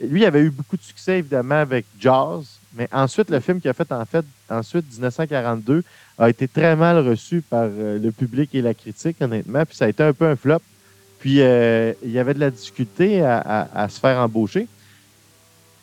lui, 0.00 0.22
il 0.22 0.26
avait 0.26 0.42
eu 0.42 0.50
beaucoup 0.50 0.76
de 0.76 0.82
succès 0.82 1.18
évidemment 1.18 1.56
avec 1.56 1.86
Jaws, 1.98 2.44
mais 2.76 2.88
ensuite, 2.92 3.30
le 3.30 3.40
film 3.40 3.60
qu'il 3.60 3.70
a 3.70 3.72
fait 3.72 3.90
en 3.90 4.04
fait, 4.04 4.24
ensuite, 4.50 4.84
1942, 4.92 5.82
a 6.18 6.28
été 6.28 6.46
très 6.46 6.76
mal 6.76 6.98
reçu 6.98 7.40
par 7.40 7.64
euh, 7.64 7.98
le 7.98 8.12
public 8.12 8.54
et 8.54 8.60
la 8.60 8.74
critique, 8.74 9.16
honnêtement. 9.20 9.64
Puis 9.64 9.76
ça 9.76 9.86
a 9.86 9.88
été 9.88 10.02
un 10.02 10.12
peu 10.12 10.26
un 10.26 10.36
flop. 10.36 10.60
Puis 11.18 11.40
euh, 11.40 11.94
il 12.04 12.10
y 12.10 12.18
avait 12.18 12.34
de 12.34 12.40
la 12.40 12.50
difficulté 12.50 13.22
à, 13.22 13.86
se 13.88 13.98
faire 13.98 14.18
embaucher. 14.18 14.68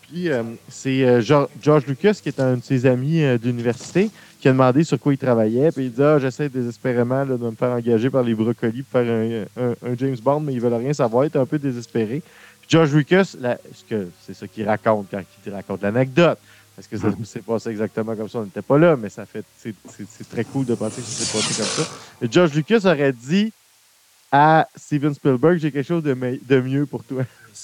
Puis 0.03 0.30
euh, 0.30 0.44
c'est 0.70 1.22
George 1.22 1.88
Lucas, 1.88 2.20
qui 2.22 2.30
est 2.30 2.39
un 2.39 2.58
de 2.58 2.63
ses 2.63 2.86
amis 2.86 3.24
d'université, 3.39 4.12
qui 4.44 4.50
a 4.50 4.52
demandé 4.52 4.84
sur 4.84 5.00
quoi 5.00 5.14
il 5.14 5.18
travaillait. 5.18 5.72
Puis 5.72 5.86
il 5.86 5.92
dit 5.94 6.04
Ah, 6.04 6.20
j'essaie 6.20 6.50
désespérément 6.50 7.26
de 7.26 7.38
me 7.38 7.52
faire 7.52 7.70
engager 7.70 8.10
par 8.10 8.24
les 8.24 8.36
brocolis 8.36 8.84
pour 8.84 9.00
faire 9.00 9.46
un, 9.58 9.96
James 9.98 10.18
Bond, 10.22 10.42
mais 10.42 10.52
ils 10.52 10.60
veulent 10.60 10.74
rien 10.74 10.92
savoir. 10.92 11.24
Il 11.24 11.28
est 11.28 11.38
un 11.38 11.46
peu 11.46 11.58
désespéré. 11.58 12.22
Puis 12.60 12.68
George 12.70 12.94
Lucas, 12.94 13.38
c'est 14.26 14.34
ça 14.34 14.46
qu'il 14.46 14.68
raconte 14.68 15.08
quand 15.10 15.22
il 15.46 15.54
raconte 15.54 15.82
l'anecdote. 15.82 16.38
Est-ce 16.78 16.90
que 16.90 16.98
ça 16.98 17.08
mm-hmm. 17.08 17.24
s'est 17.24 17.40
passé 17.40 17.70
exactement 17.70 18.18
comme 18.18 18.28
ça? 18.28 18.40
On 18.40 18.44
n'était 18.44 18.62
pas 18.62 18.78
là, 18.78 18.98
mais 18.98 19.08
ça 19.08 19.26
fait 19.26 19.46
c'est 19.58 20.30
très 20.30 20.44
cool 20.44 20.66
de 20.66 20.76
penser 20.76 21.02
que 21.02 21.08
ça 21.08 21.24
s'est 21.24 21.38
passé 21.38 21.62
comme 21.62 21.86
ça. 21.86 21.90
Et 22.22 22.28
George 22.30 22.54
Lucas 22.54 22.82
aurait 22.84 23.14
dit 23.14 23.54
à 24.30 24.68
Steven 24.76 25.14
Spielberg, 25.14 25.58
j'ai 25.60 25.72
quelque 25.72 25.88
chose 25.88 26.04
de, 26.04 26.14
de 26.14 26.60
mieux 26.60 26.86
pour 26.86 27.06
toi. 27.06 27.24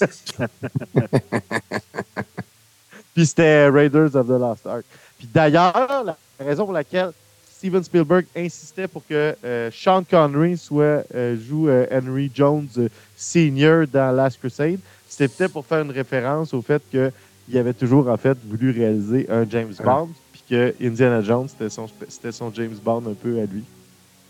Puis 3.14 3.26
c'était 3.26 3.68
Raiders 3.68 4.16
of 4.16 4.26
the 4.28 4.30
Lost 4.30 4.66
Ark. 4.66 4.86
Puis 5.18 5.28
d'ailleurs, 5.30 6.04
la 6.04 6.16
raison 6.44 6.64
pour 6.64 6.74
laquelle 6.74 7.12
Steven 7.60 7.84
Spielberg 7.84 8.24
insistait 8.34 8.88
pour 8.88 9.06
que 9.06 9.36
euh, 9.44 9.70
Sean 9.70 10.02
Connery 10.02 10.56
soit, 10.56 11.04
euh, 11.14 11.36
joue 11.36 11.68
euh, 11.68 11.86
Henry 11.92 12.30
Jones 12.34 12.68
Senior 13.16 13.86
dans 13.86 14.10
Last 14.16 14.38
Crusade, 14.38 14.78
c'était 15.08 15.28
peut-être 15.28 15.52
pour 15.52 15.66
faire 15.66 15.82
une 15.82 15.90
référence 15.90 16.54
au 16.54 16.62
fait 16.62 16.82
que 16.90 17.12
il 17.50 17.58
avait 17.58 17.74
toujours, 17.74 18.08
en 18.08 18.16
fait, 18.16 18.38
voulu 18.46 18.70
réaliser 18.70 19.26
un 19.28 19.44
James 19.50 19.74
Bond, 19.82 20.08
puis 20.32 20.42
que 20.48 20.74
Indiana 20.80 21.20
Jones, 21.20 21.48
c'était 21.48 21.68
son, 21.68 21.88
son, 22.30 22.52
James 22.54 22.76
Bond 22.82 23.02
un 23.10 23.14
peu 23.14 23.40
à 23.40 23.44
lui. 23.44 23.64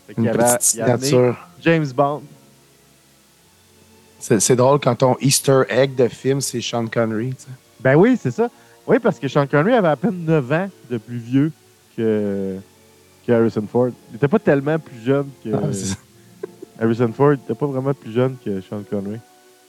Fait 0.07 0.13
Une 0.17 0.27
avait, 0.27 0.57
signature. 0.59 1.37
James 1.61 1.87
Bond. 1.95 2.23
C'est 4.19 4.55
drôle 4.55 4.79
quand 4.79 4.95
ton 4.95 5.15
Easter 5.21 5.61
egg 5.69 5.95
de 5.95 6.07
film, 6.07 6.41
c'est 6.41 6.61
Sean 6.61 6.87
Connery. 6.87 7.33
Ben 7.79 7.95
oui, 7.95 8.17
c'est 8.19 8.31
ça. 8.31 8.49
Oui, 8.87 8.97
parce 8.99 9.19
que 9.19 9.27
Sean 9.27 9.45
Connery 9.45 9.73
avait 9.73 9.87
à 9.87 9.95
peine 9.95 10.25
9 10.25 10.51
ans 10.51 10.69
de 10.89 10.97
plus 10.97 11.17
vieux 11.17 11.51
que, 11.95 12.57
que 13.25 13.31
Harrison 13.31 13.65
Ford. 13.67 13.89
Il 14.09 14.13
n'était 14.13 14.27
pas 14.27 14.39
tellement 14.39 14.79
plus 14.79 15.01
jeune 15.01 15.29
que. 15.43 15.49
Ah, 15.53 15.59
Harrison 16.79 17.11
Ford 17.13 17.31
n'était 17.31 17.53
pas 17.53 17.65
vraiment 17.67 17.93
plus 17.93 18.11
jeune 18.11 18.35
que 18.43 18.61
Sean 18.61 18.83
Connery. 18.89 19.19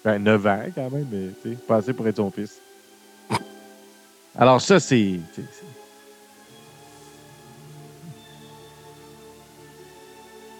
Ben, 0.04 0.18
9 0.18 0.46
ans 0.46 0.62
quand 0.74 0.90
même, 0.90 1.06
mais 1.10 1.28
tu 1.42 1.50
sais, 1.50 1.56
passé 1.56 1.92
pour 1.92 2.06
être 2.08 2.16
son 2.16 2.30
fils. 2.30 2.60
Alors 4.36 4.60
ça, 4.60 4.80
c'est... 4.80 5.20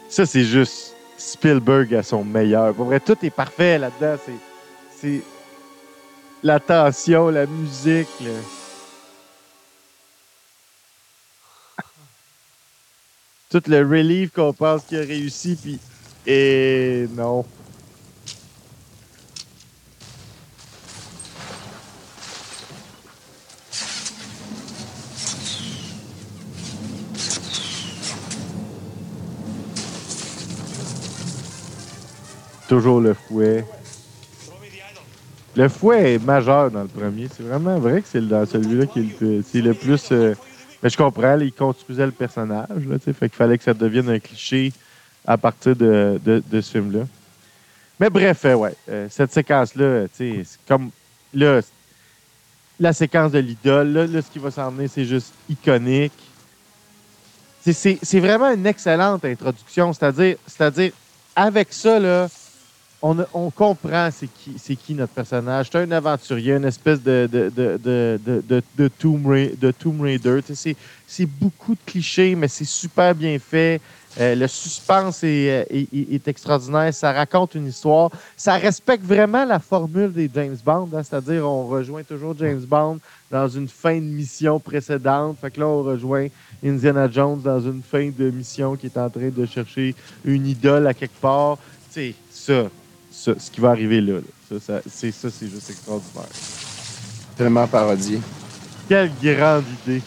Ça, 0.09 0.27
c'est 0.27 0.44
juste 0.44 0.94
Spielberg 1.16 1.94
à 1.94 2.03
son 2.03 2.22
meilleur. 2.22 2.75
Pour 2.75 2.85
vrai, 2.85 3.01
tout 3.01 3.16
est 3.22 3.31
parfait 3.31 3.79
là-dedans. 3.79 4.20
C'est 4.94 5.22
la 6.42 6.61
tension, 6.61 7.31
la 7.31 7.46
musique. 7.46 8.09
Tout 13.53 13.62
le 13.67 13.87
relief 13.87 14.31
qu'on 14.33 14.55
pense 14.55 14.83
qu'il 14.85 14.99
a 14.99 15.03
réussi, 15.03 15.57
puis. 15.61 15.79
Et 16.27 17.07
non. 17.15 17.45
toujours 32.73 33.03
le 33.03 33.12
fouet. 33.12 33.67
Le 35.55 35.69
fouet 35.69 36.15
est 36.15 36.25
majeur 36.25 36.71
dans 36.71 36.81
le 36.81 36.88
premier. 36.88 37.29
C'est 37.37 37.43
vraiment 37.43 37.79
vrai 37.79 38.01
que 38.01 38.09
c'est 38.11 38.27
dans 38.27 38.47
celui-là 38.47 38.87
qui 38.87 39.01
est 39.01 39.61
le, 39.61 39.75
plus. 39.75 40.09
Euh, 40.11 40.35
mais 40.83 40.90
je 40.90 40.97
comprends, 40.97 41.38
il 41.38 41.53
construisait 41.53 42.07
le 42.07 42.12
personnage. 42.12 42.87
Là, 42.87 42.99
fait 42.99 43.14
qu'il 43.14 43.37
fallait 43.37 43.57
que 43.57 43.64
ça 43.64 43.75
devienne 43.75 44.09
un 44.09 44.18
cliché 44.18 44.73
à 45.25 45.38
partir 45.38 45.77
de, 45.77 46.42
ce 46.51 46.61
film-là. 46.61 47.05
Mais 48.01 48.11
bref, 48.11 48.45
euh, 48.45 48.55
ouais, 48.55 48.75
euh, 48.88 49.07
cette 49.11 49.33
séquence-là, 49.33 50.07
c'est 50.12 50.42
comme. 50.66 50.90
Là, 51.35 51.61
la 52.81 52.92
séquence 52.92 53.31
de 53.31 53.38
l'idole, 53.38 53.92
là, 53.92 54.23
ce 54.23 54.31
qui 54.31 54.40
va 54.40 54.51
s'en 54.51 54.71
venir, 54.71 54.90
c'est 54.92 55.05
juste 55.05 55.33
iconique. 55.49 56.12
C'est 57.64 58.18
vraiment 58.18 58.51
une 58.51 58.66
excellente 58.66 59.25
introduction. 59.25 59.92
C'est-à-dire, 59.92 60.37
c'est-à-dire, 60.49 60.92
avec 61.37 61.73
ça, 61.73 62.01
là, 62.01 62.29
on, 63.03 63.51
comprend 63.51 64.11
c'est 64.12 64.77
qui, 64.77 64.95
notre 64.95 65.12
personnage. 65.12 65.69
C'est 65.73 65.79
un 65.79 65.91
aventurier, 65.91 66.55
une 66.55 66.65
espèce 66.65 67.03
de, 67.03 67.29
Tomb, 68.99 69.27
Raider. 70.01 70.41
C'est, 70.55 71.27
beaucoup 71.27 71.75
de 71.75 71.81
clichés, 71.85 72.35
mais 72.37 72.49
c'est 72.49 72.65
super 72.65 73.15
bien 73.15 73.38
fait. 73.38 73.81
Euh, 74.21 74.35
le 74.35 74.47
suspense 74.47 75.25
est, 75.25 75.67
est, 75.71 75.88
est, 75.93 76.29
extraordinaire. 76.29 76.93
Ça 76.93 77.12
raconte 77.12 77.55
une 77.55 77.67
histoire. 77.67 78.11
Ça 78.37 78.55
respecte 78.55 79.05
vraiment 79.05 79.45
la 79.45 79.59
formule 79.59 80.12
des 80.12 80.31
James 80.35 80.59
Bond, 80.65 80.88
hein. 80.95 81.03
c'est-à-dire 81.03 81.49
on 81.49 81.67
rejoint 81.67 82.03
toujours 82.03 82.37
James 82.38 82.61
Bond 82.61 82.99
dans 83.31 83.49
une 83.49 83.69
fin 83.69 83.97
de 83.97 84.05
mission 84.05 84.61
précédente. 84.61 85.38
Fait 85.41 85.51
que 85.51 85.61
là, 85.61 85.67
on 85.67 85.83
rejoint 85.83 86.29
Indiana 86.62 87.11
Jones 87.11 87.41
dans 87.43 87.61
une 87.61 87.83
fin 87.83 88.11
de 88.17 88.31
mission 88.31 88.77
qui 88.77 88.87
est 88.87 88.99
en 88.99 89.09
train 89.09 89.31
de 89.31 89.47
chercher 89.47 89.95
une 90.25 90.47
idole 90.47 90.87
à 90.87 90.95
quelque 90.95 91.19
part. 91.21 91.57
C'est 91.91 92.15
ça 92.31 92.69
ce 93.12 93.51
qui 93.51 93.61
va 93.61 93.70
arriver 93.70 94.01
là. 94.01 94.18
Ça, 94.61 94.81
c'est 94.87 95.12
ça, 95.12 95.29
c'est 95.31 95.48
juste 95.48 95.70
extraordinaire. 95.70 96.25
Tellement 97.37 97.66
parodié. 97.66 98.20
Quelle 98.88 99.11
grande 99.22 99.64
idée. 99.87 100.03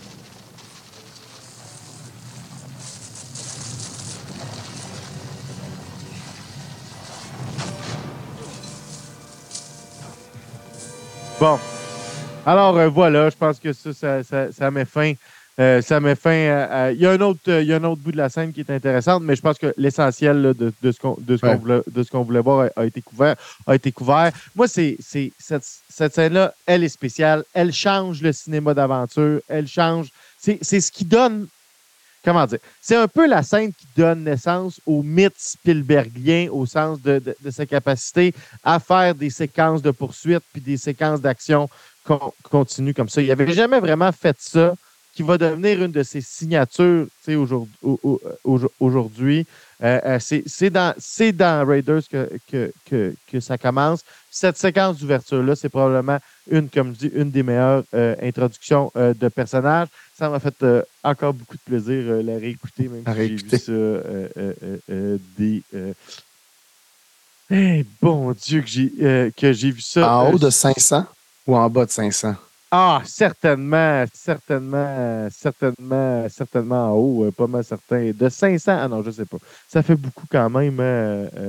Bon. 11.39 11.60
Alors 12.46 12.78
euh, 12.78 12.89
voilà, 12.89 13.30
je 13.30 13.36
pense 13.36 13.60
que 13.60 13.74
ça, 13.74 13.94
ça, 13.94 14.24
ça, 14.24 14.52
ça 14.52 14.72
met 14.72 14.86
fin 14.86 15.13
euh, 15.58 15.82
ça 15.82 16.02
met 16.02 16.15
fin 16.15 16.68
à, 16.70 16.91
Il 16.91 17.00
y, 17.00 17.06
a 17.06 17.12
un 17.12 17.22
autre, 17.22 17.39
il 17.48 17.63
y 17.63 17.74
a 17.74 17.78
un 17.78 17.84
autre 17.86 18.02
bout 18.02 18.12
de 18.12 18.18
la 18.18 18.30
scène 18.30 18.52
qui 18.52 18.60
est 18.60 18.70
intéressante, 18.70 19.24
mais 19.24 19.38
je 19.38 19.41
pense 19.41 19.58
que 19.58 19.74
l'essentiel 19.78 20.54
de, 20.54 20.74
de, 20.82 20.91
ce 20.91 21.00
qu'on 21.00 21.15
voulait, 21.56 21.82
qu'on 22.12 22.24
voulait, 22.24 22.41
voir 22.41 22.70
a, 22.76 22.86
été 22.86 23.02
couvert. 23.02 23.36
A 23.65 23.76
été 23.76 23.91
couvert. 23.91 24.32
Moi, 24.54 24.68
c'est 24.68 24.98
cette, 25.00 25.63
cette 25.89 26.13
scène-là, 26.13 26.54
elle 26.65 26.84
est 26.84 26.89
spéciale. 26.89 27.46
Elle 27.54 27.72
change 27.72 28.22
le 28.22 28.34
cinéma 28.34 28.74
d'aventure. 28.74 29.39
Elle 29.48 29.68
change. 29.68 30.10
C'est 30.38 30.82
ce 30.82 30.91
qui 30.91 31.06
donne. 31.06 31.48
Comment 32.24 32.46
dire? 32.48 32.60
C'est 32.82 32.96
un 32.96 33.08
peu 33.08 33.28
la 33.28 33.44
scène 33.44 33.72
qui 33.72 33.88
donne 33.96 34.24
naissance 34.24 34.82
au 34.86 35.04
mythe 35.04 35.36
Spielbergien 35.38 36.50
au 36.52 36.65
sens 36.65 37.00
de, 37.02 37.20
de, 37.20 37.52
sa 37.52 37.68
capacité 37.68 38.34
à 38.63 38.80
faire 38.80 39.13
des 39.13 39.30
séquences 39.30 39.84
de 39.84 39.91
poursuite 39.91 40.44
puis 40.52 40.62
des 40.62 40.78
séquences 40.78 41.22
d'action 41.22 41.70
continues 42.50 42.96
comme 42.96 43.10
ça. 43.10 43.22
Il 43.22 43.28
n'avait 43.28 43.52
jamais 43.54 43.80
vraiment 43.80 44.12
fait 44.12 44.36
ça 44.39 44.74
qui 45.15 45.23
va 45.23 45.38
devenir 45.38 45.82
une 45.82 45.91
de 45.91 46.04
ses 46.04 46.19
signatures 46.19 47.08
aujourd'hui. 48.80 49.47
Euh, 49.82 49.99
euh, 50.06 50.19
c'est 50.19 50.69
dans, 50.69 50.93
dans, 51.34 51.67
Raiders 51.67 52.01
que, 52.10 52.30
que, 52.86 53.15
que, 53.32 53.39
ça 53.39 53.58
commence. 53.58 54.01
Cette 54.30 54.58
séquence 54.58 54.97
d'ouverture-là, 54.97 55.56
c'est 55.56 55.69
probablement 55.69 56.19
une, 56.51 56.69
comme 56.69 56.93
je 56.93 57.08
dis, 57.08 57.12
une 57.15 57.32
des 57.32 57.43
meilleures 57.43 57.84
euh, 57.93 58.15
introductions 58.21 58.91
de 58.95 59.28
personnages. 59.30 59.88
Ça 60.17 60.30
m'a 60.30 60.39
fait 60.39 60.56
encore 61.04 61.34
beaucoup 61.34 61.56
de 61.56 61.62
plaisir 61.62 62.21
la 62.23 62.38
réécouter, 62.38 62.89
même 62.89 63.04
si 63.06 63.13
j'ai 63.15 63.36
vu 63.36 63.49
ça 63.58 63.71
des. 65.38 65.63
Eh, 67.51 67.86
bon 68.01 68.32
Dieu, 68.32 68.62
que 68.62 68.67
j'ai 68.67 69.32
que 69.38 69.54
j'ai 69.54 69.71
vu 69.71 69.82
ça. 69.82 70.17
En 70.17 70.34
haut 70.34 70.39
de 70.39 70.49
500 70.49 71.06
ou 71.47 71.56
en 71.56 71.69
bas 71.69 71.86
de 71.86 71.91
500? 71.91 72.36
Ah, 72.71 73.01
certainement, 73.06 74.06
certainement, 74.13 75.28
certainement, 75.30 76.28
certainement 76.30 76.88
en 76.88 76.93
haut, 76.93 77.25
euh, 77.25 77.32
pas 77.32 77.47
mal 77.47 77.63
certain. 77.63 78.12
De 78.12 78.28
500, 78.28 78.78
ah 78.82 78.88
non, 78.88 79.04
je 79.04 79.08
ne 79.08 79.13
sais 79.13 79.25
pas. 79.25 79.38
Ça 79.67 79.84
fait 79.84 79.95
beaucoup 79.95 80.25
quand 80.30 80.49
même. 80.49 80.78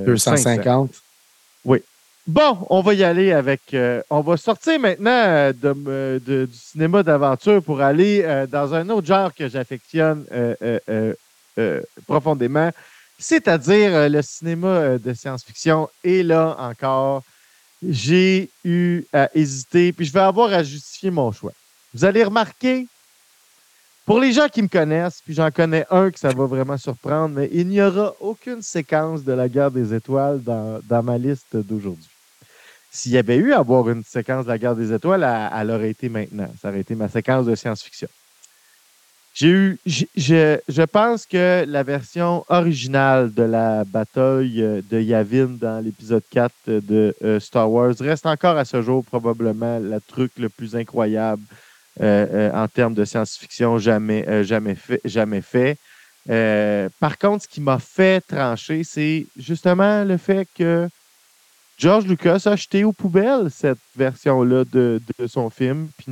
250. 0.05 0.89
Euh, 0.89 0.93
euh, 0.93 0.97
oui. 1.65 1.79
Bon, 2.27 2.57
on 2.69 2.81
va 2.81 2.93
y 2.93 3.03
aller 3.03 3.31
avec. 3.31 3.75
on 4.09 4.21
va 4.21 4.37
sortir 4.37 4.79
maintenant 4.79 5.51
de, 5.51 6.21
du 6.25 6.53
cinéma 6.53 7.01
d'aventure 7.01 7.63
pour 7.63 7.81
aller 7.81 8.45
dans 8.51 8.73
un 8.73 8.89
autre 8.89 9.07
genre 9.07 9.33
que 9.33 9.47
j'affectionne 9.47 10.25
profondément, 12.05 12.69
c'est-à-dire 13.17 14.09
le 14.09 14.21
cinéma 14.21 14.97
de 14.97 15.13
science-fiction. 15.13 15.89
Et 16.03 16.21
là 16.21 16.57
encore, 16.59 17.23
j'ai 17.81 18.49
eu 18.63 19.03
à 19.13 19.29
hésiter, 19.35 19.93
puis 19.93 20.05
je 20.05 20.13
vais 20.13 20.19
avoir 20.19 20.51
à 20.51 20.63
justifier 20.63 21.11
mon 21.11 21.31
choix. 21.31 21.53
Vous 21.93 22.05
allez 22.05 22.23
remarquer, 22.23 22.87
pour 24.05 24.19
les 24.19 24.31
gens 24.31 24.47
qui 24.47 24.61
me 24.61 24.67
connaissent, 24.67 25.21
puis 25.23 25.33
j'en 25.33 25.51
connais 25.51 25.85
un 25.89 26.11
que 26.11 26.19
ça 26.19 26.29
va 26.29 26.45
vraiment 26.45 26.77
surprendre, 26.77 27.35
mais 27.35 27.49
il 27.51 27.67
n'y 27.67 27.81
aura 27.81 28.15
aucune 28.19 28.61
séquence 28.61 29.23
de 29.23 29.33
la 29.33 29.49
guerre 29.49 29.71
des 29.71 29.93
étoiles 29.93 30.41
dans, 30.41 31.03
ma 31.03 31.17
liste 31.17 31.55
d'aujourd'hui. 31.57 32.09
S'il 32.89 33.11
y 33.11 33.17
avait 33.17 33.37
eu 33.37 33.53
à 33.53 33.59
avoir 33.59 33.89
une 33.89 34.03
séquence 34.03 34.45
de 34.45 34.51
la 34.51 34.57
guerre 34.57 34.75
des 34.75 34.93
étoiles, 34.93 35.27
elle 35.53 35.71
aurait 35.71 35.89
été 35.89 36.09
maintenant. 36.09 36.49
Ça 36.61 36.69
aurait 36.69 36.79
été 36.79 36.95
ma 36.95 37.09
séquence 37.09 37.45
de 37.45 37.53
science-fiction. 37.53 38.07
J'ai 39.39 39.49
eu, 39.49 39.79
je, 39.85 40.57
je, 40.67 40.81
pense 40.81 41.27
que 41.27 41.63
la 41.67 41.83
version 41.83 42.43
originale 42.49 43.31
de 43.31 43.43
la 43.43 43.83
bataille 43.83 44.63
euh, 44.63 44.81
de 44.89 44.99
Yavin 44.99 45.49
dans 45.61 45.79
l'épisode 45.79 46.23
4 46.31 46.51
de 46.65 47.15
euh, 47.23 47.39
Star 47.39 47.71
Wars 47.71 47.93
reste 47.99 48.25
encore 48.25 48.57
à 48.57 48.65
ce 48.65 48.81
jour 48.81 49.05
probablement 49.05 49.77
le 49.77 49.99
truc 50.01 50.31
le 50.39 50.49
plus 50.49 50.75
incroyable 50.75 51.43
euh, 52.01 52.51
en 52.51 52.67
termes 52.67 52.95
de 52.95 53.05
science-fiction 53.05 53.77
jamais, 53.77 54.43
jamais 54.43 54.73
fait. 54.73 55.01
Jamais 55.05 55.41
fait. 55.41 55.77
par 56.99 57.19
contre, 57.19 57.43
ce 57.43 57.47
qui 57.47 57.61
m'a 57.61 57.77
fait 57.77 58.21
trancher, 58.21 58.83
c'est 58.83 59.27
justement 59.37 60.03
le 60.03 60.17
fait 60.17 60.47
que 60.57 60.89
George 61.77 62.07
Lucas 62.07 62.41
a 62.45 62.55
jeté 62.55 62.83
aux 62.83 62.91
poubelles 62.91 63.51
cette 63.51 63.77
version-là 63.95 64.63
de, 64.65 64.99
de, 65.19 65.27
son 65.27 65.51
film, 65.51 65.89
puis 65.95 66.11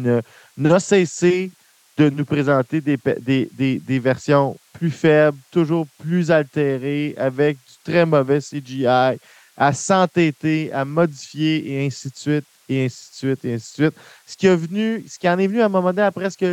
n'a 0.58 0.80
cessé 0.80 1.50
de 1.98 2.10
nous 2.10 2.26
présenter 2.26 2.82
des, 2.82 2.98
des, 2.98 4.00
versions 4.00 4.58
plus 4.74 4.92
faibles, 4.92 5.38
toujours 5.52 5.88
plus 6.00 6.30
altérées, 6.30 7.16
avec 7.18 7.58
du 7.58 7.92
très 7.92 8.06
mauvais 8.06 8.40
CGI, 8.40 9.18
à 9.58 9.74
s'entêter, 9.74 10.72
à 10.74 10.84
modifier 10.84 11.72
et 11.72 11.86
ainsi 11.86 12.10
de 12.10 12.16
suite, 12.16 12.46
et 12.68 12.86
ainsi 12.86 13.10
de 13.12 13.16
suite, 13.16 13.46
et 13.46 13.54
ainsi 13.54 13.82
de 13.82 13.86
suite. 13.86 13.96
Ce 14.26 14.36
qui, 14.36 14.48
est 14.48 14.56
venu, 14.56 15.06
ce 15.08 15.18
qui 15.18 15.30
en 15.30 15.40
est 15.40 15.48
venu 15.48 15.62
à 15.62 15.66
un 15.66 15.70
moment 15.70 15.92
donné 15.92 16.02
à 16.02 16.12
presque 16.12 16.46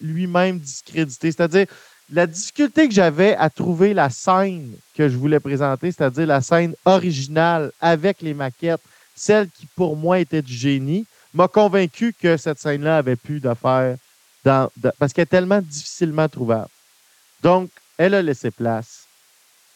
lui-même 0.00 0.58
discréditer, 0.58 1.32
c'est-à-dire 1.32 1.66
la 2.12 2.26
difficulté 2.26 2.88
que 2.88 2.94
j'avais 2.94 3.34
à 3.36 3.48
trouver 3.48 3.94
la 3.94 4.10
scène 4.10 4.74
que 4.94 5.08
je 5.08 5.16
voulais 5.16 5.40
présenter, 5.40 5.90
c'est-à-dire 5.92 6.26
la 6.26 6.42
scène 6.42 6.74
originale 6.84 7.72
avec 7.80 8.20
les 8.20 8.34
maquettes, 8.34 8.82
celle 9.14 9.48
qui 9.48 9.66
pour 9.74 9.96
moi 9.96 10.18
était 10.18 10.42
du 10.42 10.52
génie, 10.52 11.06
m'a 11.32 11.48
convaincu 11.48 12.14
que 12.20 12.36
cette 12.36 12.58
scène-là 12.58 12.98
avait 12.98 13.16
plus 13.16 13.40
d'affaires 13.40 13.96
parce 14.42 15.12
qu'elle 15.12 15.22
est 15.22 15.26
tellement 15.26 15.60
difficilement 15.60 16.28
trouvable. 16.28 16.68
Donc, 17.42 17.70
elle 17.98 18.14
a 18.14 18.22
laissé 18.22 18.50
place 18.50 19.06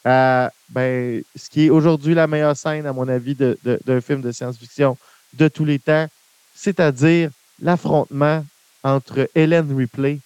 à 0.05 0.53
ben, 0.69 1.23
ce 1.35 1.49
qui 1.49 1.67
est 1.67 1.71
aujourd'hui 1.71 2.15
la 2.15 2.27
meilleure 2.27 2.57
scène, 2.57 2.87
à 2.87 2.93
mon 2.93 3.09
avis, 3.09 3.35
d'un 3.35 4.01
film 4.01 4.21
de 4.21 4.31
science-fiction 4.31 4.97
de 5.35 5.49
tous 5.49 5.65
les 5.65 5.79
temps, 5.79 6.07
c'est-à-dire 6.55 7.31
l'affrontement 7.61 8.45
entre 8.83 9.29
Helen 9.35 9.77
Ripley 9.77 10.21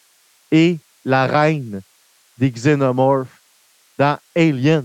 et 0.53 0.79
la 1.05 1.27
reine 1.27 1.81
des 2.39 2.51
xénomorphes 2.51 3.41
dans 3.99 4.19
Aliens. 4.37 4.85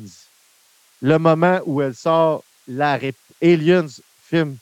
Le 1.02 1.18
moment 1.18 1.60
où 1.65 1.82
elle 1.82 1.96
sort 1.96 2.44
la 2.68 3.00
Aliens, 3.41 3.88
film 4.24 4.58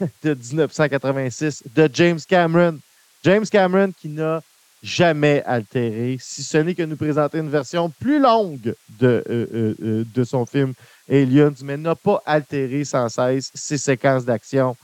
de 0.22 0.34
1986 0.34 1.64
de 1.74 1.88
James 1.92 2.20
Cameron, 2.28 2.78
James 3.24 3.46
Cameron 3.46 3.92
qui 3.92 4.08
n'a 4.08 4.42
jamais 4.82 5.42
altéré, 5.44 6.18
si 6.20 6.42
ce 6.42 6.58
n'est 6.58 6.74
que 6.74 6.82
nous 6.82 6.96
présenter 6.96 7.38
une 7.38 7.48
version 7.48 7.90
plus 7.90 8.20
longue 8.20 8.74
de, 9.00 9.24
euh, 9.28 9.74
euh, 9.82 10.04
euh, 10.16 10.24
son 10.24 10.46
film 10.46 10.72
Aliens, 11.10 11.54
mais 11.62 11.76
n'a 11.76 11.96
pas 11.96 12.22
altéré 12.24 12.84
sans 12.84 13.08
cesse 13.08 13.50
ses 13.54 13.78
séquences 13.78 14.24
d'action, 14.24 14.76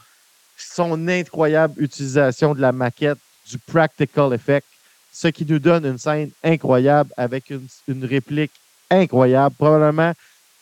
son 0.56 1.06
incroyable 1.06 1.80
utilisation 1.80 2.54
de 2.54 2.60
la 2.60 2.72
maquette, 2.72 3.18
du 3.48 3.58
practical 3.58 4.32
effect, 4.32 4.66
ce 5.12 5.28
qui 5.28 5.44
nous 5.46 5.58
donne 5.58 5.86
une 5.86 5.98
scène 5.98 6.30
incroyable 6.42 7.12
avec 7.16 7.50
une, 7.50 7.66
une 7.86 8.04
réplique 8.04 8.52
incroyable, 8.90 9.54
probablement 9.56 10.12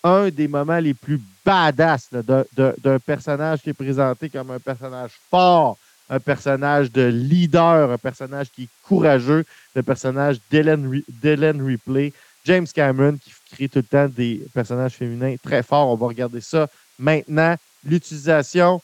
un 0.05 0.29
des 0.31 0.49
moments 0.49 0.79
les 0.79 0.95
plus 0.95 1.21
badass 1.45 2.09
d'un 2.11 2.99
personnage 2.99 3.63
qui 3.63 3.71
est 3.71 3.75
présenté 3.75 4.29
comme 4.29 4.51
un 4.51 4.59
personnage 4.59 5.13
fort, 5.31 5.79
un 6.13 6.21
personnage 6.21 6.93
de 6.93 7.07
leader, 7.07 7.91
un 7.91 7.99
personnage 7.99 8.51
qui 8.51 8.65
est 8.65 8.69
courageux, 8.83 9.45
le 9.75 9.83
personnage 9.83 10.37
d'Ellen 10.51 11.63
Ripley. 11.67 12.13
James 12.45 12.67
Cameron 12.67 13.17
qui 13.17 13.33
crée 13.53 13.69
tout 13.69 13.79
le 13.79 13.85
temps 13.85 14.09
des 14.09 14.43
personnages 14.53 14.93
féminins 14.93 15.37
très 15.43 15.63
forts. 15.63 15.89
On 15.89 15.97
va 15.97 16.09
regarder 16.09 16.43
ça 16.43 16.69
maintenant. 16.99 17.57
L'utilisation 17.85 18.81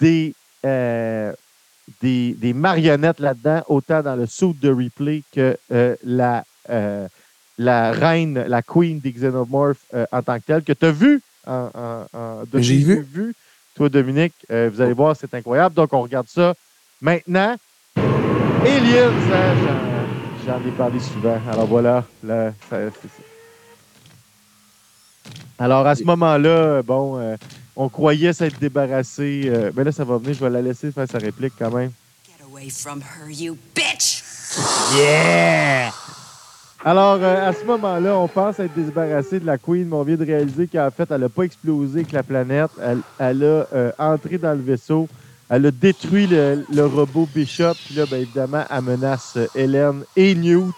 des, 0.00 0.34
euh, 0.64 1.32
des, 2.00 2.52
marionnettes 2.54 3.18
là-dedans, 3.18 3.62
autant 3.68 4.02
dans 4.02 4.16
le 4.16 4.26
suit 4.26 4.54
de 4.54 4.70
Ripley 4.70 5.22
que 5.32 5.56
euh, 5.72 5.96
la, 6.04 6.44
euh, 6.70 7.08
la 7.58 7.92
reine, 7.92 8.44
la 8.46 8.62
queen 8.62 9.00
des 9.00 9.12
Xenomorphs 9.12 9.84
en 10.12 10.22
tant 10.22 10.38
que 10.38 10.44
telle, 10.46 10.62
que 10.62 10.72
tu 10.72 10.86
as 10.86 10.92
vu 10.92 11.20
en, 11.46 12.06
en, 12.12 12.44
J'ai 12.54 12.78
vu. 12.78 13.34
Toi, 13.74 13.88
Dominique, 13.88 14.34
euh, 14.50 14.70
vous 14.72 14.80
allez 14.80 14.92
voir, 14.92 15.16
c'est 15.16 15.32
incroyable. 15.34 15.74
Donc, 15.74 15.92
on 15.92 16.02
regarde 16.02 16.28
ça 16.28 16.54
maintenant. 17.00 17.56
Aliens, 17.96 19.10
j'en 20.46 20.58
ai 20.58 20.70
parlé 20.76 21.00
souvent. 21.00 21.40
Alors 21.50 21.66
voilà, 21.66 22.04
là, 22.22 22.52
Alors, 25.58 25.86
à 25.86 25.94
ce 25.94 26.04
moment-là, 26.04 26.82
bon, 26.82 27.18
euh, 27.18 27.36
on 27.74 27.88
croyait 27.88 28.32
s'être 28.32 28.58
débarrassé. 28.58 29.44
Euh, 29.46 29.70
mais 29.74 29.84
là, 29.84 29.92
ça 29.92 30.04
va 30.04 30.18
venir, 30.18 30.34
je 30.34 30.44
vais 30.44 30.50
la 30.50 30.62
laisser 30.62 30.92
faire 30.92 31.08
sa 31.08 31.18
réplique 31.18 31.54
quand 31.58 31.70
même. 31.70 31.92
Get 32.26 32.44
away 32.44 32.68
from 32.68 33.00
her, 33.00 33.30
you 33.30 33.56
bitch! 33.74 34.22
Yeah! 34.94 35.92
Alors, 36.84 37.20
euh, 37.22 37.48
à 37.48 37.52
ce 37.52 37.64
moment-là, 37.64 38.18
on 38.18 38.26
pense 38.26 38.58
être 38.58 38.74
débarrassé 38.74 39.38
de 39.38 39.46
la 39.46 39.56
Queen, 39.56 39.86
mais 39.86 39.94
on 39.94 40.02
vient 40.02 40.16
de 40.16 40.26
réaliser 40.26 40.66
qu'en 40.66 40.90
fait, 40.90 41.08
elle 41.12 41.20
n'a 41.20 41.28
pas 41.28 41.44
explosé 41.44 42.00
avec 42.00 42.10
la 42.10 42.24
planète. 42.24 42.70
Elle, 42.82 42.98
elle 43.20 43.44
a 43.44 43.66
euh, 43.72 43.92
entré 44.00 44.36
dans 44.36 44.52
le 44.52 44.62
vaisseau. 44.62 45.06
Elle 45.48 45.66
a 45.66 45.70
détruit 45.70 46.26
le, 46.26 46.84
robot 46.84 47.28
Bishop. 47.32 47.74
Puis 47.86 47.94
là, 47.94 48.06
bien 48.06 48.18
évidemment, 48.18 48.64
elle 48.68 48.82
menace 48.82 49.34
euh, 49.36 49.46
Hélène 49.54 50.02
et 50.16 50.34
Newt. 50.34 50.74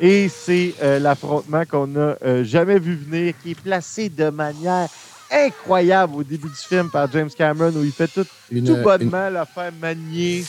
Et 0.00 0.30
c'est 0.30 0.74
l'affrontement 1.00 1.62
qu'on 1.64 1.86
n'a 1.86 2.16
jamais 2.42 2.80
vu 2.80 2.96
venir, 2.96 3.34
qui 3.40 3.52
est 3.52 3.60
placé 3.60 4.08
de 4.08 4.30
manière 4.30 4.88
incroyable 5.32 6.16
au 6.16 6.22
début 6.22 6.48
du 6.48 6.54
film 6.54 6.90
par 6.90 7.10
James 7.12 7.30
Cameron, 7.36 7.72
où 7.74 7.84
il 7.84 7.92
fait 7.92 8.08
tout, 8.08 8.24
tout 8.24 8.76
bonnement 8.82 9.28
une... 9.28 9.34
la 9.34 9.46
faire 9.46 9.72
manier 9.80 10.44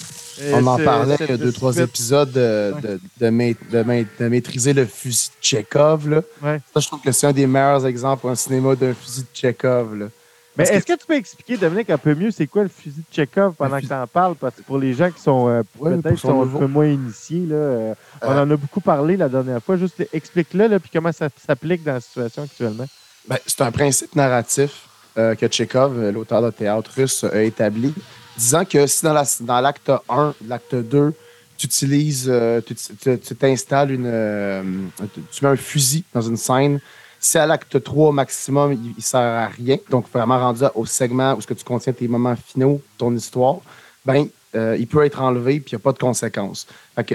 on 0.51 0.65
en 0.65 0.77
parlait 0.77 1.15
il 1.19 1.27
y 1.27 1.31
a 1.31 1.37
deux, 1.37 1.51
trois 1.51 1.77
épisodes 1.77 2.31
de, 2.31 2.99
de, 3.19 4.27
maîtriser 4.27 4.73
le 4.73 4.85
fusil 4.85 5.29
de 5.29 5.35
Chekhov. 5.41 6.09
Là. 6.09 6.21
Ça, 6.41 6.79
je 6.79 6.87
trouve 6.87 7.01
que 7.01 7.11
c'est 7.11 7.27
un 7.27 7.33
des 7.33 7.47
meilleurs 7.47 7.85
exemples 7.85 8.27
en 8.27 8.35
cinéma 8.35 8.75
d'un 8.75 8.93
fusil 8.93 9.21
de 9.21 9.27
Chekhov. 9.33 10.09
Mais 10.55 10.65
est-ce 10.65 10.85
que... 10.85 10.93
tu 10.93 11.07
peux 11.07 11.15
expliquer, 11.15 11.57
Dominique, 11.57 11.89
un 11.89 11.97
peu 11.97 12.13
mieux, 12.13 12.29
c'est 12.29 12.45
quoi 12.45 12.63
le 12.63 12.69
fusil 12.69 12.99
de 12.99 13.15
Chekhov 13.15 13.55
pendant 13.55 13.79
que 13.79 13.85
tu 13.85 13.93
en 13.93 14.05
parles? 14.05 14.35
Parce 14.35 14.55
que 14.55 14.61
pour 14.61 14.77
les 14.77 14.93
gens 14.93 15.09
qui 15.09 15.19
sont 15.19 15.49
euh, 15.49 15.63
peut-être 15.79 16.19
sont 16.19 16.43
un 16.43 16.59
peu 16.59 16.67
moins 16.67 16.87
initiés, 16.87 17.45
là, 17.47 17.55
euh, 17.55 17.95
on 18.21 18.31
euh. 18.31 18.43
en 18.43 18.51
a 18.51 18.55
beaucoup 18.55 18.81
parlé 18.81 19.17
la 19.17 19.29
dernière 19.29 19.63
fois. 19.63 19.77
Juste 19.77 20.07
explique-le, 20.13 20.77
puis 20.79 20.91
comment 20.93 21.11
ça 21.11 21.29
s'applique 21.43 21.83
dans 21.83 21.93
la 21.93 22.01
situation 22.01 22.43
actuellement. 22.43 22.85
Ben, 23.27 23.37
c'est 23.45 23.61
un 23.61 23.71
principe 23.71 24.15
narratif 24.15 24.87
que 25.15 25.47
Chekhov, 25.49 26.09
l'auteur 26.09 26.41
de 26.41 26.49
théâtre 26.49 26.91
russe, 26.95 27.23
a 27.23 27.43
établi 27.43 27.93
disant 28.37 28.65
que 28.65 28.87
si 28.87 29.05
dans 29.05 29.61
l'acte 29.61 29.91
1, 30.09 30.35
l'acte 30.47 30.75
2, 30.75 31.13
tu 31.57 31.67
utilises, 31.67 32.31
tu 32.65 33.35
t'installes 33.35 33.91
une. 33.91 34.91
tu 35.31 35.45
mets 35.45 35.51
un 35.51 35.55
fusil 35.55 36.03
dans 36.13 36.21
une 36.21 36.37
scène. 36.37 36.79
Si 37.19 37.37
à 37.37 37.45
l'acte 37.45 37.81
3 37.81 38.11
maximum, 38.11 38.73
il, 38.73 38.93
ne 38.97 39.01
sert 39.01 39.19
à 39.21 39.47
rien, 39.47 39.77
donc 39.89 40.11
vraiment 40.11 40.39
rendu 40.39 40.63
au 40.75 40.85
segment 40.85 41.35
où 41.35 41.41
ce 41.41 41.47
que 41.47 41.53
tu 41.53 41.63
contiens 41.63 41.93
tes 41.93 42.07
moments 42.07 42.35
finaux, 42.35 42.81
ton 42.97 43.15
histoire, 43.15 43.57
ben 44.05 44.27
il 44.53 44.87
peut 44.87 45.05
être 45.05 45.21
enlevé 45.21 45.59
puis 45.59 45.71
il 45.71 45.75
n'y 45.75 45.81
a 45.81 45.83
pas 45.83 45.93
de 45.93 45.99
conséquences. 45.99 46.67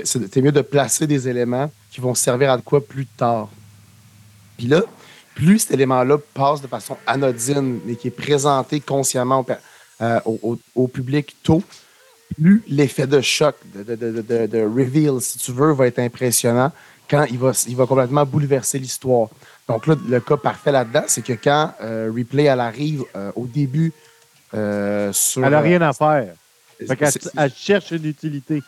c'est 0.05 0.40
mieux 0.40 0.53
de 0.53 0.62
placer 0.62 1.07
des 1.07 1.29
éléments 1.29 1.71
qui 1.90 2.01
vont 2.01 2.14
servir 2.14 2.51
à 2.51 2.59
quoi 2.59 2.85
plus 2.85 3.07
tard. 3.07 3.49
Puis 4.57 4.66
là, 4.66 4.83
plus 5.38 5.61
cet 5.61 5.70
élément-là 5.70 6.18
passe 6.35 6.61
de 6.61 6.66
façon 6.66 6.96
anodine 7.07 7.79
et 7.88 7.94
qui 7.94 8.09
est 8.09 8.18
présenté 8.27 8.81
consciemment 8.81 9.46
euh, 10.03 10.20
au, 10.74 10.88
public 10.88 11.37
tôt, 11.44 11.62
plus 12.37 12.64
l'effet 12.66 13.07
de 13.07 13.20
choc, 13.20 13.55
de, 13.72 14.62
reveal, 14.64 15.20
si 15.20 15.38
tu 15.38 15.53
veux, 15.53 15.72
va 15.72 15.87
être 15.87 16.01
impressionnant 16.01 16.72
quand 17.09 17.24
il 17.31 17.38
va, 17.38 17.53
il 17.68 17.77
va 17.77 17.87
complètement 17.87 18.27
bouleverser 18.27 18.81
l'histoire. 18.81 19.29
Donc 19.68 19.87
là, 19.87 19.94
le 20.09 20.20
cas 20.20 20.37
parfait 20.37 20.72
là-dedans, 20.72 21.05
c'est 21.07 21.22
que 21.22 21.33
quand 21.33 21.72
euh, 21.81 22.12
Replay 22.14 22.44
elle 22.44 22.61
arrive 22.61 23.05
euh, 23.14 23.31
au 23.37 23.46
début 23.46 23.92
sur. 24.53 25.44
Elle 25.44 25.53
n'a 25.53 25.61
rien 25.61 25.83
à 25.83 25.92
faire. 25.92 26.35
elle 27.37 27.53
cherche 27.55 27.92
une 27.92 28.07
utilité. 28.07 28.61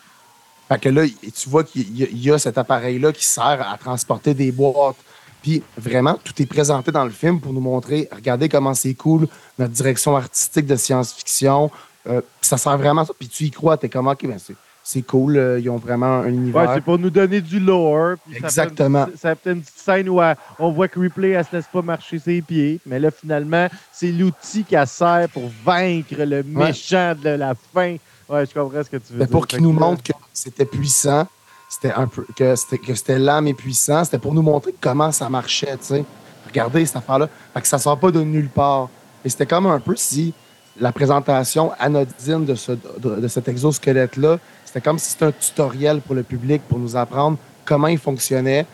Fait 0.69 0.79
que 0.79 0.87
là, 0.87 1.03
tu 1.05 1.49
vois 1.49 1.65
qu'il 1.65 1.97
y, 1.97 2.31
a 2.31 2.39
cet 2.39 2.57
appareil-là 2.57 3.11
qui 3.11 3.25
sert 3.25 3.67
à 3.69 3.77
transporter 3.77 4.33
des 4.33 4.53
boîtes. 4.53 4.95
Puis 5.41 5.63
vraiment, 5.77 6.19
tout 6.23 6.39
est 6.41 6.45
présenté 6.45 6.91
dans 6.91 7.03
le 7.03 7.11
film 7.11 7.39
pour 7.39 7.53
nous 7.53 7.61
montrer, 7.61 8.07
regardez 8.11 8.47
comment 8.47 8.73
c'est 8.73 8.93
cool, 8.93 9.27
notre 9.57 9.73
direction 9.73 10.15
artistique 10.15 10.67
de 10.67 10.75
science-fiction. 10.75 11.71
Euh, 12.07 12.21
ça 12.41 12.57
sert 12.57 12.77
vraiment 12.77 13.05
ça. 13.05 13.13
Puis 13.17 13.27
tu 13.27 13.45
y 13.45 13.51
crois, 13.51 13.77
t'es 13.77 13.89
comme, 13.89 14.07
OK, 14.07 14.25
ben 14.25 14.37
c'est 14.83 15.03
cool, 15.03 15.37
euh, 15.37 15.59
ils 15.59 15.69
ont 15.69 15.77
vraiment 15.77 16.21
un 16.21 16.29
univers. 16.29 16.61
Ouais, 16.61 16.75
c'est 16.75 16.83
pour 16.83 16.97
nous 16.97 17.09
donner 17.09 17.39
du 17.41 17.59
lore. 17.59 18.15
Exactement. 18.33 19.07
Ça 19.15 19.35
fait, 19.35 19.51
une, 19.51 19.61
petite 19.61 19.77
scène 19.77 20.09
où 20.09 20.19
euh, 20.19 20.33
on 20.57 20.71
voit 20.71 20.87
que 20.87 20.99
Ripley, 20.99 21.29
elle 21.29 21.45
se 21.45 21.55
laisse 21.55 21.67
pas 21.71 21.81
marcher 21.81 22.17
ses 22.19 22.41
pieds. 22.41 22.79
Mais 22.85 22.99
là, 22.99 23.11
finalement, 23.11 23.67
c'est 23.91 24.11
l'outil 24.11 24.63
qu'elle 24.63 24.87
sert 24.87 25.27
pour 25.31 25.49
vaincre 25.63 26.15
le 26.17 26.43
méchant 26.43 27.13
de 27.15 27.29
la 27.29 27.53
fin. 27.55 27.97
Ouais, 28.27 28.45
je 28.45 28.53
comprends 28.53 28.83
ce 28.83 28.89
que 28.89 28.97
tu 28.97 29.13
veux 29.13 29.19
dire. 29.19 29.29
Pour 29.29 29.45
qu'il 29.45 29.61
nous 29.61 29.73
montre 29.73 30.03
que 30.03 30.13
c'était 30.33 30.65
puissant, 30.65 31.27
c'était 31.71 31.93
un 31.93 32.05
peu 32.05 32.25
que 32.35 32.55
c'était 32.55 33.17
lent 33.17 33.41
mais 33.41 33.53
puissant. 33.53 34.03
C'était 34.03 34.19
pour 34.19 34.33
nous 34.33 34.41
montrer 34.41 34.75
comment 34.81 35.11
ça 35.13 35.29
marchait, 35.29 35.77
tu 35.77 35.85
sais. 35.85 36.05
Regardez 36.45 36.85
cette 36.85 36.97
affaire-là. 36.97 37.29
Fait 37.53 37.61
que 37.61 37.67
ça 37.67 37.77
sort 37.77 37.97
pas 37.97 38.11
de 38.11 38.21
nulle 38.21 38.49
part. 38.49 38.89
Et 39.23 39.29
c'était 39.29 39.45
comme 39.45 39.67
un 39.67 39.79
peu 39.79 39.95
si 39.95 40.33
la 40.77 40.91
présentation 40.91 41.71
anodine 41.79 42.43
de, 42.43 42.55
ce, 42.55 42.73
de, 42.73 43.27
cet 43.29 43.47
exosquelette-là, 43.47 44.37
c'était 44.65 44.81
comme 44.81 44.99
si 44.99 45.11
c'était 45.11 45.25
un 45.25 45.31
tutoriel 45.31 46.01
pour 46.01 46.13
le 46.13 46.23
public 46.23 46.61
pour 46.67 46.77
nous 46.77 46.97
apprendre 46.97 47.37
comment 47.63 47.87
il 47.87 47.97
fonctionnait, 47.97 48.65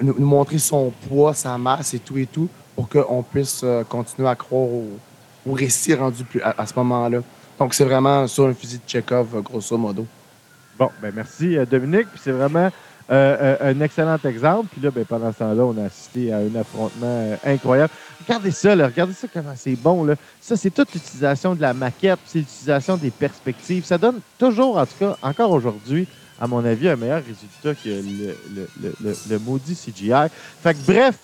nous, 0.00 0.14
montrer 0.20 0.58
son 0.58 0.92
poids, 1.08 1.34
sa 1.34 1.58
masse 1.58 1.94
et 1.94 1.98
tout 1.98 2.18
et 2.18 2.26
tout, 2.26 2.48
pour 2.76 2.88
qu'on 2.88 3.24
puisse 3.24 3.62
euh, 3.64 3.82
continuer 3.82 4.28
à 4.28 4.36
croire 4.36 4.68
au, 4.68 5.52
récit 5.52 5.94
rendu 5.94 6.22
plus, 6.24 6.40
à, 6.40 6.64
ce 6.66 6.74
moment-là. 6.76 7.18
Donc, 7.58 7.74
c'est 7.74 7.84
vraiment 7.84 8.26
sur 8.28 8.46
un 8.46 8.54
fusil 8.54 8.78
de 8.78 8.88
Chekhov, 8.88 9.42
grosso 9.42 9.76
modo. 9.76 10.06
Bon, 10.78 10.90
ben 11.00 11.12
merci 11.14 11.56
euh, 11.56 11.66
Dominique. 11.66 12.08
Puis 12.10 12.20
c'est 12.24 12.32
vraiment 12.32 12.70
euh, 13.10 13.56
euh, 13.60 13.72
un 13.72 13.80
excellent 13.80 14.18
exemple. 14.24 14.68
Puis 14.72 14.80
là, 14.80 14.90
ben, 14.90 15.04
pendant 15.04 15.32
ce 15.32 15.38
temps-là, 15.38 15.62
on 15.62 15.82
a 15.82 15.86
assisté 15.86 16.32
à 16.32 16.38
un 16.38 16.54
affrontement 16.56 17.36
incroyable. 17.44 17.92
Regardez 18.26 18.50
ça, 18.50 18.74
là, 18.74 18.86
regardez 18.86 19.12
ça 19.12 19.28
comment 19.32 19.54
c'est 19.56 19.76
bon. 19.76 20.04
Là. 20.04 20.14
Ça, 20.40 20.56
c'est 20.56 20.70
toute 20.70 20.92
l'utilisation 20.94 21.54
de 21.54 21.60
la 21.60 21.74
maquette, 21.74 22.18
c'est 22.26 22.38
l'utilisation 22.38 22.96
des 22.96 23.10
perspectives. 23.10 23.84
Ça 23.84 23.98
donne 23.98 24.20
toujours, 24.38 24.78
en 24.78 24.86
tout 24.86 24.96
cas, 24.98 25.16
encore 25.22 25.50
aujourd'hui, 25.50 26.08
à 26.40 26.48
mon 26.48 26.64
avis, 26.64 26.88
un 26.88 26.96
meilleur 26.96 27.22
résultat 27.22 27.80
que 27.80 27.88
le, 29.30 29.38
maudit 29.38 29.76
CGI. 29.76 30.28
Fait 30.62 30.74
que 30.74 30.84
bref, 30.84 31.16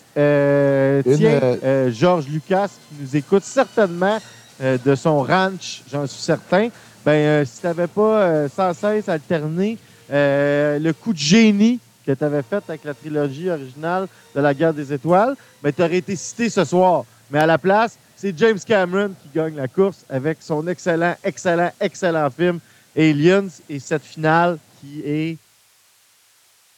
tiens, 1.17 1.91
Georges 1.91 2.29
Lucas 2.29 2.69
qui 2.69 3.03
nous 3.03 3.17
écoute 3.17 3.43
certainement 3.43 4.19
de 4.61 4.95
son 4.95 5.23
ranch, 5.23 5.83
j'en 5.91 6.07
suis 6.07 6.23
certain 6.23 6.69
ben, 7.05 7.13
euh, 7.13 7.45
si 7.45 7.61
tu 7.61 7.67
n'avais 7.67 7.87
pas 7.87 8.23
euh, 8.23 8.49
sans 8.49 8.75
cesse 8.75 9.09
alterné 9.09 9.79
euh, 10.13 10.79
le 10.79 10.93
coup 10.93 11.13
de 11.13 11.19
génie 11.19 11.81
que 12.07 12.13
tu 12.13 12.25
avais 12.25 12.43
fait 12.43 12.63
avec 12.69 12.85
la 12.85 12.95
trilogie 12.95 13.49
originale 13.49 14.07
de 14.35 14.41
la 14.41 14.53
guerre 14.53 14.75
des 14.75 14.93
étoiles, 14.93 15.35
ben, 15.63 15.73
tu 15.73 15.83
aurais 15.83 15.97
été 15.99 16.15
cité 16.17 16.51
ce 16.51 16.65
soir. 16.65 17.05
Mais 17.31 17.39
à 17.39 17.47
la 17.47 17.59
place, 17.59 17.99
c'est 18.17 18.37
James 18.37 18.59
Cameron 18.67 19.13
qui 19.23 19.29
gagne 19.35 19.57
la 19.57 19.69
course 19.69 20.05
avec 20.11 20.39
son 20.41 20.67
excellent, 20.69 21.15
excellent, 21.25 21.71
excellent 21.81 22.29
film 22.31 22.61
Aliens 22.97 23.49
et 23.69 23.79
cette 23.79 24.03
finale 24.03 24.59
qui 24.81 25.01
est 25.05 25.39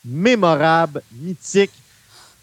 mémorable, 0.05 1.03
mythique 1.13 1.73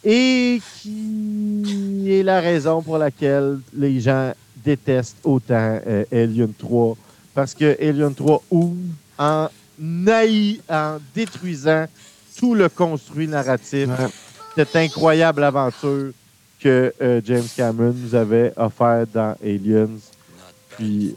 et 0.04 0.62
qui 0.82 2.08
est 2.10 2.24
la 2.24 2.42
raison 2.42 2.82
pour 2.82 2.98
laquelle 2.98 3.60
les 3.74 4.00
gens 4.00 4.34
détestent 4.58 5.20
autant 5.24 5.80
Alien 6.12 6.54
3 6.54 6.98
parce 7.34 7.54
que 7.54 7.78
Alien 7.82 8.14
3 8.14 8.44
ouvre 8.52 8.76
en 9.18 9.50
naï, 9.78 10.62
en 10.70 10.98
détruisant 11.16 11.86
tout 12.38 12.56
le 12.56 12.70
construit 12.70 13.28
narratif, 13.28 13.90
cette 14.56 14.76
incroyable 14.76 15.44
aventure 15.44 16.12
que 16.60 16.94
euh, 17.02 17.22
James 17.24 17.48
Cameron 17.56 17.94
nous 17.96 18.16
avait 18.16 18.54
offert 18.58 19.06
dans 19.14 19.36
Aliens. 19.44 19.98
Puis. 20.72 21.16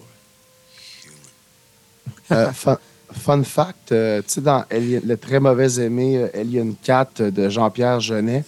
Euh, 2.31 2.51
fun, 2.53 3.42
fact, 3.42 3.92
euh, 3.92 4.22
tu 4.22 4.29
sais, 4.29 4.40
dans 4.40 4.64
le 4.70 5.14
très 5.16 5.38
mauvais 5.38 5.81
aimé 5.81 6.29
Alien 6.35 6.75
4 6.83 7.25
de 7.25 7.48
Jean-Pierre 7.48 8.01
Genet, 8.01 8.44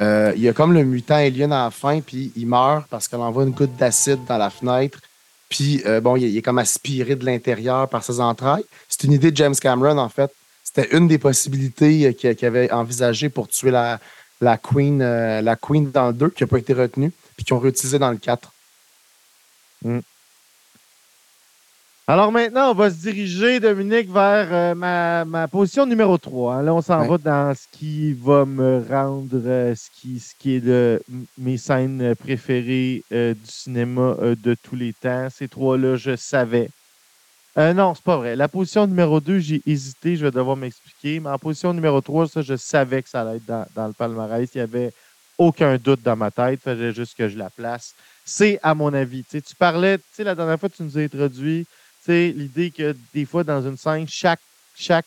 il 0.00 0.40
y 0.40 0.48
a 0.48 0.52
comme 0.52 0.72
le 0.72 0.82
mutant 0.82 1.16
alien 1.16 1.52
à 1.52 1.64
la 1.64 1.70
fin, 1.70 2.00
puis 2.00 2.32
il 2.34 2.46
meurt 2.46 2.86
parce 2.88 3.06
qu'elle 3.06 3.20
envoie 3.20 3.44
une 3.44 3.50
goutte 3.50 3.76
d'acide 3.76 4.24
dans 4.26 4.38
la 4.38 4.48
fenêtre. 4.48 4.98
Puis, 5.50 5.82
euh, 5.84 6.00
bon, 6.00 6.16
il, 6.16 6.34
est 6.34 6.42
comme 6.42 6.58
aspiré 6.58 7.16
de 7.16 7.26
l'intérieur 7.26 7.88
par 7.88 8.02
ses 8.04 8.20
entrailles. 8.20 8.64
C'est 8.88 9.04
une 9.04 9.12
idée 9.12 9.32
de 9.32 9.36
James 9.36 9.54
Cameron, 9.54 9.98
en 9.98 10.08
fait. 10.08 10.32
C'était 10.62 10.96
une 10.96 11.08
des 11.08 11.18
possibilités 11.18 12.06
euh, 12.06 12.12
qu'il 12.12 12.46
avait 12.46 12.70
envisagées 12.72 13.28
pour 13.28 13.48
tuer 13.48 13.72
la, 13.72 13.98
la, 14.40 14.56
Queen, 14.56 15.02
euh, 15.02 15.42
la 15.42 15.56
Queen 15.56 15.90
dans 15.90 16.08
le 16.08 16.12
2, 16.14 16.30
qui 16.30 16.44
n'a 16.44 16.46
pas 16.46 16.58
été 16.58 16.72
retenue, 16.72 17.12
puis 17.36 17.44
qui 17.44 17.52
ont 17.52 17.58
réutilisé 17.58 17.98
dans 17.98 18.12
le 18.12 18.16
4. 18.16 18.52
Alors 22.12 22.32
maintenant, 22.32 22.72
on 22.72 22.74
va 22.74 22.90
se 22.90 22.96
diriger, 22.96 23.60
Dominique, 23.60 24.10
vers 24.10 24.48
euh, 24.50 24.74
ma, 24.74 25.46
position 25.46 25.86
numéro 25.86 26.18
3. 26.18 26.60
Là, 26.62 26.74
on 26.74 26.82
s'en 26.82 27.06
va 27.06 27.18
dans 27.18 27.54
ce 27.54 27.68
qui 27.70 28.14
va 28.14 28.44
me 28.44 28.84
rendre 28.90 29.40
euh, 29.46 29.76
ce, 29.76 29.88
qui, 29.94 30.18
ce 30.18 30.34
qui 30.34 30.54
est 30.54 30.60
de 30.60 31.00
mes 31.38 31.56
scènes 31.56 32.16
préférées 32.16 33.04
euh, 33.12 33.34
du 33.34 33.48
cinéma 33.48 34.16
de 34.42 34.56
tous 34.60 34.74
les 34.74 34.92
temps. 34.92 35.28
Ces 35.30 35.46
trois-là, 35.46 35.94
je 35.94 36.16
savais. 36.16 36.68
non, 37.56 37.94
c'est 37.94 38.02
pas 38.02 38.16
vrai. 38.16 38.34
La 38.34 38.48
position 38.48 38.88
numéro 38.88 39.20
2, 39.20 39.38
j'ai 39.38 39.62
hésité, 39.64 40.16
je 40.16 40.24
vais 40.24 40.32
devoir 40.32 40.56
m'expliquer. 40.56 41.20
Mais 41.20 41.30
en 41.30 41.38
position 41.38 41.72
numéro 41.72 42.00
3, 42.00 42.26
ça, 42.26 42.42
je 42.42 42.56
savais 42.56 43.04
que 43.04 43.08
ça 43.08 43.20
allait 43.20 43.36
être 43.36 43.68
dans, 43.76 43.86
le 43.86 43.92
palmarès. 43.92 44.50
Il 44.52 44.58
n'y 44.58 44.62
avait 44.62 44.90
aucun 45.38 45.76
doute 45.76 46.02
dans 46.02 46.16
ma 46.16 46.32
tête. 46.32 46.58
Il 46.58 46.58
fallait 46.58 46.92
juste 46.92 47.16
que 47.16 47.28
je 47.28 47.38
la 47.38 47.50
place. 47.50 47.94
C'est 48.24 48.58
à 48.64 48.74
mon 48.74 48.92
avis. 48.94 49.22
tu 49.22 49.54
parlais, 49.56 49.98
tu 49.98 50.04
sais, 50.10 50.24
la 50.24 50.34
dernière 50.34 50.58
fois, 50.58 50.68
tu 50.68 50.82
nous 50.82 50.98
as 50.98 51.02
introduit 51.02 51.68
l'idée 52.10 52.70
que 52.70 52.96
des 53.14 53.24
fois, 53.24 53.44
dans 53.44 53.66
une 53.66 53.76
scène, 53.76 54.06
chaque, 54.08 54.40
chaque 54.76 55.06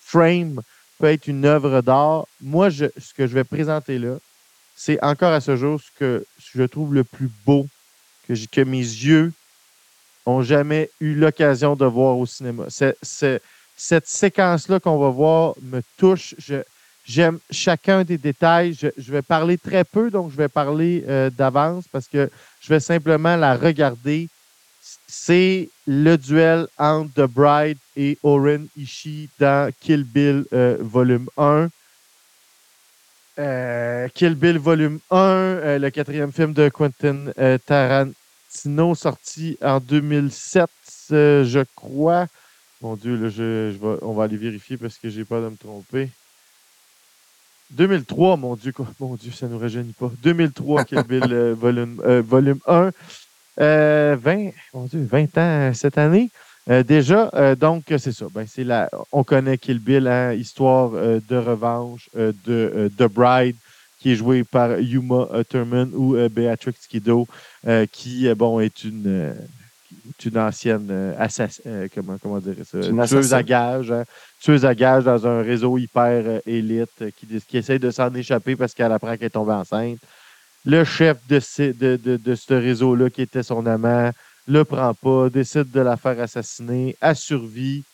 frame 0.00 0.60
peut 0.98 1.06
être 1.06 1.26
une 1.26 1.44
œuvre 1.44 1.80
d'art. 1.82 2.26
Moi, 2.40 2.70
ce 2.70 3.14
que 3.16 3.26
je 3.26 3.34
vais 3.34 3.44
présenter 3.44 3.98
là, 3.98 4.16
c'est 4.76 5.02
encore 5.02 5.32
à 5.32 5.40
ce 5.40 5.56
jour 5.56 5.80
ce 5.80 5.98
que 5.98 6.26
je 6.54 6.62
trouve 6.62 6.94
le 6.94 7.04
plus 7.04 7.30
beau 7.44 7.66
que, 8.28 8.34
que 8.46 8.60
mes 8.60 8.78
yeux 8.78 9.32
ont 10.26 10.42
jamais 10.42 10.90
eu 11.00 11.14
l'occasion 11.14 11.76
de 11.76 11.86
voir 11.86 12.18
au 12.18 12.26
cinéma. 12.26 12.64
cette 12.68 14.06
séquence-là 14.06 14.80
qu'on 14.80 14.98
va 14.98 15.08
voir 15.08 15.54
me 15.62 15.80
touche. 15.96 16.34
j'aime 17.06 17.38
chacun 17.50 18.04
des 18.04 18.18
détails. 18.18 18.74
Je, 18.74 19.12
vais 19.12 19.22
parler 19.22 19.56
très 19.56 19.84
peu, 19.84 20.10
donc 20.10 20.32
je 20.32 20.36
vais 20.36 20.48
parler 20.48 21.04
euh, 21.08 21.30
d'avance 21.30 21.84
parce 21.90 22.08
que 22.08 22.28
je 22.60 22.68
vais 22.68 22.80
simplement 22.80 23.36
la 23.36 23.56
regarder 23.56 24.28
c'est 25.06 25.68
le 25.86 26.16
duel 26.16 26.66
entre 26.78 27.12
The 27.14 27.30
Bride 27.30 27.78
et 27.96 28.18
Oren 28.22 28.66
Ishii 28.76 29.28
dans 29.38 29.72
Kill 29.80 30.04
Bill 30.04 30.44
euh, 30.52 30.76
volume 30.80 31.28
1. 31.36 31.68
Euh, 33.38 34.08
Kill 34.14 34.34
Bill 34.34 34.58
volume 34.58 34.98
1, 35.10 35.16
euh, 35.18 35.78
le 35.78 35.90
quatrième 35.90 36.32
film 36.32 36.52
de 36.52 36.68
Quentin 36.68 37.26
Tarantino, 37.66 38.94
sorti 38.94 39.58
en 39.62 39.78
2007, 39.80 40.68
je 41.10 41.64
crois. 41.74 42.26
Mon 42.80 42.96
Dieu, 42.96 43.78
on 44.02 44.12
va 44.12 44.24
aller 44.24 44.36
vérifier 44.36 44.76
parce 44.76 44.98
que 44.98 45.08
j'ai 45.08 45.24
peur 45.24 45.42
de 45.42 45.48
me 45.48 45.56
tromper. 45.56 46.10
2003, 47.70 48.36
mon 48.36 48.54
Dieu, 48.54 48.72
Dieu, 49.18 49.32
ça 49.32 49.46
ne 49.46 49.52
nous 49.52 49.58
rajeunit 49.58 49.92
pas. 49.92 50.10
2003, 50.22 50.84
Kill 50.84 51.02
Bill 51.02 51.54
volume 51.56 52.60
1. 52.66 52.90
20, 53.58 53.64
euh, 53.64 54.50
mon 54.74 54.84
Dieu, 54.84 55.06
20 55.10 55.38
ans 55.38 55.74
cette 55.74 55.98
année. 55.98 56.30
Euh, 56.68 56.82
déjà, 56.82 57.30
donc, 57.54 57.84
c'est 57.88 58.12
ça. 58.12 58.26
Ben, 58.34 58.44
c'est 58.48 58.64
la, 58.64 58.90
on 59.12 59.22
connaît 59.22 59.56
Kill 59.56 59.78
Bill, 59.78 60.08
hein, 60.08 60.32
histoire 60.32 60.90
de 60.90 61.36
revanche 61.36 62.08
de 62.14 62.90
The 62.98 63.04
Bride, 63.04 63.56
qui 64.00 64.12
est 64.12 64.16
jouée 64.16 64.42
par 64.42 64.78
Yuma 64.80 65.28
Thurman 65.48 65.90
ou 65.94 66.16
Beatrix 66.28 66.74
Kiddo, 66.88 67.26
qui, 67.92 68.28
bon, 68.34 68.60
est 68.60 68.84
une 68.84 69.32
une 70.24 70.38
ancienne 70.38 70.88
euh, 70.90 71.88
comment, 71.94 72.16
comment 72.20 72.38
dire 72.38 72.54
ça? 72.64 72.78
tueuse 73.06 73.34
à 73.34 73.42
gage. 73.42 73.90
Hein. 73.92 74.04
tueuse 74.40 74.64
à 74.64 74.74
gage 74.74 75.04
dans 75.04 75.26
un 75.26 75.42
réseau 75.42 75.78
hyper 75.78 76.40
élite 76.46 77.04
qui, 77.16 77.26
qui 77.46 77.56
essaie 77.58 77.78
de 77.78 77.90
s'en 77.90 78.12
échapper 78.14 78.56
parce 78.56 78.74
qu'elle 78.74 78.92
apprend 78.92 79.16
qu'elle 79.16 79.26
est 79.26 79.30
tombée 79.30 79.52
enceinte. 79.52 79.98
Le 80.66 80.84
chef 80.84 81.16
de, 81.28 81.40
de, 81.72 81.96
de, 81.96 82.16
de 82.16 82.34
ce 82.34 82.54
réseau-là, 82.54 83.08
qui 83.08 83.22
était 83.22 83.44
son 83.44 83.64
amant, 83.66 84.10
le 84.48 84.64
prend 84.64 84.94
pas, 84.94 85.30
décide 85.30 85.70
de 85.70 85.80
la 85.80 85.96
faire 85.96 86.20
assassiner, 86.20 86.96
a 87.00 87.14
survie. 87.14 87.84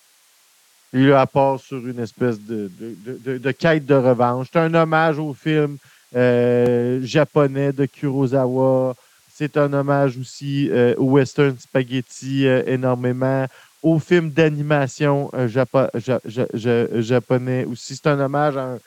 Il 0.95 1.09
la 1.09 1.27
part 1.27 1.61
sur 1.61 1.87
une 1.87 2.01
espèce 2.01 2.39
de, 2.41 2.71
de, 2.79 3.51
quête 3.53 3.87
de 3.87 3.95
revanche. 3.95 4.49
C'est 4.53 4.59
un 4.59 4.75
hommage 4.75 5.19
au 5.19 5.33
film 5.33 5.79
euh, 6.15 7.01
japonais 7.03 7.73
de 7.73 7.87
Kurosawa. 7.87 8.95
C'est 9.35 9.57
un 9.57 9.73
hommage 9.73 10.19
aussi 10.19 10.69
euh, 10.71 10.95
au 10.99 11.13
western 11.13 11.57
spaghetti 11.59 12.47
euh, 12.47 12.63
énormément, 12.67 13.47
au 13.83 13.99
film 13.99 14.29
d'animation 14.31 15.31
japonais 15.47 17.65
aussi. 17.65 17.97
C'est 17.97 18.07
un 18.07 18.21
hommage 18.21 18.59
à 18.59 18.65
un 18.65 18.79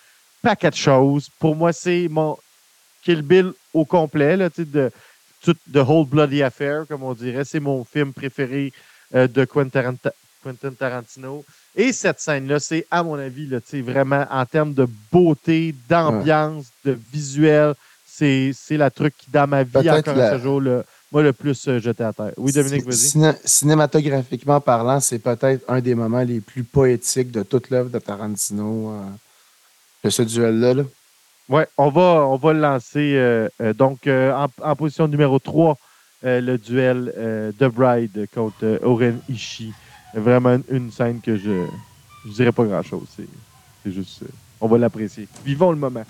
paquet 0.43 0.69
de 0.69 0.75
choses. 0.75 1.27
Pour 1.39 1.55
moi, 1.55 1.73
c'est 1.73 2.07
mon 2.09 2.37
Kill 3.05 3.21
Bill 3.21 3.53
au 3.73 3.85
complet, 3.85 4.35
là, 4.35 4.49
de, 4.57 4.91
The 5.45 5.77
Whole 5.77 6.07
Bloody 6.07 6.41
Affair, 6.41 6.85
comme 6.87 7.03
on 7.03 7.13
dirait. 7.13 7.45
C'est 7.45 7.59
mon 7.59 7.85
film 7.85 8.13
préféré 8.13 8.73
euh, 9.13 9.27
de 9.27 9.45
Quentin, 9.45 9.93
Tarantino. 10.77 11.45
Et 11.75 11.93
cette 11.93 12.19
scène-là, 12.19 12.59
c'est, 12.59 12.87
à 12.89 13.03
mon 13.03 13.15
avis, 13.15 13.45
là, 13.45 13.59
vraiment 13.83 14.25
en 14.29 14.45
termes 14.45 14.73
de 14.73 14.87
beauté, 15.11 15.75
d'ambiance, 15.87 16.65
de 16.83 16.97
visuel, 17.13 17.75
c'est, 18.07 18.53
la 18.71 18.89
truc 18.89 19.13
qui, 19.17 19.29
dans 19.29 19.47
ma 19.47 19.63
vie, 19.63 19.89
encore 19.89 20.15
ce 20.15 20.39
jour, 20.39 20.61
là, 20.61 20.83
moi, 21.11 21.21
le 21.21 21.33
plus 21.33 21.67
euh, 21.67 21.79
jeté 21.79 22.03
à 22.03 22.11
terre. 22.11 22.33
Oui, 22.37 22.51
Dominique, 22.51 22.85
vas-y. 22.85 23.35
cinématographiquement 23.45 24.59
parlant, 24.59 24.99
c'est 24.99 25.19
peut-être 25.19 25.63
un 25.67 25.79
des 25.79 25.95
moments 25.95 26.23
les 26.23 26.41
plus 26.41 26.63
poétiques 26.63 27.31
de 27.31 27.43
toute 27.43 27.69
l'œuvre 27.69 27.89
de 27.89 27.99
Tarantino, 27.99 28.91
euh, 28.91 29.01
de 30.03 30.09
ce 30.09 30.23
duel-là. 30.23 30.73
Là. 30.73 30.83
Oui, 31.47 31.61
on 31.77 31.89
va, 31.89 32.01
on 32.27 32.37
va 32.37 32.53
le 32.53 32.59
lancer. 32.59 33.13
Euh, 33.15 33.47
euh, 33.61 33.73
donc, 33.73 34.07
euh, 34.07 34.47
en, 34.63 34.75
position 34.75 35.07
numéro 35.07 35.37
3, 35.37 35.77
le 36.23 36.57
duel 36.57 37.13
de 37.57 37.67
Bride 37.67 38.27
contre 38.33 38.79
Oren 38.83 39.19
Ishii. 39.29 39.73
Vraiment 40.15 40.57
une 40.69 40.89
scène 40.91 41.21
que 41.21 41.35
je 41.35 41.67
ne 42.25 42.33
dirais 42.33 42.51
pas 42.51 42.63
grand-chose. 42.63 43.07
C'est 43.83 43.91
juste. 43.91 44.23
on 44.59 44.67
va 44.67 44.77
l'apprécier. 44.79 45.27
Vivons 45.43 45.71
le 45.71 45.77
moment. 45.77 46.03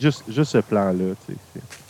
Juste, 0.00 0.24
juste 0.28 0.52
ce 0.52 0.58
plan-là, 0.58 1.14
tu 1.26 1.34
sais. 1.34 1.87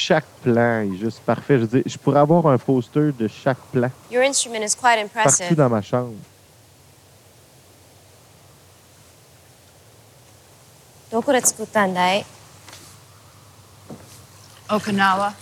Chaque 0.00 0.26
plan 0.42 0.82
est 0.82 0.96
juste 0.96 1.20
parfait. 1.20 1.58
Je, 1.58 1.66
veux 1.66 1.82
je 1.84 1.98
pourrais 1.98 2.20
avoir 2.20 2.46
un 2.46 2.58
poster 2.58 3.12
de 3.12 3.28
chaque 3.28 3.60
plan. 3.72 3.90
Your 4.10 4.22
instrument 4.24 4.62
is 4.62 4.74
quite 4.74 4.98
impressive. 4.98 5.46
Partout 5.46 5.54
dans 5.54 5.68
ma 5.68 5.82
chambre. 5.82 6.14
Okinawa. 14.70 15.34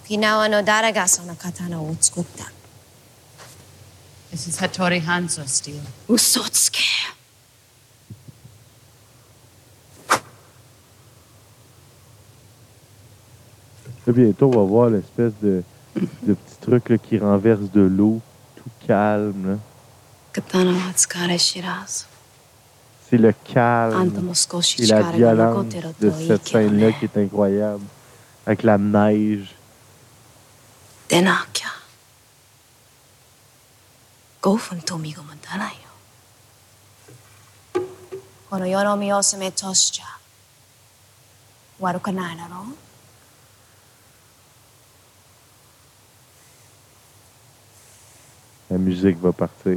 Okinawa 0.00 0.48
no 0.48 1.06
so 1.06 1.22
katana 1.34 1.78
wo 1.78 1.94
tsukutta? 1.94 2.46
This 4.30 4.46
is 4.46 4.58
Hattori 4.58 5.00
Hanzo 5.00 5.46
steel. 5.46 5.82
Usotsuke. 6.08 7.21
Bientôt, 14.10 14.46
on 14.46 14.58
va 14.58 14.62
voir 14.64 14.90
l'espèce 14.90 15.32
de, 15.40 15.62
de 15.96 16.34
petit 16.34 16.56
truc 16.60 16.88
là, 16.88 16.98
qui 16.98 17.18
renverse 17.18 17.70
de 17.72 17.82
l'eau, 17.82 18.20
tout 18.56 18.70
calme. 18.86 19.58
C'est 23.08 23.18
le 23.18 23.32
calme 23.44 24.10
et 24.78 24.86
la 24.86 25.02
violence 25.02 25.66
de 26.00 26.10
cette 26.10 26.48
scène-là 26.48 26.92
qui 26.92 27.04
est 27.04 27.16
incroyable, 27.16 27.84
avec 28.46 28.62
la 28.62 28.78
neige. 28.78 29.54
La 48.72 48.78
musique 48.78 49.20
va 49.20 49.32
partir. 49.32 49.76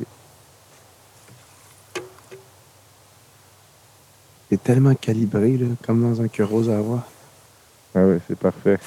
C'est 4.50 4.64
tellement 4.64 4.96
calibré, 4.96 5.58
là, 5.58 5.68
comme 5.86 6.02
dans 6.02 6.22
un 6.22 6.30
Kurosawa. 6.30 7.06
Ah 7.94 8.00
oui, 8.06 8.20
c'est 8.26 8.40
parfait. 8.40 8.80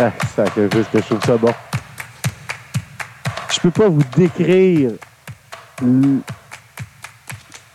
Ah, 0.00 0.10
ça 0.34 0.46
fait 0.46 0.72
juste 0.72 0.90
que 0.90 0.98
je 0.98 1.04
trouve 1.04 1.24
ça 1.24 1.36
bon. 1.36 1.54
Je 3.52 3.60
peux 3.60 3.70
pas 3.70 3.88
vous 3.88 4.02
décrire 4.16 4.90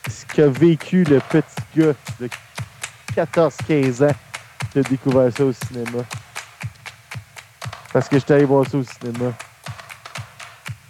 ce 0.10 0.26
qu'a 0.34 0.50
vécu 0.50 1.06
le 1.06 1.22
petit 1.22 1.80
gars 1.80 1.94
de 2.20 2.30
14-15 3.16 4.10
ans 4.10 4.16
j'ai 4.78 4.90
découvert 4.90 5.32
ça 5.36 5.44
au 5.44 5.52
cinéma. 5.52 6.04
Parce 7.92 8.08
que 8.08 8.20
j'étais 8.20 8.36
allé 8.36 8.46
voir 8.46 8.64
ça 8.70 8.78
au 8.78 8.84
cinéma. 8.84 9.34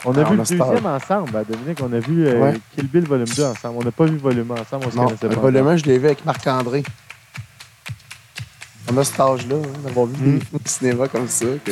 On 0.03 0.11
a 0.15 0.23
vu 0.23 0.31
le 0.31 0.43
deuxième 0.43 0.85
ensemble, 0.85 1.35
hein, 1.35 1.43
Dominique. 1.49 1.79
On 1.81 1.91
a 1.93 1.99
vu 1.99 2.27
euh, 2.27 2.53
Kill 2.75 2.87
Bill 2.87 3.05
Volume 3.05 3.27
2 3.27 3.43
ensemble. 3.45 3.77
On 3.79 3.83
n'a 3.83 3.91
pas 3.91 4.05
vu 4.05 4.17
Volume 4.17 4.51
1 4.51 4.61
ensemble. 4.61 4.85
On 4.87 4.91
se 4.91 4.97
non, 4.97 5.05
connaissait 5.05 5.29
pas. 5.29 5.35
Volume 5.35 5.67
1, 5.67 5.77
je 5.77 5.85
l'ai 5.85 5.97
vu 5.99 6.05
avec 6.05 6.25
Marc-André. 6.25 6.83
On 8.91 8.97
a 8.97 9.03
cet 9.03 9.19
âge-là, 9.19 9.55
hein, 9.55 9.79
d'avoir 9.83 10.05
vu 10.05 10.15
des 10.33 10.39
films 10.45 10.59
au 10.63 10.67
cinéma 10.67 11.07
comme 11.07 11.27
ça. 11.27 11.45
Que... 11.63 11.71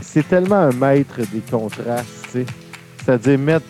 c'est 0.00 0.28
tellement 0.28 0.56
un 0.56 0.72
maître 0.72 1.20
des 1.20 1.40
contrastes, 1.40 2.06
tu 2.24 2.30
sais. 2.30 2.46
C'est-à-dire 3.04 3.38
mettre 3.38 3.66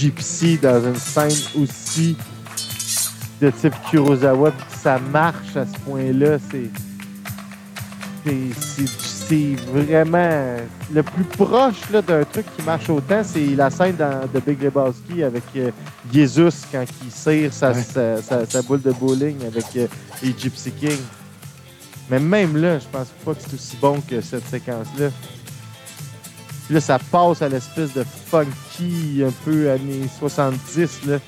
Gypsy 0.00 0.56
dans 0.56 0.82
une 0.82 0.96
scène 0.96 1.60
aussi 1.62 2.16
de 3.38 3.50
type 3.50 3.74
Kurosawa, 3.90 4.50
puis 4.50 4.78
ça 4.82 4.98
marche 4.98 5.54
à 5.56 5.66
ce 5.66 5.78
point-là, 5.80 6.38
c'est. 6.50 6.70
C'est 8.24 9.54
vraiment 9.72 10.56
le 10.92 11.02
plus 11.02 11.24
proche 11.24 11.90
d'un 11.90 12.24
truc 12.24 12.44
qui 12.54 12.62
marche 12.62 12.90
autant, 12.90 13.22
c'est 13.24 13.54
la 13.56 13.70
scène 13.70 13.96
dans, 13.96 14.28
de 14.32 14.40
Big 14.40 14.60
Lebowski 14.60 15.22
avec 15.22 15.44
euh, 15.56 15.70
Jesus 16.12 16.66
quand 16.70 16.84
il 17.02 17.50
sa, 17.50 17.72
sa, 17.72 18.62
boule 18.62 18.82
de 18.82 18.90
bowling 18.92 19.36
avec 19.46 19.64
euh, 19.76 19.86
les 20.22 20.34
Gypsy 20.36 20.70
King. 20.72 20.98
Mais 22.10 22.18
même 22.18 22.56
là, 22.58 22.78
je 22.78 22.86
pense 22.92 23.08
pas 23.24 23.32
que 23.32 23.40
c'est 23.40 23.54
aussi 23.54 23.76
bon 23.80 24.02
que 24.02 24.20
cette 24.20 24.46
séquence-là. 24.48 25.10
Puis 26.70 26.76
là, 26.76 26.80
ça 26.80 27.00
passe 27.00 27.42
à 27.42 27.48
l'espèce 27.48 27.94
de 27.94 28.04
funky 28.04 29.24
un 29.26 29.32
peu 29.44 29.72
années 29.72 30.06
70, 30.20 31.00
là. 31.08 31.18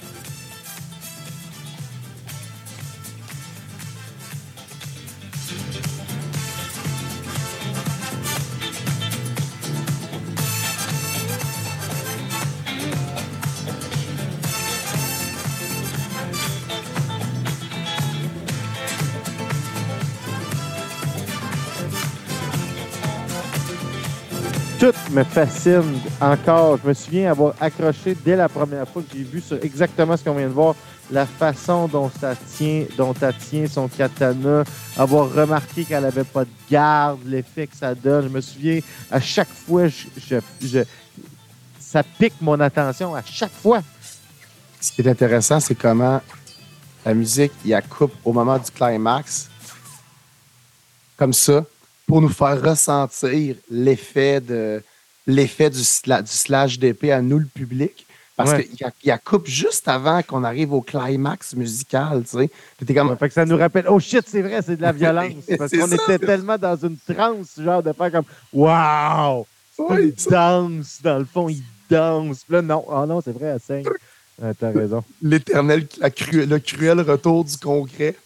Tout 24.83 25.12
me 25.12 25.22
fascine 25.22 26.01
encore. 26.20 26.76
Je 26.83 26.89
me 26.89 26.93
souviens 26.93 27.30
avoir 27.30 27.55
accroché 27.61 28.16
dès 28.24 28.35
la 28.35 28.49
première 28.49 28.89
fois 28.89 29.01
que 29.03 29.16
j'ai 29.16 29.22
vu 29.22 29.41
exactement 29.62 30.16
ce 30.16 30.24
qu'on 30.24 30.35
vient 30.35 30.49
de 30.49 30.53
voir, 30.53 30.74
la 31.09 31.24
façon 31.24 31.87
dont 31.87 32.11
ça 32.20 32.35
tient, 32.57 32.87
dont 32.97 33.14
elle 33.22 33.37
tient 33.37 33.68
son 33.68 33.87
katana, 33.87 34.64
avoir 34.97 35.33
remarqué 35.33 35.85
qu'elle 35.85 36.03
n'avait 36.03 36.24
pas 36.24 36.45
de 36.45 36.51
garde, 36.68 37.20
l'effet 37.26 37.68
que 37.68 37.76
ça 37.76 37.95
donne. 37.95 38.24
Je 38.24 38.28
me 38.28 38.41
souviens, 38.41 38.80
à 39.09 39.20
chaque 39.20 39.51
fois, 39.51 39.87
je, 39.87 40.83
ça 41.78 42.03
pique 42.03 42.35
mon 42.41 42.59
attention 42.59 43.14
à 43.14 43.22
chaque 43.22 43.53
fois. 43.53 43.83
Ce 44.80 44.91
qui 44.91 45.03
est 45.03 45.09
intéressant, 45.09 45.61
c'est 45.61 45.76
comment 45.76 46.20
la 47.05 47.14
musique, 47.14 47.53
il 47.64 47.70
y 47.70 47.83
coupe 47.89 48.14
au 48.24 48.33
moment 48.33 48.59
du 48.59 48.70
climax, 48.72 49.49
comme 51.16 51.33
ça, 51.33 51.64
pour 52.13 52.21
nous 52.21 52.29
faire 52.29 52.61
ressentir 52.61 53.57
l'effet 53.71 54.39
de 54.39 54.83
l'effet 55.27 55.71
du, 55.71 55.79
du 55.79 56.27
slash 56.27 56.79
d'épée 56.79 57.11
à 57.11 57.23
nous, 57.23 57.39
le 57.39 57.47
public. 57.47 58.07
Parce 58.37 58.53
qu'il 58.53 58.87
y, 59.05 59.11
a 59.11 59.17
coupe 59.17 59.47
juste 59.47 59.89
avant 59.89 60.23
qu'on 60.23 60.45
arrive 60.45 60.75
au 60.75 60.83
climax 60.83 61.55
musical, 61.57 62.23
tu 62.25 62.37
sais. 62.37 62.95
Comme... 62.95 63.17
fait 63.17 63.29
que 63.29 63.33
ça 63.33 63.47
nous 63.47 63.57
rappelle, 63.57 63.87
oh 63.89 63.99
shit, 63.99 64.25
c'est 64.29 64.43
vrai, 64.43 64.61
c'est 64.61 64.77
de 64.77 64.83
la 64.83 64.93
violence. 65.03 65.33
parce 65.57 65.73
qu'on 65.73 65.91
était 65.91 66.19
tellement 66.19 66.59
dans 66.59 66.77
une 66.77 66.99
transe, 66.99 67.59
genre 67.59 67.83
de 67.83 67.95
faire 67.95 68.13
comme, 68.13 68.27
wow! 68.53 69.47
il 69.79 70.13
danse, 70.29 70.99
dans 71.03 71.19
le 71.19 71.25
fond, 71.25 71.49
il 71.49 71.63
danse. 71.89 72.43
là, 72.51 72.61
non, 72.61 72.85
oh 72.89 73.07
non, 73.07 73.23
c'est 73.23 73.33
vrai, 73.33 73.55
elle 73.55 73.61
saigne. 73.61 73.87
T'as 74.59 74.71
raison. 74.71 75.03
L'éternel, 75.23 75.87
le 76.03 76.59
cruel 76.59 77.01
retour 77.01 77.43
du 77.43 77.57
concret. 77.57 78.17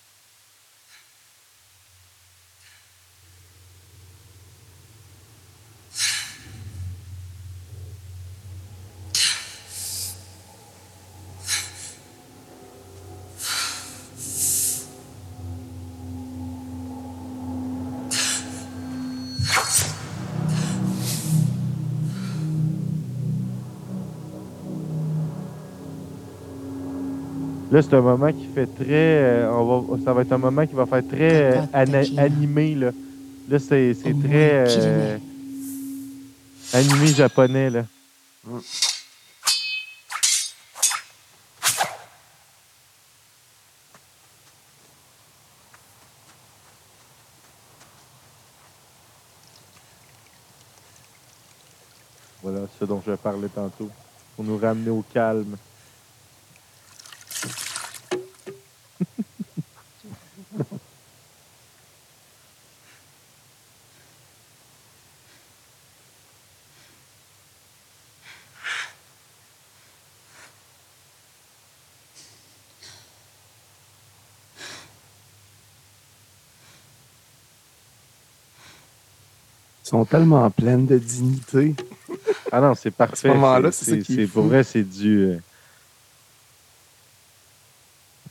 Là, 27.77 27.83
c'est 27.83 27.93
un 27.93 28.01
moment 28.01 28.33
qui 28.33 28.47
fait 28.55 28.67
très. 28.67 28.87
Euh, 28.89 29.51
on 29.53 29.83
va, 29.83 29.99
ça 30.03 30.15
va 30.15 30.23
être 30.23 30.33
un 30.33 30.39
moment 30.39 30.67
qui 30.67 30.75
va 30.75 30.87
faire 30.87 31.07
très 31.07 31.59
euh, 31.59 31.61
animé. 31.75 32.75
Là, 32.75 32.91
là 33.51 33.59
c'est, 33.59 33.93
c'est 33.93 34.19
très 34.19 34.65
euh, 34.67 35.19
animé 36.73 37.09
japonais. 37.09 37.69
Là. 37.69 37.85
Voilà 52.43 52.61
ce 52.81 52.87
dont 52.87 53.03
je 53.07 53.13
parlais 53.13 53.49
tantôt, 53.49 53.91
pour 54.35 54.47
nous 54.47 54.57
ramener 54.57 54.89
au 54.89 55.05
calme. 55.13 55.59
Sont 79.97 80.05
tellement 80.05 80.51
pleines 80.51 80.87
de 80.87 80.99
dignité. 80.99 81.75
Ah 82.53 82.61
non, 82.61 82.75
c'est 82.75 82.91
parfait. 82.91 83.29
À 83.29 83.33
ce 83.33 83.37
moment-là, 83.37 83.73
c'est, 83.73 84.27
Pour 84.27 84.45
vrai, 84.45 84.63
c'est 84.63 84.83
du. 84.83 85.25
Euh, 85.25 85.39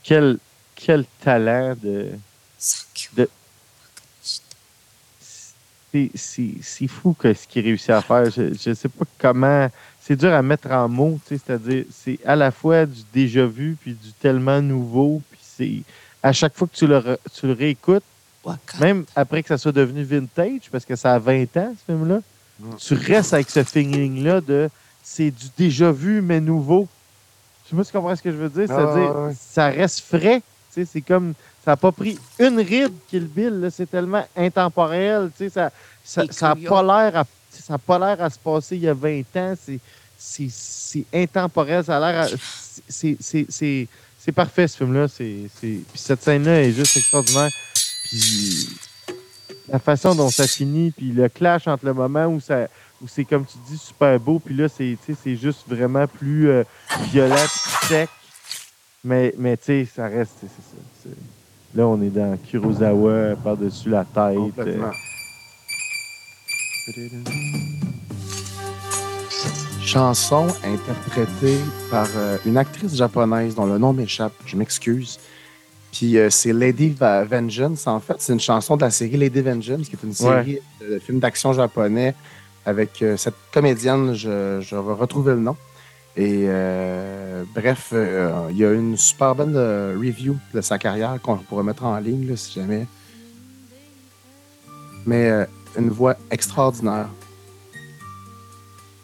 quel, 0.02 0.38
quel 0.74 1.04
talent 1.22 1.74
de. 1.82 2.10
de... 3.16 3.28
C'est, 6.14 6.88
fou 6.88 7.14
que 7.18 7.32
ce 7.32 7.46
qu'il 7.46 7.64
réussit 7.64 7.90
à 7.90 8.02
faire. 8.02 8.30
Je 8.30 8.68
ne 8.68 8.74
sais 8.74 8.88
pas 8.88 9.04
comment. 9.18 9.68
C'est 10.00 10.16
dur 10.16 10.32
à 10.32 10.42
mettre 10.42 10.70
en 10.70 10.88
mots, 10.88 11.18
c'est-à-dire, 11.26 11.84
c'est 11.90 12.18
à 12.24 12.36
la 12.36 12.52
fois 12.52 12.86
du 12.86 13.00
déjà 13.12 13.44
vu 13.46 13.76
puis 13.80 13.94
du 13.94 14.12
tellement 14.12 14.60
nouveau. 14.60 15.22
Puis 15.30 15.40
c'est 15.42 15.82
à 16.22 16.32
chaque 16.32 16.54
fois 16.54 16.68
que 16.68 16.76
tu 16.76 16.86
le, 16.86 17.18
tu 17.34 17.46
le 17.46 17.54
réécoutes, 17.54 18.04
même 18.80 19.04
après 19.14 19.42
que 19.42 19.48
ça 19.48 19.58
soit 19.58 19.72
devenu 19.72 20.02
vintage, 20.04 20.70
parce 20.70 20.84
que 20.84 20.96
ça 20.96 21.14
a 21.14 21.18
20 21.18 21.56
ans, 21.56 21.74
ce 21.78 21.92
film-là, 21.92 22.20
tu 22.78 22.94
restes 22.94 23.34
avec 23.34 23.50
ce 23.50 23.62
feeling-là 23.62 24.40
de 24.40 24.70
c'est 25.02 25.30
du 25.30 25.46
déjà 25.56 25.92
vu, 25.92 26.20
mais 26.20 26.40
nouveau. 26.40 26.88
Je 27.64 27.70
sais 27.70 27.76
pas 27.76 27.84
si 27.84 27.90
tu 27.90 27.96
comprends 27.96 28.16
ce 28.16 28.22
que 28.22 28.32
je 28.32 28.36
veux 28.36 28.48
dire. 28.48 28.66
C'est-à-dire, 28.66 29.16
ah, 29.16 29.30
ça 29.38 29.68
reste 29.68 30.00
frais. 30.00 30.42
C'est 30.70 31.00
comme, 31.00 31.32
ça 31.64 31.72
n'a 31.72 31.76
pas 31.76 31.92
pris 31.92 32.18
une 32.38 32.58
ride 32.58 32.92
Kill 33.08 33.26
Bill. 33.26 33.68
C'est 33.72 33.88
tellement 33.88 34.26
intemporel. 34.36 35.30
Ça 35.48 35.70
n'a 36.16 36.32
ça, 36.32 36.54
pas 36.54 36.82
l'air 36.82 37.20
à, 37.20 37.24
ça 37.50 37.78
pas 37.78 37.98
l'air 37.98 38.22
à 38.22 38.30
se 38.30 38.38
passer 38.38 38.76
il 38.76 38.82
y 38.82 38.88
a 38.88 38.94
20 38.94 39.22
ans. 39.36 39.54
C'est 40.18 41.04
intemporel. 41.14 41.84
Ça 41.84 41.98
a 41.98 42.12
l'air 42.12 42.28
C'est 42.88 44.32
parfait, 44.34 44.66
ce 44.66 44.76
film-là. 44.76 45.06
Puis 45.08 45.84
cette 45.94 46.22
scène-là 46.22 46.62
est 46.62 46.72
juste 46.72 46.96
extraordinaire. 46.96 47.50
Puis 48.08 48.68
la 49.68 49.78
façon 49.78 50.14
dont 50.14 50.30
ça 50.30 50.46
finit, 50.46 50.90
puis 50.90 51.12
le 51.12 51.28
clash 51.28 51.66
entre 51.66 51.86
le 51.86 51.94
moment 51.94 52.26
où 52.26 52.40
ça 52.40 52.68
où 53.02 53.08
c'est 53.08 53.24
comme 53.24 53.44
tu 53.44 53.58
dis 53.68 53.76
super 53.76 54.18
beau, 54.18 54.38
puis 54.38 54.54
là 54.54 54.68
c'est 54.68 54.96
c'est 55.22 55.36
juste 55.36 55.64
vraiment 55.68 56.06
plus 56.06 56.48
euh, 56.48 56.64
violent, 57.10 57.34
plus 57.34 57.88
sec. 57.88 58.08
Mais 59.04 59.34
mais 59.36 59.56
tu 59.56 59.64
sais, 59.64 59.88
ça 59.94 60.06
reste 60.06 60.32
c'est 60.40 61.08
ça. 61.08 61.14
Là 61.74 61.86
on 61.86 62.00
est 62.00 62.10
dans 62.10 62.38
Kurosawa 62.38 63.36
par-dessus 63.42 63.90
la 63.90 64.04
tête. 64.04 64.58
Euh. 64.58 64.90
Chanson 69.82 70.46
interprétée 70.64 71.58
par 71.90 72.08
euh, 72.16 72.38
une 72.46 72.56
actrice 72.56 72.94
japonaise 72.96 73.54
dont 73.54 73.66
le 73.66 73.78
nom 73.78 73.92
m'échappe, 73.92 74.32
je 74.46 74.56
m'excuse. 74.56 75.18
Puis 75.96 76.18
euh, 76.18 76.28
c'est 76.28 76.52
Lady 76.52 76.94
Vengeance, 76.98 77.86
en 77.86 78.00
fait. 78.00 78.16
C'est 78.18 78.34
une 78.34 78.40
chanson 78.40 78.76
de 78.76 78.82
la 78.82 78.90
série 78.90 79.16
Lady 79.16 79.40
Vengeance, 79.40 79.88
qui 79.88 79.96
est 79.96 80.02
une 80.04 80.12
série 80.12 80.58
de 80.80 80.98
films 80.98 81.20
d'action 81.20 81.54
japonais 81.54 82.14
avec 82.66 83.00
euh, 83.00 83.16
cette 83.16 83.36
comédienne, 83.50 84.12
je, 84.12 84.60
je, 84.60 84.76
vais 84.76 84.92
retrouver 84.92 85.32
le 85.32 85.40
nom. 85.40 85.56
Et 86.14 86.44
euh, 86.48 87.44
bref, 87.54 87.94
il 88.50 88.56
y 88.58 88.64
a 88.64 88.72
une 88.72 88.96
super 88.98 89.34
bonne 89.34 89.56
review 89.56 90.36
de 90.52 90.60
sa 90.60 90.78
carrière 90.78 91.18
qu'on 91.22 91.36
pourrait 91.36 91.62
mettre 91.62 91.84
en 91.84 91.98
ligne, 91.98 92.28
là, 92.28 92.36
si 92.36 92.52
jamais. 92.52 92.86
Mais 95.06 95.46
une 95.78 95.90
voix 95.90 96.16
extraordinaire. 96.30 97.08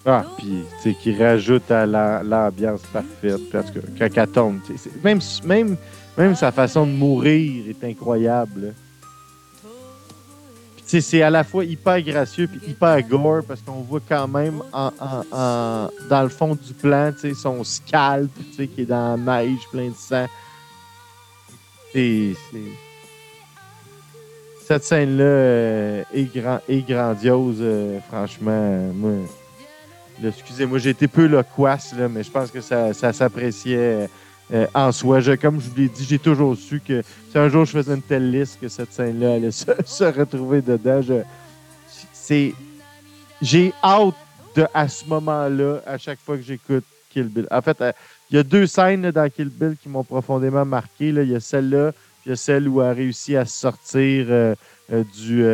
Ah, 0.04 0.24
puis, 0.36 0.64
tu 0.82 0.92
sais, 0.92 0.98
qui 1.00 1.16
rajoute 1.16 1.70
à 1.70 1.86
l'ambiance 1.86 2.80
parfaite. 2.92 3.50
Parce 3.50 3.70
que 3.70 3.78
quand 3.98 4.08
elle 4.14 4.28
tombe, 4.28 4.58
même, 5.04 5.20
même 5.44 5.76
même 6.16 6.34
sa 6.34 6.52
façon 6.52 6.86
de 6.86 6.92
mourir 6.92 7.64
est 7.68 7.84
incroyable. 7.84 8.74
C'est 11.00 11.22
à 11.22 11.30
la 11.30 11.42
fois 11.42 11.64
hyper 11.64 12.02
gracieux 12.02 12.46
et 12.54 12.70
hyper 12.70 13.00
gore 13.02 13.42
parce 13.48 13.62
qu'on 13.62 13.80
voit 13.80 14.02
quand 14.06 14.28
même 14.28 14.62
en, 14.74 14.90
dans 16.10 16.22
le 16.22 16.28
fond 16.28 16.54
du 16.54 16.74
plan 16.74 17.10
son 17.34 17.64
scalp 17.64 18.30
qui 18.56 18.82
est 18.82 18.84
dans 18.84 19.16
la 19.24 19.42
neige 19.42 19.60
plein 19.70 19.88
de 19.88 19.94
sang. 19.94 20.26
Cette 24.66 24.84
scène-là 24.84 25.24
euh, 25.24 26.02
est, 26.12 26.34
grand, 26.34 26.60
est 26.68 26.86
grandiose, 26.86 27.58
euh, 27.60 27.98
franchement. 28.08 28.92
moi, 28.94 29.12
excusez-moi, 30.22 30.78
j'ai 30.78 30.90
été 30.90 31.08
peu 31.08 31.26
loquace, 31.26 31.94
là, 31.94 32.08
mais 32.08 32.22
je 32.22 32.30
pense 32.30 32.50
que 32.50 32.60
ça 32.60 33.12
s'appréciait 33.12 34.08
euh, 34.52 34.66
en 34.74 34.92
soi. 34.92 35.20
comme 35.36 35.60
je 35.60 35.68
vous 35.68 35.76
l'ai 35.76 35.88
dit, 35.88 36.04
j'ai 36.08 36.18
toujours 36.18 36.56
su 36.56 36.80
que 36.86 37.02
si 37.30 37.38
un 37.38 37.48
jour 37.48 37.64
je 37.64 37.72
faisais 37.72 37.94
une 37.94 38.02
telle 38.02 38.30
liste, 38.30 38.58
que 38.60 38.68
cette 38.68 38.92
scène-là 38.92 39.34
allait 39.34 39.50
se, 39.50 40.04
retrouver 40.04 40.60
dedans. 40.60 41.00
c'est, 42.12 42.52
j'ai 43.40 43.72
hâte 43.82 44.14
de, 44.54 44.66
à 44.74 44.88
ce 44.88 45.06
moment-là, 45.06 45.80
à 45.86 45.96
chaque 45.96 46.18
fois 46.20 46.36
que 46.36 46.42
j'écoute 46.42 46.84
Kill 47.10 47.28
Bill. 47.28 47.46
En 47.50 47.62
fait, 47.62 47.80
euh, 47.80 47.92
il 48.30 48.36
y 48.36 48.38
a 48.38 48.42
deux 48.42 48.66
scènes 48.66 49.10
dans 49.10 49.30
Kill 49.30 49.48
Bill 49.48 49.76
qui 49.82 49.88
m'ont 49.88 50.04
profondément 50.04 50.64
marqué. 50.66 51.08
Il 51.08 51.30
y 51.30 51.34
a 51.34 51.40
celle-là, 51.40 51.92
puis 51.92 52.26
il 52.26 52.28
y 52.30 52.32
a 52.32 52.36
celle 52.36 52.68
où 52.68 52.82
elle 52.82 52.88
a 52.88 52.92
réussi 52.92 53.36
à 53.36 53.46
sortir 53.46 54.26
euh, 54.28 54.54
du, 54.90 55.44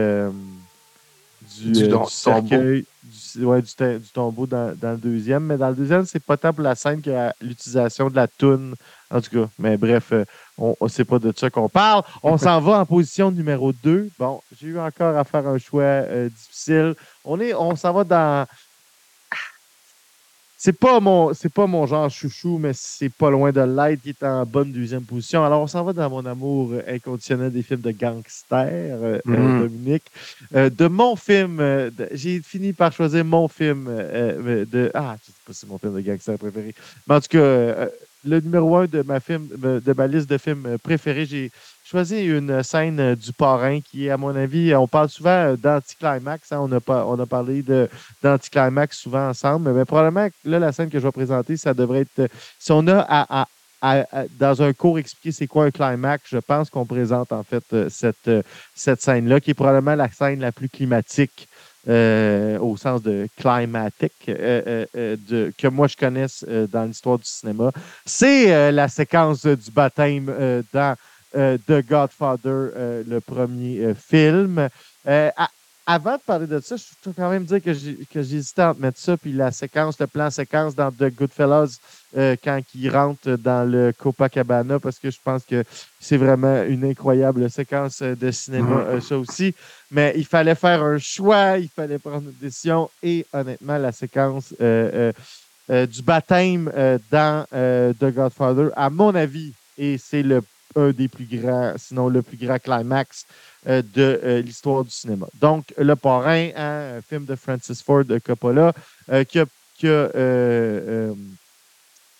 du, 1.57 1.73
du, 1.73 1.91
cercueil, 2.09 2.85
du, 3.09 4.11
tombeau 4.13 4.47
dans, 4.47 4.75
le 4.81 4.97
deuxième. 4.97 5.45
Mais 5.45 5.57
dans 5.57 5.69
le 5.69 5.75
deuxième, 5.75 6.05
c'est 6.05 6.23
pas 6.23 6.37
tant 6.37 6.53
pour 6.53 6.63
la 6.63 6.75
scène 6.75 7.01
que 7.01 7.11
l'utilisation 7.41 8.09
de 8.11 8.17
la 8.17 8.29
toune. 8.29 8.75
En 9.11 9.21
tout 9.21 9.31
cas, 9.31 9.49
mais 9.59 9.77
bref, 9.79 10.13
euh, 10.13 10.25
on 10.59 10.87
sait 10.89 11.05
pas 11.05 11.19
de 11.19 11.33
ça 11.35 11.49
qu'on 11.49 11.69
parle. 11.69 12.03
On 12.23 12.37
s'en 12.37 12.61
va 12.61 12.81
en 12.81 12.87
position 12.87 13.31
numéro 13.31 13.73
2. 13.73 14.11
Bon, 14.19 14.41
j'ai 14.61 14.69
eu 14.69 14.79
encore 14.79 15.17
à 15.17 15.25
faire 15.25 15.47
un 15.47 15.57
choix 15.57 15.83
euh, 15.83 16.29
difficile. 16.29 16.95
On, 17.25 17.41
on 17.41 17.75
s'en 17.75 17.93
va 17.93 18.05
dans 18.05 18.47
c'est 20.61 20.73
pas 20.73 20.99
mon 20.99 21.33
c'est 21.35 21.53
pas 21.53 21.69
mon 21.69 21.87
genre 21.87 22.11
chouchou, 22.11 22.59
mais 22.59 22.73
c'est 22.75 23.11
pas 23.11 23.31
loin 23.31 23.53
de 23.53 23.61
l'être. 23.61 24.01
Il 24.05 24.11
est 24.11 24.25
en 24.25 24.45
bonne 24.45 24.73
deuxième 24.73 25.05
position. 25.05 25.45
Alors, 25.45 25.63
on 25.63 25.69
s'en 25.69 25.85
va 25.85 25.93
dans 25.93 26.11
mon 26.11 26.27
amour 26.27 26.73
inconditionnel 26.89 27.53
des 27.53 27.63
films 27.63 27.81
de 27.81 27.93
gangsters, 27.93 28.99
euh, 29.01 29.19
euh, 29.19 29.21
mm-hmm. 29.25 29.61
Dominique. 29.61 30.05
Euh, 30.57 30.69
de 30.69 30.89
mon 30.89 31.15
film, 31.15 31.63
j'ai 32.11 32.43
fini 32.43 32.73
par 32.73 32.93
choisir 32.93 33.25
mon 33.25 33.47
film 33.47 33.85
de. 33.87 34.91
Ah, 34.95 35.17
je 35.23 35.27
sais 35.27 35.33
pas 35.47 35.53
si 35.53 35.61
c'est 35.61 35.69
mon 35.69 35.79
film 35.79 35.95
de 35.95 36.01
gangster 36.01 36.37
préféré. 36.37 36.75
Mais 37.07 37.15
en 37.15 37.21
tout 37.21 37.29
cas, 37.29 37.89
le 38.25 38.41
numéro 38.41 38.79
un 38.79 38.87
de 38.87 39.03
ma 39.03 39.21
film 39.21 39.47
de 39.57 39.93
ma 39.93 40.09
liste 40.09 40.29
de 40.29 40.39
films 40.39 40.77
préférés, 40.83 41.25
j'ai 41.25 41.53
choisi 41.89 42.27
une 42.27 42.63
scène 42.63 43.15
du 43.15 43.33
parrain 43.33 43.81
qui, 43.81 44.11
à 44.11 44.19
mon 44.19 44.37
avis, 44.37 44.75
on 44.75 44.87
parle 44.87 45.09
souvent 45.09 45.55
d'anticlimax. 45.55 46.53
Hein, 46.53 46.59
on, 46.61 46.71
a 46.73 46.81
pas, 46.81 47.07
on 47.07 47.19
a 47.19 47.25
parlé 47.25 47.65
d'anticlimax 48.23 48.99
souvent 48.99 49.29
ensemble, 49.29 49.73
mais 49.73 49.85
probablement 49.87 50.29
là, 50.45 50.59
la 50.59 50.73
scène 50.73 50.91
que 50.91 50.99
je 50.99 51.05
vais 51.05 51.13
présenter, 51.13 51.57
ça 51.57 51.73
devrait 51.73 52.01
être. 52.01 52.31
Si 52.59 52.73
on 52.73 52.87
a 52.89 53.47
dans 54.39 54.63
un 54.63 54.73
cours 54.73 54.99
expliquer 54.99 55.33
c'est 55.33 55.47
quoi 55.47 55.65
un 55.65 55.71
climax, 55.71 56.25
je 56.31 56.39
pense 56.39 56.69
qu'on 56.69 56.85
présente 56.85 57.33
en 57.33 57.43
fait 57.43 57.65
cette, 57.89 58.31
cette 58.75 59.01
scène-là, 59.01 59.41
qui 59.41 59.53
est 59.53 59.55
probablement 59.55 59.95
la 59.95 60.11
scène 60.11 60.41
la 60.41 60.53
plus 60.53 60.69
climatique 60.69 61.49
euh, 61.89 62.59
au 62.59 62.77
sens 62.77 63.01
de 63.03 63.29
climatique 63.39 64.13
euh, 64.29 64.85
euh, 64.95 65.51
que 65.57 65.69
moi 65.69 65.87
je 65.87 65.97
connaisse 65.97 66.45
dans 66.45 66.85
l'histoire 66.85 67.19
du 67.19 67.25
cinéma. 67.25 67.71
C'est 68.05 68.73
la 68.73 68.89
séquence 68.89 69.47
du 69.47 69.71
baptême 69.71 70.27
dans 70.73 70.97
The 71.33 71.87
Godfather, 71.87 73.05
le 73.07 73.19
premier 73.21 73.95
film. 73.95 74.69
avant 75.87 76.17
de 76.17 76.23
parler 76.27 76.47
de 76.47 76.61
ça, 76.61 76.77
je 76.77 76.85
peux 77.03 77.13
quand 77.17 77.31
même 77.31 77.45
dire 77.45 77.63
que 77.63 77.73
j'hésitais 77.73 78.63
à 78.63 78.75
mettre 78.79 78.99
ça, 78.99 79.17
puis 79.17 79.33
la 79.33 79.51
séquence, 79.51 79.99
le 79.99 80.07
plan 80.07 80.31
séquence 80.31 80.75
dans 80.75 80.91
The 80.91 81.15
Goodfellas, 81.15 81.79
quand 82.15 82.61
il 82.75 82.91
rentre 82.91 83.37
dans 83.37 83.71
le 83.71 83.93
Copacabana, 83.93 84.79
parce 84.79 84.99
que 84.99 85.11
je 85.11 85.19
pense 85.23 85.45
que 85.45 85.65
c'est 86.01 86.17
vraiment 86.17 86.63
une 86.65 86.85
incroyable 86.85 87.51
séquence 87.51 88.03
de 88.03 88.31
cinéma, 88.31 89.01
ça 89.01 89.19
aussi 89.19 89.55
mais 89.91 90.13
il 90.17 90.27
fallait 90.27 90.55
faire 90.55 90.83
un 90.83 90.99
choix, 90.99 91.59
il 91.59 91.69
fallait 91.69 91.99
prendre 91.99 92.29
une 92.29 92.37
décision 92.41 92.91
et 93.03 93.25
honnêtement, 93.33 93.79
la 93.79 93.93
séquence 93.93 94.55
euh, 94.61 94.91
euh, 94.95 95.13
euh, 95.71 95.87
du 95.87 96.03
baptême 96.03 96.71
dans 97.11 97.45
The 97.53 98.15
Godfather, 98.15 98.71
à 98.77 98.91
mon 98.91 99.15
avis, 99.15 99.53
et 99.77 99.99
c'est 99.99 100.23
le 100.23 100.43
un 100.79 100.91
des 100.91 101.09
plus 101.09 101.27
grands, 101.27 101.75
sinon 101.77 102.09
le 102.09 102.23
plus 102.23 102.37
grand 102.37 102.59
climax 102.59 103.25
de 103.67 104.41
l'histoire 104.45 104.85
du 104.85 104.91
cinéma. 104.91 105.27
Donc, 105.35 105.75
Le 105.77 105.95
Parrain, 105.97 106.51
hein, 106.57 106.97
un 106.99 107.01
film 107.03 107.25
de 107.25 107.35
Francis 107.35 107.83
Ford 107.83 108.05
Coppola, 108.25 108.73
qui 109.29 109.41
a, 109.41 109.45
qui 109.77 109.89
a, 109.89 110.09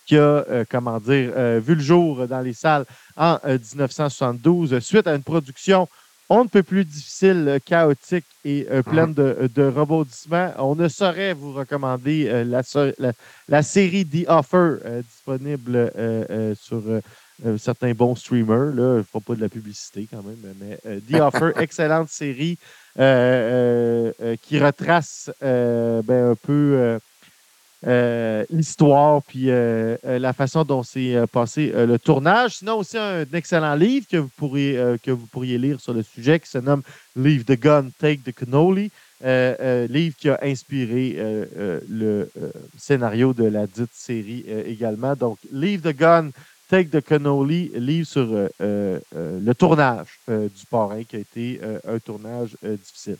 qui 0.05 0.17
a 0.17 0.65
comment 0.69 0.99
dire, 0.99 1.31
vu 1.61 1.75
le 1.75 1.81
jour 1.81 2.27
dans 2.27 2.41
les 2.41 2.53
salles 2.53 2.85
en 3.15 3.39
1972, 3.45 4.79
suite 4.79 5.07
à 5.07 5.15
une 5.15 5.23
production 5.23 5.87
on 6.29 6.43
ne 6.43 6.49
peut 6.49 6.63
plus 6.63 6.85
difficile, 6.85 7.45
euh, 7.47 7.59
chaotique 7.59 8.25
et 8.45 8.67
euh, 8.69 8.83
mhm. 8.85 9.13
de, 9.13 9.49
de, 9.53 9.63
rebondissements. 9.63 10.53
On 10.59 10.75
ne 10.75 10.87
saurait 10.87 11.33
vous 11.33 11.53
recommander 11.53 12.27
euh, 12.29 12.43
la, 12.43 13.13
la, 13.47 13.63
série 13.63 14.05
The 14.05 14.29
Offer 14.29 15.01
disponible 15.03 15.91
sur 16.55 16.83
certains 17.57 17.93
bons 17.93 18.15
streamers. 18.15 18.73
Là. 18.73 18.97
Ne 18.97 19.03
faut 19.03 19.19
pas 19.19 19.35
de 19.35 19.41
la 19.41 19.49
publicité 19.49 20.07
quand 20.11 20.23
même, 20.23 20.55
mais 20.59 20.99
The 21.01 21.21
Offer, 21.21 21.51
excellente 21.59 22.09
série 22.09 22.57
qui 22.95 24.59
retrace 24.59 25.31
ben, 25.41 26.31
un 26.31 26.35
peu 26.35 26.99
euh, 27.87 28.43
l'histoire 28.49 29.23
puis 29.23 29.49
euh, 29.49 29.95
euh, 30.03 30.19
la 30.19 30.33
façon 30.33 30.65
dont 30.65 30.83
s'est 30.83 31.15
passé 31.31 31.71
le 31.73 31.97
tournage. 31.97 32.57
Sinon, 32.57 32.79
aussi 32.79 32.97
un 32.97 33.25
excellent 33.31 33.75
livre 33.75 34.05
que 34.11 34.17
vous, 34.17 34.31
pourriez, 34.35 34.95
que 35.01 35.11
vous 35.11 35.27
pourriez 35.27 35.57
lire 35.57 35.79
sur 35.79 35.93
le 35.93 36.03
sujet 36.03 36.39
qui 36.39 36.49
se 36.49 36.57
nomme 36.57 36.81
Leave 37.15 37.45
the 37.45 37.57
Gun, 37.57 37.89
Take 37.97 38.19
the 38.25 38.33
Cannoli. 38.33 38.91
livre 39.21 40.15
qui 40.17 40.29
a 40.29 40.39
inspiré 40.41 41.17
le 41.89 42.29
scénario 42.77 43.33
de 43.33 43.45
la 43.45 43.65
dite 43.65 43.93
série 43.93 44.45
également. 44.65 45.15
Donc, 45.15 45.37
Leave 45.51 45.81
the 45.81 45.95
Gun, 45.95 46.31
Take 46.69 46.89
the 46.89 47.01
Cannoli, 47.01 47.71
livre 47.73 48.07
sur 48.07 48.27
le 48.59 49.53
tournage 49.53 50.07
du 50.27 50.65
parrain 50.69 51.03
qui 51.03 51.15
a 51.15 51.19
été 51.19 51.59
un 51.87 51.97
tournage 51.97 52.55
difficile. 52.61 53.17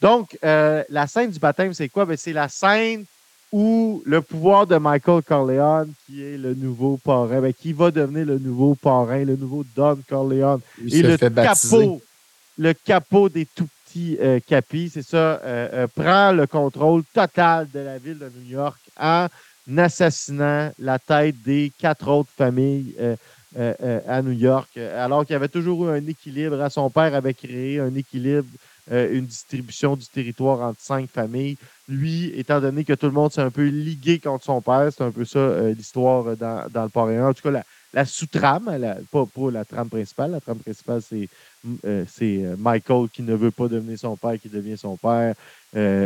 Donc, 0.00 0.38
la 0.42 1.06
scène 1.06 1.30
du 1.30 1.38
baptême, 1.38 1.74
c'est 1.74 1.88
quoi? 1.88 2.06
Ben, 2.06 2.16
c'est 2.16 2.32
la 2.32 2.48
scène 2.48 3.04
ou 3.52 4.02
le 4.04 4.22
pouvoir 4.22 4.66
de 4.66 4.76
Michael 4.76 5.22
Corleone, 5.22 5.92
qui 6.04 6.22
est 6.22 6.36
le 6.36 6.54
nouveau 6.54 6.98
parrain, 7.02 7.40
ben, 7.40 7.52
qui 7.52 7.72
va 7.72 7.90
devenir 7.90 8.26
le 8.26 8.38
nouveau 8.38 8.74
parrain, 8.74 9.24
le 9.24 9.36
nouveau 9.36 9.64
Don 9.74 9.98
Corleone. 10.08 10.60
et 10.90 11.02
le 11.02 11.16
capot, 11.16 12.02
le 12.58 12.72
capot 12.72 13.28
des 13.28 13.46
tout 13.46 13.68
petits 13.84 14.16
euh, 14.20 14.40
capis, 14.46 14.90
c'est 14.92 15.06
ça, 15.06 15.16
euh, 15.16 15.68
euh, 15.72 15.86
prend 15.86 16.32
le 16.32 16.46
contrôle 16.46 17.04
total 17.14 17.68
de 17.72 17.80
la 17.80 17.98
ville 17.98 18.18
de 18.18 18.30
New 18.36 18.50
York 18.50 18.78
en 18.98 19.28
assassinant 19.76 20.70
la 20.78 20.98
tête 20.98 21.42
des 21.42 21.72
quatre 21.78 22.08
autres 22.08 22.30
familles 22.36 22.94
à 23.56 24.22
New 24.22 24.32
York, 24.32 24.76
alors 24.76 25.24
qu'il 25.24 25.34
avait 25.34 25.48
toujours 25.48 25.86
eu 25.86 25.90
un 25.90 26.06
équilibre. 26.06 26.68
Son 26.68 26.90
père 26.90 27.14
avait 27.14 27.34
créé 27.34 27.80
un 27.80 27.94
équilibre 27.94 28.48
euh, 28.92 29.12
une 29.12 29.26
distribution 29.26 29.96
du 29.96 30.06
territoire 30.06 30.60
entre 30.60 30.80
cinq 30.80 31.10
familles. 31.10 31.58
Lui, 31.88 32.32
étant 32.38 32.60
donné 32.60 32.84
que 32.84 32.92
tout 32.92 33.06
le 33.06 33.12
monde 33.12 33.32
s'est 33.32 33.40
un 33.40 33.50
peu 33.50 33.66
ligué 33.66 34.20
contre 34.20 34.44
son 34.44 34.60
père, 34.60 34.90
c'est 34.96 35.02
un 35.02 35.10
peu 35.10 35.24
ça 35.24 35.40
euh, 35.40 35.74
l'histoire 35.74 36.24
euh, 36.28 36.36
dans, 36.36 36.68
dans, 36.70 36.84
le 36.84 36.88
parrain. 36.88 37.30
En 37.30 37.34
tout 37.34 37.42
cas, 37.42 37.62
la, 37.92 38.04
sous-trame, 38.04 38.66
pas, 39.10 39.26
la 39.50 39.64
trame 39.64 39.88
principale. 39.88 40.30
La 40.30 40.40
trame 40.40 40.58
principale, 40.58 41.02
c'est 41.02 42.56
Michael 42.58 43.08
qui 43.08 43.22
ne 43.22 43.34
veut 43.34 43.50
pas 43.50 43.66
devenir 43.66 43.98
son 43.98 44.16
père, 44.16 44.38
qui 44.40 44.48
devient 44.48 44.78
son 44.78 44.96
père. 44.96 45.34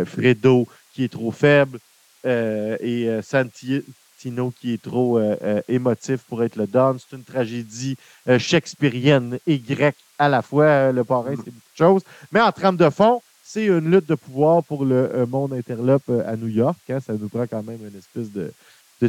Fredo 0.07 0.67
qui 0.95 1.05
est 1.05 1.13
trop 1.13 1.33
faible. 1.33 1.79
Et 2.25 3.21
Santi 3.23 3.83
Tino 4.21 4.53
qui 4.61 4.75
est 4.75 4.83
trop 4.83 5.19
euh, 5.19 5.37
euh, 5.43 5.63
émotif 5.69 6.23
pour 6.29 6.43
être 6.45 6.57
le 6.57 6.67
Don. 6.67 6.97
C'est 6.99 7.17
une 7.17 7.25
tragédie 7.25 7.97
euh, 8.29 8.39
shakespearienne 8.39 9.39
et 9.47 9.59
grecque 9.59 9.97
à 10.19 10.29
la 10.29 10.43
fois. 10.43 10.93
le 10.93 11.05
parrain, 11.05 11.31
c'est 11.31 11.51
beaucoup 11.51 11.73
de 11.73 11.77
choses. 11.77 12.03
Mais 12.31 12.41
en 12.41 12.53
trame 12.53 12.77
de 12.77 12.91
fond, 12.91 13.23
c'est 13.43 13.65
une 13.65 13.91
lutte 13.91 14.07
de 14.07 14.15
pouvoir 14.15 14.63
pour 14.63 14.85
le 14.85 15.27
monde 15.27 15.55
interlope 15.55 16.11
à 16.27 16.37
New 16.37 16.49
York. 16.49 16.79
Hein. 16.91 17.01
Ça 17.01 17.15
nous 17.15 17.29
prend 17.29 17.47
quand 17.47 17.63
même 17.63 17.81
une 17.81 17.99
espèce 17.99 18.31
de, 18.31 18.53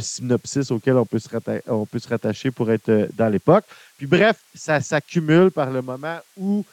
synopsis 0.00 0.70
auquel 0.70 0.96
on 0.96 1.04
peut 1.04 1.18
se, 1.18 1.28
on 1.68 1.84
peut 1.84 1.98
se 1.98 2.08
rattacher 2.08 2.50
pour 2.50 2.70
être 2.70 3.08
dans 3.14 3.28
l'époque. 3.28 3.64
Puis 3.98 4.06
bref, 4.06 4.38
ça 4.54 4.80
s'accumule 4.80 5.50
par 5.50 5.70
le 5.70 5.82
moment 5.82 6.18
où 6.38 6.64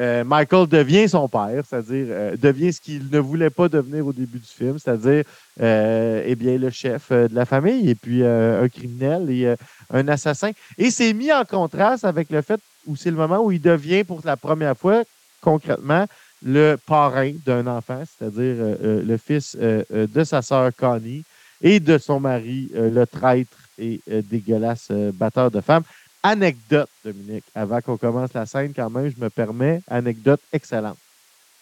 euh, 0.00 0.22
Michael 0.22 0.68
devient 0.68 1.08
son 1.08 1.28
père, 1.28 1.64
c'est-à-dire 1.68 2.06
euh, 2.08 2.36
devient 2.36 2.72
ce 2.72 2.80
qu'il 2.80 3.10
ne 3.10 3.18
voulait 3.18 3.50
pas 3.50 3.68
devenir 3.68 4.06
au 4.06 4.12
début 4.12 4.38
du 4.38 4.46
film, 4.46 4.78
c'est-à-dire 4.78 5.24
euh, 5.60 6.22
eh 6.24 6.36
bien 6.36 6.56
le 6.56 6.70
chef 6.70 7.10
de 7.10 7.34
la 7.34 7.44
famille 7.44 7.90
et 7.90 7.94
puis 7.96 8.24
un 8.24 8.68
criminel 8.68 9.28
et 9.28 9.54
un 9.90 10.06
assassin. 10.06 10.52
Et 10.76 10.92
c'est 10.92 11.12
mis 11.12 11.32
en 11.32 11.44
contraste 11.44 12.04
avec 12.04 12.30
le 12.30 12.42
fait 12.42 12.60
où 12.86 12.94
c'est 12.94 13.10
le 13.10 13.16
moment 13.16 13.40
où 13.40 13.50
il 13.50 13.60
devient 13.60 14.04
pour 14.04 14.20
la 14.24 14.36
première 14.36 14.76
fois 14.76 15.02
concrètement 15.40 16.06
le 16.44 16.76
parrain 16.86 17.32
d'un 17.44 17.66
enfant, 17.66 18.02
c'est-à-dire 18.06 18.54
le 18.80 19.16
fils 19.16 19.56
de 19.56 20.24
sa 20.24 20.42
sœur 20.42 20.70
Connie 20.76 21.24
et 21.60 21.80
de 21.80 21.98
son 21.98 22.20
mari, 22.20 22.70
le 22.72 23.04
traître 23.04 23.56
et 23.78 24.00
dégueulasse 24.06 24.92
batteur 24.92 25.50
de 25.50 25.60
femmes. 25.60 25.82
Anecdote, 26.22 26.90
Dominique, 27.04 27.44
avant 27.54 27.80
qu'on 27.80 27.96
commence 27.96 28.32
la 28.34 28.46
scène, 28.46 28.72
quand 28.74 28.90
même, 28.90 29.10
je 29.14 29.22
me 29.22 29.30
permets, 29.30 29.80
anecdote 29.88 30.40
excellente. 30.52 30.98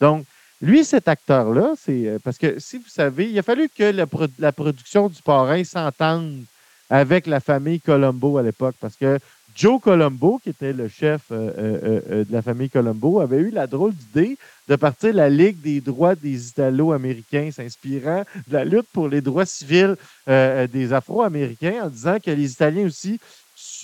Donc, 0.00 0.24
lui, 0.62 0.84
cet 0.84 1.08
acteur-là, 1.08 1.74
c'est 1.78 2.08
euh, 2.08 2.18
parce 2.22 2.38
que 2.38 2.58
si 2.58 2.78
vous 2.78 2.88
savez, 2.88 3.30
il 3.30 3.38
a 3.38 3.42
fallu 3.42 3.68
que 3.68 3.92
la, 4.38 4.52
production 4.52 5.08
du 5.08 5.20
parrain 5.22 5.62
s'entende 5.64 6.44
avec 6.88 7.26
la 7.26 7.40
famille 7.40 7.80
Colombo 7.80 8.38
à 8.38 8.42
l'époque, 8.42 8.76
parce 8.80 8.96
que 8.96 9.18
Joe 9.54 9.80
Colombo, 9.80 10.38
qui 10.42 10.50
était 10.50 10.72
le 10.72 10.88
chef 10.88 11.22
euh, 11.30 12.00
euh, 12.10 12.24
de 12.24 12.32
la 12.32 12.40
famille 12.40 12.70
Colombo, 12.70 13.20
avait 13.20 13.38
eu 13.38 13.50
la 13.50 13.66
drôle 13.66 13.92
d'idée 13.94 14.38
de 14.68 14.76
partir 14.76 15.12
la 15.12 15.28
Ligue 15.28 15.60
des 15.60 15.80
droits 15.80 16.14
des 16.14 16.48
Italo-Américains, 16.48 17.50
s'inspirant 17.50 18.24
de 18.48 18.52
la 18.54 18.64
lutte 18.64 18.88
pour 18.92 19.08
les 19.08 19.20
droits 19.20 19.46
civils 19.46 19.96
des 20.26 20.92
Afro-Américains, 20.92 21.84
en 21.84 21.88
disant 21.88 22.18
que 22.22 22.30
les 22.30 22.52
Italiens 22.52 22.86
aussi 22.86 23.20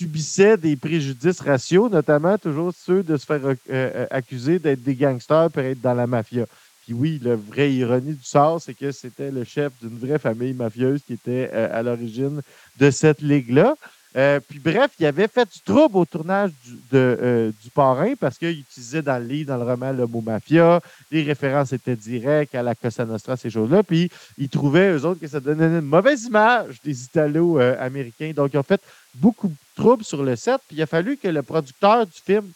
subissaient 0.03 0.57
des 0.57 0.75
préjudices 0.75 1.39
raciaux, 1.39 1.87
notamment 1.87 2.37
toujours 2.37 2.73
ceux 2.73 3.03
de 3.03 3.15
se 3.15 3.25
faire 3.25 3.45
euh, 3.45 3.55
euh, 3.69 4.05
accuser 4.11 4.59
d'être 4.59 4.83
des 4.83 4.95
gangsters 4.95 5.49
pour 5.49 5.61
être 5.61 5.79
dans 5.81 5.93
la 5.93 6.07
mafia. 6.07 6.45
Puis 6.83 6.93
oui, 6.93 7.19
la 7.23 7.35
vraie 7.35 7.71
ironie 7.71 8.13
du 8.13 8.23
sort, 8.23 8.61
c'est 8.61 8.73
que 8.73 8.91
c'était 8.91 9.31
le 9.31 9.45
chef 9.45 9.71
d'une 9.81 9.97
vraie 9.97 10.19
famille 10.19 10.53
mafieuse 10.53 11.01
qui 11.07 11.13
était 11.13 11.49
à 11.49 11.81
l'origine 11.81 12.41
de 12.77 12.91
cette 12.91 13.21
ligue-là. 13.21 13.75
Euh, 14.15 14.39
puis 14.39 14.59
bref, 14.59 14.91
il 14.99 15.05
avait 15.07 15.27
fait 15.27 15.51
du 15.51 15.59
trouble 15.61 15.97
au 15.97 16.05
tournage 16.05 16.51
du, 16.63 16.77
euh, 16.93 17.51
du 17.63 17.69
parrain 17.71 18.13
parce 18.19 18.37
qu'il 18.37 18.59
utilisait 18.59 19.01
dans 19.01 19.17
le 19.17 19.25
livre, 19.25 19.47
dans 19.47 19.57
le 19.57 19.69
roman, 19.69 19.91
le 19.91 20.05
mot 20.05 20.21
mafia. 20.21 20.81
Les 21.09 21.23
références 21.23 21.73
étaient 21.73 21.95
directes 21.95 22.53
à 22.53 22.61
la 22.61 22.75
Cosa 22.75 23.05
Nostra, 23.05 23.37
ces 23.37 23.49
choses-là. 23.49 23.81
Puis 23.81 24.11
ils 24.37 24.49
trouvaient, 24.49 24.91
eux 24.91 25.05
autres, 25.05 25.19
que 25.19 25.27
ça 25.27 25.39
donnait 25.39 25.65
une 25.65 25.81
mauvaise 25.81 26.25
image 26.25 26.79
des 26.83 27.05
Italo-Américains. 27.05 28.33
Donc, 28.35 28.51
ils 28.53 28.57
ont 28.57 28.63
fait 28.63 28.81
beaucoup 29.15 29.47
de 29.47 29.55
troubles 29.75 30.03
sur 30.03 30.21
le 30.21 30.35
set. 30.35 30.61
Puis 30.67 30.77
il 30.77 30.81
a 30.83 30.87
fallu 30.87 31.17
que 31.17 31.27
le 31.27 31.41
producteur 31.41 32.05
du 32.05 32.19
film 32.23 32.51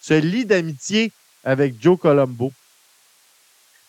se 0.00 0.14
lie 0.14 0.46
d'amitié 0.46 1.12
avec 1.44 1.74
Joe 1.80 1.98
Colombo. 1.98 2.52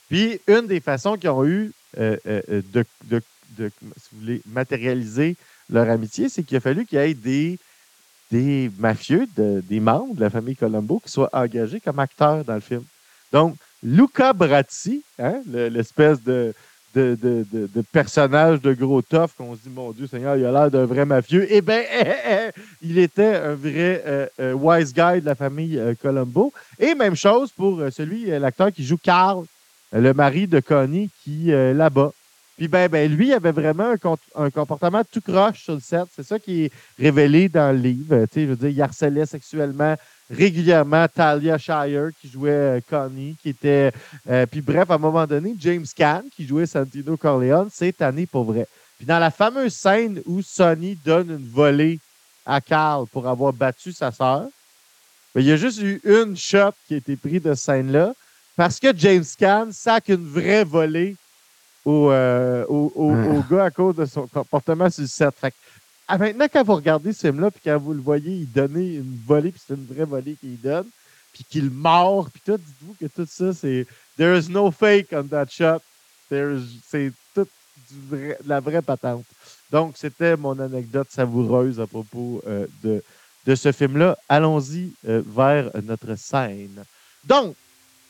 Puis 0.10 0.42
une 0.48 0.68
des 0.68 0.82
façons 0.82 1.16
qu'ils 1.16 1.30
ont 1.30 1.46
eu 1.46 1.72
euh, 1.98 2.18
de, 2.26 2.86
de, 3.06 3.22
de, 3.58 3.72
si 3.98 4.10
vous 4.12 4.20
voulez, 4.20 4.42
matérialiser 4.46 5.38
leur 5.70 5.90
amitié, 5.90 6.30
c'est 6.30 6.44
qu'il 6.44 6.58
a 6.58 6.60
fallu 6.60 6.86
qu'il 6.86 7.00
y 7.00 7.02
ait 7.02 7.14
des, 7.14 7.60
des 8.32 8.72
mafieux, 8.78 9.28
des 9.36 9.80
membres 9.80 10.16
de 10.16 10.22
la 10.22 10.30
famille 10.30 10.56
Colombo 10.56 11.00
qui 11.04 11.12
soient 11.12 11.30
engagés 11.34 11.80
comme 11.80 12.00
acteurs 12.00 12.44
dans 12.44 12.56
le 12.56 12.62
film. 12.62 12.84
Donc, 13.32 13.56
Luca 13.82 14.34
Bratti, 14.34 15.04
hein, 15.20 15.42
l'espèce 15.48 16.22
de, 16.24 16.54
de, 16.96 17.46
de, 17.52 17.82
personnage 17.92 18.62
de 18.62 18.74
gros 18.74 19.02
tough 19.02 19.32
qu'on 19.38 19.56
se 19.56 19.62
dit, 19.62 19.70
mon 19.70 19.92
Dieu 19.92 20.08
Seigneur, 20.08 20.38
il 20.38 20.46
a 20.46 20.52
l'air 20.52 20.72
d'un 20.72 20.86
vrai 20.86 21.06
mafieux. 21.06 21.48
Eh 21.50 21.62
bien, 21.62 21.82
il 22.82 22.98
était 22.98 23.36
un 23.36 23.56
vrai 23.56 24.04
euh, 24.06 24.28
euh, 24.40 24.54
wise 24.54 24.94
guy 24.94 25.22
de 25.22 25.26
la 25.26 25.36
famille 25.36 25.78
euh, 25.78 25.96
Colombo. 26.00 26.54
Et 26.80 26.96
même 26.96 27.16
chose 27.16 27.52
pour 27.52 27.82
celui, 27.92 28.26
l'acteur 28.28 28.72
qui 28.72 28.86
joue 28.86 28.98
Carl, 28.98 29.46
le 29.92 30.14
mari 30.14 30.48
de 30.48 30.60
Connie, 30.60 31.10
qui 31.24 31.52
là-bas. 31.52 32.12
Puis 32.58 32.68
ben, 32.68 32.88
ben, 32.88 33.12
lui, 33.12 33.28
il 33.28 33.34
avait 33.34 33.52
vraiment 33.52 33.96
un, 34.36 34.50
comportement 34.52 35.02
tout 35.12 35.22
croche 35.22 35.64
sur 35.64 35.74
le 35.74 35.80
set. 35.80 36.04
C'est 36.16 36.26
ça 36.26 36.38
qui 36.38 36.66
est 36.66 36.72
révélé 37.00 37.50
dans 37.50 37.76
le 37.76 37.82
livre. 37.82 38.26
Je 38.36 38.42
veux 38.42 38.56
dire, 38.56 38.70
il 38.70 38.82
harcelait 38.82 39.26
sexuellement 39.26 39.96
régulièrement 40.30 41.08
Talia 41.08 41.58
Shire, 41.58 42.10
qui 42.20 42.30
jouait 42.30 42.52
euh, 42.52 42.80
Connie, 42.88 43.36
qui 43.42 43.50
était. 43.50 43.92
Euh, 44.30 44.46
puis 44.46 44.62
bref, 44.62 44.90
à 44.90 44.96
un 44.96 45.00
moment 45.00 45.26
donné, 45.26 45.56
James 45.60 45.86
Caan, 45.96 46.24
qui 46.36 46.48
jouait 46.48 46.66
Santino 46.66 47.18
Corleone, 47.18 47.70
c'est 47.72 47.96
tanné 47.96 48.26
pour 48.26 48.44
vrai. 48.46 48.68
Puis 48.98 49.06
dans 49.06 49.20
la 49.20 49.32
fameuse 49.32 49.74
scène 49.74 50.22
où 50.26 50.42
Sonny 50.42 50.98
donne 51.04 51.32
une 51.32 51.50
volée 51.50 52.00
à 52.46 52.62
Carl 52.62 53.08
pour 53.08 53.28
avoir 53.28 53.52
battu 53.52 53.92
sa 53.92 54.12
sœur, 54.12 54.48
ben, 55.34 55.42
il 55.42 55.48
y 55.48 55.52
a 55.52 55.58
juste 55.58 55.82
eu 55.82 56.00
une 56.04 56.38
shot 56.38 56.74
qui 56.88 56.94
a 56.94 56.98
été 56.98 57.16
prise 57.16 57.42
de 57.42 57.54
cette 57.54 57.66
scène-là 57.66 58.14
parce 58.56 58.80
que 58.80 58.96
James 58.96 59.26
Caan 59.38 59.72
sac 59.72 60.10
une 60.10 60.28
vraie 60.28 60.64
volée 60.64 61.16
euh, 61.86 62.66
au, 62.68 62.92
au, 62.96 63.44
gars 63.50 63.66
à 63.66 63.72
cause 63.72 63.96
de 63.96 64.06
son 64.06 64.28
comportement 64.28 64.90
sur 64.90 65.02
le 65.02 65.08
set. 65.08 65.34
Fait 65.40 65.54
ah, 66.08 66.18
maintenant, 66.18 66.48
quand 66.52 66.64
vous 66.64 66.76
regardez 66.76 67.14
ce 67.14 67.28
film-là, 67.28 67.50
puis 67.52 67.62
quand 67.64 67.78
vous 67.78 67.94
le 67.94 68.02
voyez, 68.02 68.32
il 68.32 68.52
donnait 68.52 68.96
une 68.96 69.18
volée, 69.26 69.52
puis 69.52 69.62
c'est 69.66 69.74
une 69.74 69.86
vraie 69.86 70.06
volée 70.06 70.36
qu'il 70.36 70.60
donne, 70.60 70.88
puis 71.32 71.46
qu'il 71.46 71.70
mord, 71.70 72.30
puis 72.30 72.42
tout, 72.46 72.58
dites-vous 72.58 72.96
que 73.00 73.06
tout 73.06 73.28
ça, 73.30 73.54
c'est 73.54 73.88
There 74.18 74.38
is 74.38 74.50
no 74.50 74.70
fake 74.70 75.08
on 75.14 75.24
that 75.24 75.48
shot. 75.50 75.82
C'est 76.30 77.12
tout 77.34 77.48
la 78.46 78.60
vraie 78.60 78.82
patente. 78.82 79.26
Donc, 79.72 79.96
c'était 79.98 80.36
mon 80.38 80.60
anecdote 80.60 81.08
savoureuse 81.10 81.80
à 81.80 81.88
propos 81.88 82.42
euh, 82.48 82.68
de, 82.84 83.04
de 83.46 83.56
ce 83.56 83.72
film-là. 83.72 84.18
Allons-y 84.30 84.94
euh, 85.08 85.22
vers 85.26 85.72
notre 85.84 86.16
scène. 86.16 86.84
Donc, 87.24 87.56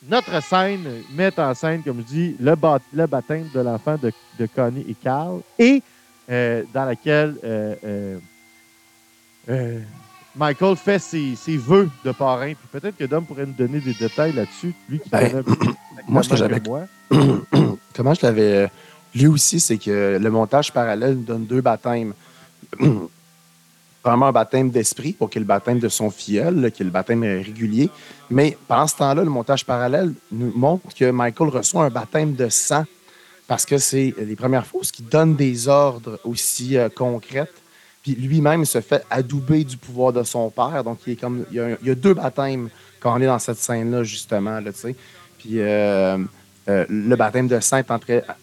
notre 0.10 0.44
scène 0.44 0.88
met 1.14 1.38
en 1.40 1.54
scène, 1.54 1.82
comme 1.84 2.00
je 2.00 2.14
dis, 2.14 2.36
le, 2.40 2.56
le 2.94 3.06
baptême 3.08 3.50
de 3.54 3.60
l'enfant 3.60 3.98
de, 4.02 4.12
de, 4.40 4.48
Connie 4.54 4.86
et 4.88 4.96
Carl 4.96 5.42
et 5.58 5.82
euh, 6.30 6.64
dans 6.74 6.86
laquelle 6.86 7.36
euh, 7.44 8.18
euh, 9.50 9.80
Michael 10.36 10.76
fait 10.76 11.00
ses, 11.00 11.36
ses, 11.36 11.58
vœux 11.58 11.90
de 12.04 12.12
parrain. 12.12 12.54
Puis 12.54 12.80
peut-être 12.80 12.98
que 12.98 13.06
Dom 13.06 13.26
pourrait 13.26 13.46
nous 13.46 13.54
donner 13.54 13.80
des 13.80 13.94
détails 13.94 14.34
là-dessus, 14.34 14.74
lui 14.90 15.00
qui 15.00 15.10
ben, 15.10 15.44
moi, 16.08 16.24
ce 16.24 16.30
que 16.30 16.36
j'avais. 16.36 16.62
Comment 17.96 18.14
je 18.14 18.26
l'avais 18.26 18.70
lu 19.14 19.28
aussi, 19.28 19.60
c'est 19.60 19.78
que 19.78 20.18
le 20.22 20.32
montage 20.32 20.72
parallèle 20.72 21.16
nous 21.16 21.24
donne 21.24 21.46
deux 21.46 21.62
baptêmes 21.62 22.14
vraiment 24.04 24.28
un 24.28 24.32
baptême 24.32 24.70
d'esprit 24.70 25.14
pour 25.14 25.30
qu'il 25.30 25.42
le 25.42 25.48
baptême 25.48 25.80
de 25.80 25.90
son 25.90 26.10
filleul, 26.10 26.72
qui 26.72 26.82
est 26.82 26.86
le 26.86 26.92
baptême 26.92 27.24
régulier. 27.24 27.90
Mais 28.30 28.58
pendant 28.68 28.88
ce 28.88 28.98
temps-là, 28.98 29.24
le 29.24 29.30
montage 29.30 29.66
parallèle 29.66 30.14
nous 30.32 30.52
montre 30.56 30.94
que 30.94 31.10
Michael 31.10 31.50
reçoit 31.50 31.86
un 31.86 31.90
baptême 31.90 32.34
de 32.34 32.50
sang 32.50 32.84
parce 33.48 33.66
que 33.66 33.78
c'est 33.78 34.14
les 34.18 34.36
premières 34.36 34.66
fois 34.66 34.82
qui 34.82 35.04
donne 35.04 35.36
des 35.36 35.68
ordres 35.68 36.20
aussi 36.24 36.78
euh, 36.78 36.90
concrets. 36.90 37.50
Puis 38.02 38.16
lui-même 38.16 38.66
se 38.66 38.82
fait 38.82 39.06
adouber 39.10 39.64
du 39.64 39.78
pouvoir 39.78 40.12
de 40.12 40.24
son 40.24 40.50
père. 40.50 40.84
Donc, 40.84 41.00
il, 41.08 41.14
est 41.14 41.16
comme, 41.16 41.46
il, 41.52 41.78
y 41.84 41.90
a, 41.90 41.96
deux 41.96 42.14
baptêmes 42.14 42.70
quand 43.00 43.18
on 43.18 43.22
est 43.22 43.28
dans 43.28 43.40
cette 43.40 43.58
scène-là, 43.58 44.04
justement. 44.04 44.60
Là, 44.60 44.72
Puis 45.38 45.60
euh, 45.60 46.18
euh, 46.70 46.86
le 46.90 47.16
baptême 47.16 47.48
de 47.48 47.60
sang 47.60 47.82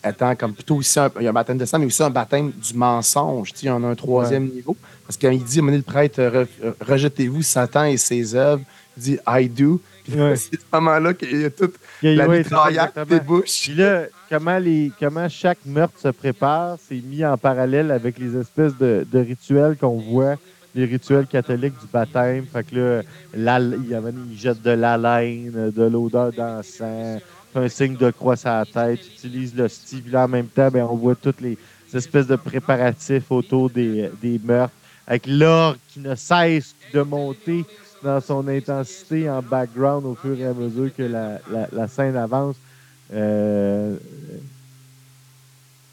étant 0.05 0.37
comme 0.37 0.53
plutôt 0.53 0.77
aussi 0.77 0.99
un, 1.01 1.11
il 1.19 1.23
y 1.23 1.27
a 1.27 1.31
un 1.31 1.33
baptême 1.33 1.57
de 1.57 1.65
sang, 1.65 1.79
mais 1.79 1.87
aussi 1.87 2.03
un 2.03 2.11
baptême 2.11 2.51
du 2.51 2.75
mensonge. 2.75 3.53
Il 3.63 3.67
y 3.67 3.71
en 3.71 3.83
a 3.83 3.87
un 3.87 3.95
troisième 3.95 4.47
niveau. 4.49 4.77
Parce 5.07 5.17
qu'il 5.17 5.43
dit, 5.43 5.61
le 5.61 5.83
prêtre, 5.83 6.47
rejetez-vous 6.81 7.43
Satan 7.43 7.85
et 7.85 7.97
ses 7.97 8.35
œuvres. 8.35 8.63
Il 8.97 9.03
dit, 9.03 9.19
I 9.27 9.49
do. 9.49 9.81
Puis 10.05 10.13
c'est 10.37 10.61
ce 10.61 10.67
moment-là 10.73 11.15
qu'il 11.15 11.41
y 11.41 11.45
a 11.45 11.51
toute 11.51 11.75
la 12.03 12.29
mitraillette 12.29 12.99
des 13.09 13.21
bouches. 13.21 13.63
Puis 13.63 13.75
là, 13.75 14.05
comment, 14.29 14.59
les, 14.59 14.93
comment 15.01 15.29
chaque 15.29 15.59
meurtre 15.65 15.99
se 15.99 16.09
prépare, 16.09 16.77
c'est 16.87 17.01
mis 17.03 17.25
en 17.25 17.39
parallèle 17.39 17.91
avec 17.91 18.19
les 18.19 18.37
espèces 18.37 18.77
de, 18.77 19.07
de 19.11 19.19
rituels 19.19 19.77
qu'on 19.77 19.97
voit 19.97 20.37
les 20.75 20.85
rituels 20.85 21.27
catholiques 21.27 21.79
du 21.81 21.87
baptême. 21.93 22.45
Fait 22.47 22.65
que 22.65 23.03
là, 23.35 23.61
il, 23.61 24.39
jette 24.39 24.63
de 24.63 24.71
la 24.71 24.97
laine, 24.97 25.73
de 25.75 25.83
l'odeur 25.85 26.33
d'encens, 26.33 27.21
un 27.55 27.69
signe 27.69 27.97
de 27.97 28.11
croix 28.11 28.37
sur 28.37 28.51
la 28.51 28.65
tête, 28.65 29.01
utilise 29.07 29.55
le. 29.55 29.67
Là, 30.11 30.25
en 30.25 30.29
même 30.29 30.47
temps, 30.47 30.71
ben, 30.71 30.87
on 30.89 30.97
voit 30.97 31.15
toutes 31.15 31.41
les 31.41 31.59
espèces 31.93 32.27
de 32.27 32.37
préparatifs 32.37 33.31
autour 33.31 33.71
des, 33.71 34.11
meurtres 34.45 34.75
avec 35.07 35.27
l'or 35.27 35.77
qui 35.89 36.01
ne 36.01 36.15
cesse 36.15 36.75
de 36.95 37.03
monter 37.03 37.65
dans 38.03 38.21
son 38.21 38.47
intensité 38.49 39.29
en 39.29 39.43
background 39.43 40.07
au 40.07 40.15
fur 40.15 40.39
et 40.39 40.47
à 40.47 40.55
mesure 40.55 40.95
que 40.95 41.03
la, 41.03 41.89
scène 41.89 42.17
avance. 42.17 42.57
Euh, 43.13 43.97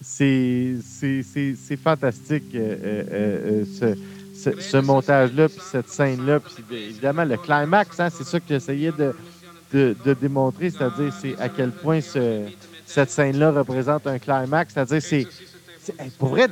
c'est 0.01 0.77
fantastique, 1.83 2.55
euh, 2.55 3.65
euh, 3.81 3.95
ce, 4.35 4.77
montage-là, 4.77 5.49
puis 5.49 5.59
cette 5.61 5.89
scène-là. 5.89 6.39
Puis 6.39 6.63
évidemment, 6.71 7.25
le 7.25 7.37
climax, 7.37 7.99
hein, 7.99 8.09
c'est 8.09 8.23
ça 8.23 8.39
que 8.39 8.45
j'essayais 8.47 8.91
de, 8.91 9.13
de, 9.73 9.95
démontrer, 10.19 10.69
c'est-à-dire 10.69 11.13
c'est 11.19 11.37
à 11.39 11.49
quel 11.49 11.71
point 11.71 12.01
ce, 12.01 12.43
cette 12.85 13.11
scène-là 13.11 13.51
représente 13.51 14.07
un 14.07 14.19
climax. 14.19 14.73
C'est-à-dire, 14.73 15.01
c'est. 15.01 15.27
Pour 16.17 16.29
vrai, 16.29 16.47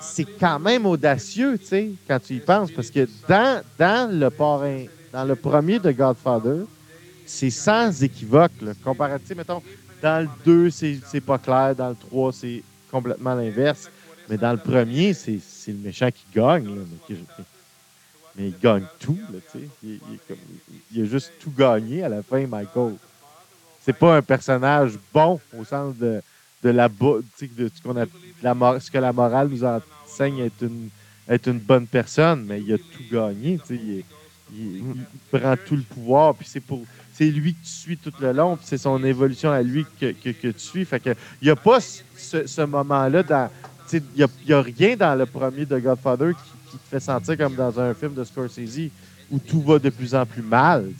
c'est 0.00 0.26
quand 0.38 0.58
même 0.58 0.86
audacieux, 0.86 1.58
tu 1.58 1.66
sais, 1.66 1.90
quand 2.08 2.18
tu 2.18 2.34
y 2.34 2.40
penses, 2.40 2.70
parce 2.70 2.90
que 2.90 3.06
dans, 3.28 3.62
dans 3.78 4.10
le 4.10 4.30
parrain, 4.30 4.84
dans 5.12 5.24
le 5.24 5.36
premier 5.36 5.78
de 5.78 5.90
Godfather, 5.92 6.64
c'est 7.26 7.50
sans 7.50 8.02
équivoque, 8.02 8.52
là, 8.62 8.72
comparatif, 8.82 9.36
mettons, 9.36 9.62
dans 10.02 10.24
le 10.24 10.28
2, 10.44 10.70
c'est 10.70 11.20
pas 11.20 11.38
clair, 11.38 11.74
dans 11.74 11.90
le 11.90 11.94
3, 11.94 12.32
c'est 12.32 12.62
complètement 12.90 13.34
l'inverse, 13.34 13.90
mais 14.28 14.36
dans 14.36 14.52
le 14.52 14.58
premier, 14.58 15.12
c'est 15.12 15.40
le 15.68 15.74
méchant 15.74 16.08
qui 16.10 16.24
gagne, 16.34 16.66
mais, 18.36 18.48
il 18.48 18.58
gagne 18.58 18.84
tout, 18.98 19.18
tu 19.52 19.58
sais, 19.58 19.68
il, 19.82 20.00
il, 20.92 21.02
a 21.02 21.04
juste 21.04 21.32
tout 21.40 21.52
gagné 21.56 22.02
à 22.04 22.08
la 22.08 22.22
fin, 22.22 22.46
Michael. 22.46 22.94
C'est 23.82 23.92
pas 23.92 24.16
un 24.16 24.22
personnage 24.22 24.92
bon 25.12 25.40
au 25.56 25.64
sens 25.64 25.96
de 25.96 26.22
de 26.62 26.70
la 26.70 26.88
de 26.88 27.22
ce 27.42 27.88
a 27.88 28.06
la, 28.42 28.80
ce 28.80 28.90
que 28.90 28.98
la 28.98 29.12
morale 29.12 29.48
nous 29.48 29.64
enseigne 29.64 30.40
être 30.40 30.62
une 30.62 30.90
être 31.28 31.46
une 31.46 31.58
bonne 31.58 31.86
personne, 31.86 32.44
mais 32.44 32.60
il 32.60 32.72
a 32.72 32.78
tout 32.78 33.04
gagné. 33.10 33.60
Il, 33.70 34.04
il, 34.52 34.82
prend 35.30 35.54
tout 35.64 35.76
le 35.76 35.82
pouvoir, 35.82 36.34
puis 36.34 36.46
c'est 36.48 36.60
pour 36.60 36.82
c'est 37.14 37.30
lui 37.30 37.54
que 37.54 37.60
tu 37.60 37.70
suis 37.70 37.96
tout 37.96 38.12
le 38.20 38.32
long, 38.32 38.56
puis 38.56 38.66
c'est 38.66 38.78
son 38.78 39.02
évolution 39.04 39.52
à 39.52 39.62
lui 39.62 39.86
que, 40.00 40.10
que, 40.12 40.48
tu 40.48 40.54
suis. 40.58 40.84
Fait 40.84 40.98
que 40.98 41.10
il 41.40 41.44
n'y 41.44 41.50
a 41.50 41.56
pas 41.56 41.78
ce, 41.80 42.64
moment-là 42.64 43.22
dans. 43.22 43.50
Il 43.92 44.02
n'y 44.16 44.22
a, 44.22 44.58
a, 44.58 44.62
rien 44.62 44.96
dans 44.96 45.14
le 45.16 45.26
premier 45.26 45.66
de 45.66 45.78
Godfather 45.78 46.32
qui, 46.32 46.50
qui, 46.70 46.76
te 46.76 46.88
fait 46.88 47.00
sentir 47.00 47.36
comme 47.36 47.54
dans 47.54 47.78
un 47.80 47.94
film 47.94 48.14
de 48.14 48.24
Scorsese 48.24 48.90
où 49.30 49.38
tout 49.38 49.62
va 49.62 49.78
de 49.78 49.90
plus 49.90 50.14
en 50.14 50.26
plus 50.26 50.42
mal. 50.42 50.90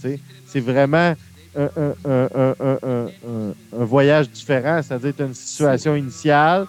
C'est 0.47 0.61
vraiment 0.61 1.15
un, 1.57 1.95
voyage 3.73 4.31
différent, 4.31 4.81
c'est-à-dire 4.83 5.15
tu 5.17 5.23
as 5.23 5.27
une 5.27 5.35
situation 5.35 5.97
initiale, 5.97 6.67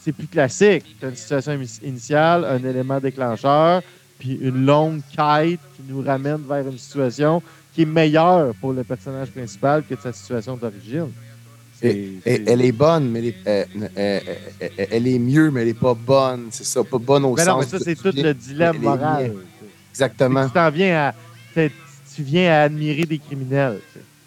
c'est 0.00 0.12
plus 0.12 0.26
classique. 0.26 0.84
Tu 0.98 1.06
as 1.06 1.08
une 1.08 1.16
situation 1.16 1.58
initiale, 1.82 2.44
un 2.44 2.62
élément 2.62 3.00
déclencheur, 3.00 3.82
puis 4.18 4.38
une 4.40 4.64
longue 4.64 5.00
quête 5.14 5.60
qui 5.76 5.82
nous 5.88 6.02
ramène 6.02 6.42
vers 6.48 6.66
une 6.66 6.78
situation 6.78 7.42
qui 7.74 7.82
est 7.82 7.86
meilleure 7.86 8.54
pour 8.60 8.72
le 8.72 8.84
personnage 8.84 9.30
principal 9.30 9.84
que 9.88 9.94
sa 9.96 10.12
situation 10.12 10.56
d'origine. 10.56 11.10
Elle 11.82 12.62
est 12.62 12.72
bonne, 12.72 13.10
mais 13.10 13.34
elle 13.44 15.06
est, 15.06 15.18
mieux, 15.18 15.50
mais 15.50 15.62
elle 15.62 15.68
n'est 15.68 15.74
pas 15.74 15.94
bonne. 15.94 16.48
C'est 16.50 16.64
ça, 16.64 16.82
pas 16.84 16.98
bonne 16.98 17.24
au 17.24 17.34
mais 17.34 17.44
sens. 17.44 17.48
Non, 17.48 17.58
mais 17.60 17.66
ça, 17.66 17.78
c'est 17.78 17.94
tout 17.94 18.12
le 18.14 18.34
dilemme 18.34 18.78
moral. 18.78 19.32
Exactement. 19.90 20.46
Tu 20.46 20.52
t'en 20.52 20.70
viens 20.70 21.08
à. 21.08 21.14
Tu 21.54 22.22
viens 22.22 22.50
à 22.52 22.62
admirer 22.62 23.04
des 23.04 23.18
criminels. 23.18 23.80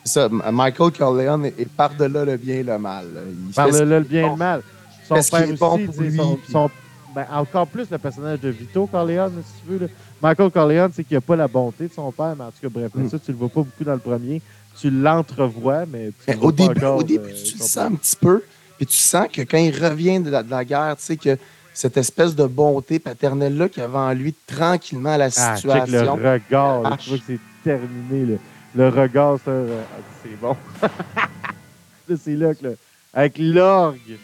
C'est 0.04 0.12
ça. 0.14 0.30
Michael 0.30 0.92
Corleone 0.92 1.46
est, 1.46 1.70
par-delà 1.70 2.26
le 2.26 2.38
bien 2.38 2.56
et 2.56 2.64
le 2.64 2.78
mal. 2.78 3.06
Par-delà 3.54 4.00
le 4.00 4.06
bien 4.06 4.28
et 4.28 4.30
le 4.30 4.36
mal. 4.36 4.62
Son 5.08 5.16
père 5.16 5.44
aussi, 5.44 5.54
bon 5.58 5.86
pour 5.86 6.02
lui, 6.02 6.20
son, 6.50 6.70
ben, 7.14 7.26
encore 7.34 7.68
plus 7.68 7.90
le 7.92 7.98
personnage 7.98 8.40
de 8.40 8.50
Vito 8.50 8.88
Corleone, 8.88 9.44
si 9.46 9.62
tu 9.62 9.78
veux. 9.78 9.90
Michael 10.22 10.52
Corleone, 10.52 10.92
c'est 10.94 11.04
qu'il 11.04 11.18
n'a 11.18 11.22
pas 11.22 11.36
la 11.36 11.48
bonté 11.48 11.88
de 11.88 11.94
son 11.94 12.12
père, 12.12 12.34
mais 12.38 12.46
en 12.46 12.52
tout 12.52 12.62
cas, 12.62 12.70
bref, 12.70 12.92
mm. 12.94 13.10
ça, 13.10 13.20
tu 13.20 13.32
le 13.32 13.38
vois 13.38 13.50
pas 13.50 13.62
beaucoup 13.62 13.84
dans 13.84 13.94
le 13.94 14.00
premier 14.00 14.42
tu 14.80 14.90
l'entrevois, 14.90 15.86
mais, 15.86 16.12
tu 16.28 16.38
au, 16.38 16.52
début, 16.52 16.86
au 16.86 17.04
début, 17.04 17.34
tu 17.34 17.58
le 17.58 17.64
sens 17.64 17.78
un 17.78 17.96
petit 17.96 18.16
peu, 18.16 18.44
puis 18.78 18.86
tu 18.86 18.98
sens 18.98 19.28
que 19.32 19.42
quand 19.42 19.58
il 19.58 19.72
revient 19.84 20.20
de 20.20 20.30
la, 20.32 20.66
guerre, 20.66 20.96
tu 20.98 21.04
sais 21.04 21.18
que 21.18 21.38
cette 21.74 21.98
espèce 21.98 22.36
de 22.36 22.46
bonté 22.46 23.00
paternelle-là 23.00 23.70
qui 23.70 23.82
avait 23.82 23.98
en 23.98 24.14
lui 24.14 24.34
tranquillement 24.34 25.18
la 25.18 25.26
ah, 25.36 25.56
situation. 25.56 26.18
le 26.18 26.32
regard, 26.32 26.98
tu 26.98 27.10
vois 27.10 27.18
que 27.18 27.24
c'est 27.28 27.40
terminé. 27.64 28.38
Le 28.74 28.90
regard, 28.90 29.38
euh, 29.48 29.84
c'est 30.24 30.40
bon. 30.40 30.56
c'est 32.18 32.36
là 32.36 32.54
que, 32.56 32.76
avec 33.14 33.38
l'orgue. 33.38 34.18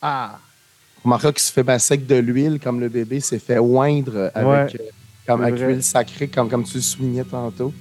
Ah! 0.00 0.38
Remarquera 1.04 1.32
qu'il 1.32 1.42
se 1.42 1.52
fait 1.52 1.64
masser 1.64 1.94
avec 1.94 2.06
de 2.06 2.16
l'huile, 2.16 2.60
comme 2.60 2.78
le 2.80 2.88
bébé 2.88 3.20
s'est 3.20 3.38
fait 3.38 3.58
oindre 3.58 4.30
avec, 4.34 4.76
euh, 4.76 4.84
comme, 5.26 5.42
avec 5.42 5.60
l'huile 5.60 5.82
sacrée, 5.82 6.28
comme, 6.28 6.48
comme 6.48 6.64
tu 6.64 6.76
le 6.76 6.82
soulignais 6.82 7.24
tantôt. 7.24 7.72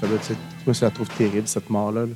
ça 0.00 0.06
doit 0.06 0.16
être, 0.16 0.36
moi, 0.66 0.74
je 0.74 0.84
la 0.84 0.90
trouve 0.90 1.08
terrible, 1.08 1.48
cette 1.48 1.70
mort-là. 1.70 2.04
Là. 2.06 2.14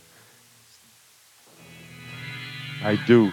I 2.92 2.98
do. 3.06 3.30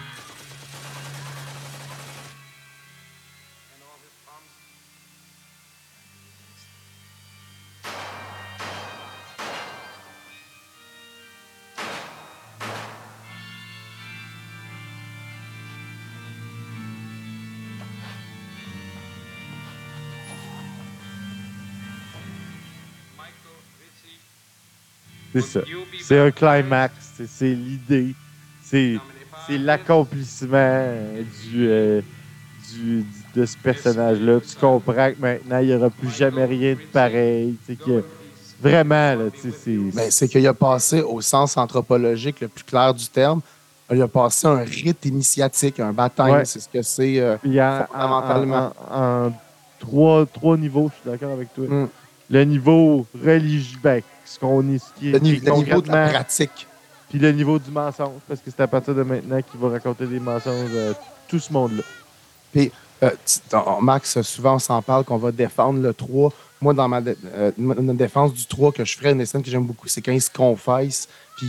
C'est 25.40 25.60
ça. 25.60 25.60
C'est 26.00 26.18
un 26.18 26.30
climax. 26.30 26.94
C'est 27.26 27.54
l'idée. 27.54 28.14
C'est 28.62 28.98
l'accomplissement 29.50 30.84
du, 31.42 31.68
euh, 31.68 32.00
du, 32.72 33.04
de 33.34 33.46
ce 33.46 33.56
personnage-là. 33.56 34.40
Tu 34.40 34.56
comprends 34.56 35.10
que 35.12 35.20
maintenant, 35.20 35.58
il 35.58 35.68
n'y 35.68 35.74
aura 35.74 35.90
plus 35.90 36.10
jamais 36.10 36.44
rien 36.44 36.74
de 36.74 36.80
pareil. 36.92 37.56
Que, 37.66 38.04
vraiment, 38.60 39.16
c'est. 39.34 40.10
C'est 40.10 40.28
qu'il 40.28 40.46
a 40.46 40.54
passé 40.54 41.00
au 41.00 41.20
sens 41.20 41.56
anthropologique 41.56 42.40
le 42.40 42.48
plus 42.48 42.64
clair 42.64 42.92
du 42.92 43.06
terme. 43.08 43.40
Il 43.90 44.02
a 44.02 44.08
passé 44.08 44.46
un 44.46 44.58
rite 44.58 45.06
initiatique, 45.06 45.80
un 45.80 45.94
baptême. 45.94 46.44
C'est 46.44 46.60
ce 46.60 46.68
que 46.68 46.82
c'est 46.82 47.20
euh, 47.20 47.38
fondamentalement. 47.38 48.72
En, 48.90 49.32
trois, 49.78 50.26
trois 50.26 50.56
niveaux, 50.58 50.90
je 50.90 51.00
suis 51.00 51.10
d'accord 51.10 51.32
avec 51.32 51.54
toi. 51.54 51.64
Mm. 51.66 51.88
Le 52.30 52.44
niveau 52.44 53.06
religieux, 53.24 53.78
ben, 53.82 54.02
ce 54.28 54.38
qu'on 54.38 54.72
est, 54.72 54.78
ce 54.78 54.98
qui 54.98 55.08
est, 55.08 55.12
le, 55.12 55.18
niveau 55.18 55.80
de 55.80 55.88
la 55.88 56.08
pratique. 56.08 56.66
Puis 57.08 57.18
le 57.18 57.32
niveau 57.32 57.58
du 57.58 57.70
mensonge, 57.70 58.20
parce 58.28 58.40
que 58.40 58.50
c'est 58.50 58.62
à 58.62 58.66
partir 58.66 58.94
de 58.94 59.02
maintenant 59.02 59.40
qu'il 59.40 59.58
va 59.60 59.70
raconter 59.70 60.06
des 60.06 60.20
mensonges 60.20 60.76
à 60.76 60.94
tout 61.26 61.38
ce 61.38 61.52
monde-là. 61.52 61.82
Puis, 62.52 62.70
euh, 63.02 63.10
Max, 63.80 64.20
souvent 64.22 64.56
on 64.56 64.58
s'en 64.58 64.82
parle 64.82 65.04
qu'on 65.04 65.16
va 65.16 65.32
défendre 65.32 65.80
le 65.80 65.94
3. 65.94 66.32
Moi, 66.60 66.74
dans 66.74 66.88
ma, 66.88 67.00
euh, 67.00 67.52
défense 67.94 68.34
du 68.34 68.44
3 68.46 68.72
que 68.72 68.84
je 68.84 68.96
ferais, 68.96 69.12
une 69.12 69.24
scène 69.24 69.42
que 69.42 69.50
j'aime 69.50 69.64
beaucoup, 69.64 69.88
c'est 69.88 70.02
quand 70.02 70.12
il 70.12 70.20
se 70.20 70.30
confesse, 70.30 71.08
puis 71.36 71.46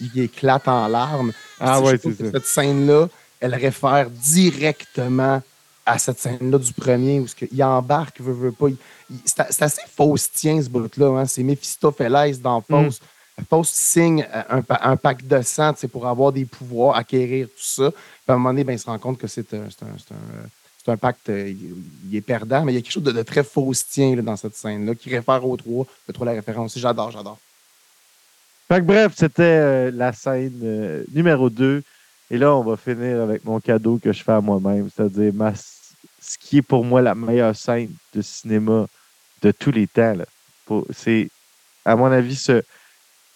il, 0.00 0.22
éclate 0.22 0.68
en 0.68 0.86
larmes. 0.88 1.32
Ah 1.60 1.80
ouais, 1.80 1.98
c'est 2.00 2.12
ça. 2.12 2.24
Cette 2.32 2.46
scène-là, 2.46 3.08
elle 3.40 3.54
réfère 3.54 4.08
directement 4.10 5.42
à 5.88 5.98
cette 5.98 6.18
scène-là 6.18 6.58
du 6.58 6.72
premier, 6.72 7.18
où 7.18 7.26
il 7.50 7.64
embarque, 7.64 8.20
veut, 8.20 8.32
veut 8.32 8.52
pas. 8.52 8.66
C'est 9.24 9.62
assez 9.62 9.82
faustien, 9.96 10.62
ce 10.62 10.68
bout-là. 10.68 11.20
Hein? 11.20 11.26
C'est 11.26 11.42
Mephistopheles 11.42 12.40
dans 12.40 12.60
mm. 12.60 12.64
Faust. 12.68 13.02
Faust 13.48 13.74
signe 13.74 14.26
un, 14.32 14.62
un, 14.68 14.96
pacte 14.96 15.24
de 15.26 15.40
sang 15.42 15.72
pour 15.90 16.06
avoir 16.06 16.32
des 16.32 16.44
pouvoirs, 16.44 16.96
acquérir 16.96 17.46
tout 17.46 17.54
ça. 17.56 17.90
Puis 17.90 18.00
à 18.28 18.32
un 18.32 18.36
moment 18.36 18.50
donné, 18.50 18.64
ben, 18.64 18.72
il 18.72 18.78
se 18.78 18.86
rend 18.86 18.98
compte 18.98 19.16
que 19.16 19.28
c'est 19.28 19.54
un, 19.54 19.62
un, 19.62 20.92
un, 20.92 20.96
pacte, 20.96 21.28
euh, 21.28 21.54
il, 22.10 22.16
est 22.16 22.20
perdant, 22.20 22.64
mais 22.64 22.72
il 22.72 22.74
y 22.74 22.78
a 22.78 22.82
quelque 22.82 22.92
chose 22.92 23.02
de, 23.02 23.22
très 23.22 23.44
faustien 23.44 24.16
là, 24.16 24.22
dans 24.22 24.36
cette 24.36 24.56
scène-là 24.56 24.94
qui 24.96 25.08
réfère 25.08 25.46
au 25.46 25.56
3. 25.56 25.86
Le 26.08 26.12
3, 26.12 26.26
la 26.26 26.32
référence. 26.32 26.76
J'adore, 26.76 27.12
j'adore. 27.12 27.38
Que 28.68 28.80
bref, 28.80 29.12
c'était 29.16 29.42
euh, 29.42 29.90
la 29.94 30.12
scène 30.12 30.60
euh, 30.62 31.04
numéro 31.14 31.48
2. 31.48 31.82
Et 32.30 32.38
là, 32.38 32.54
on 32.54 32.64
va 32.64 32.76
finir 32.76 33.20
avec 33.20 33.44
mon 33.44 33.60
cadeau 33.60 33.98
que 34.02 34.12
je 34.12 34.22
fais 34.22 34.32
à 34.32 34.40
moi-même, 34.40 34.90
c'est-à-dire 34.94 35.32
ma 35.32 35.54
ce 36.28 36.36
qui 36.36 36.58
est 36.58 36.62
pour 36.62 36.84
moi 36.84 37.00
la 37.00 37.14
meilleure 37.14 37.56
scène 37.56 37.94
de 38.12 38.20
cinéma 38.20 38.86
de 39.40 39.50
tous 39.50 39.70
les 39.70 39.86
temps. 39.86 40.14
C'est, 40.90 41.30
à 41.84 41.96
mon 41.96 42.12
avis, 42.12 42.36
ce, 42.36 42.62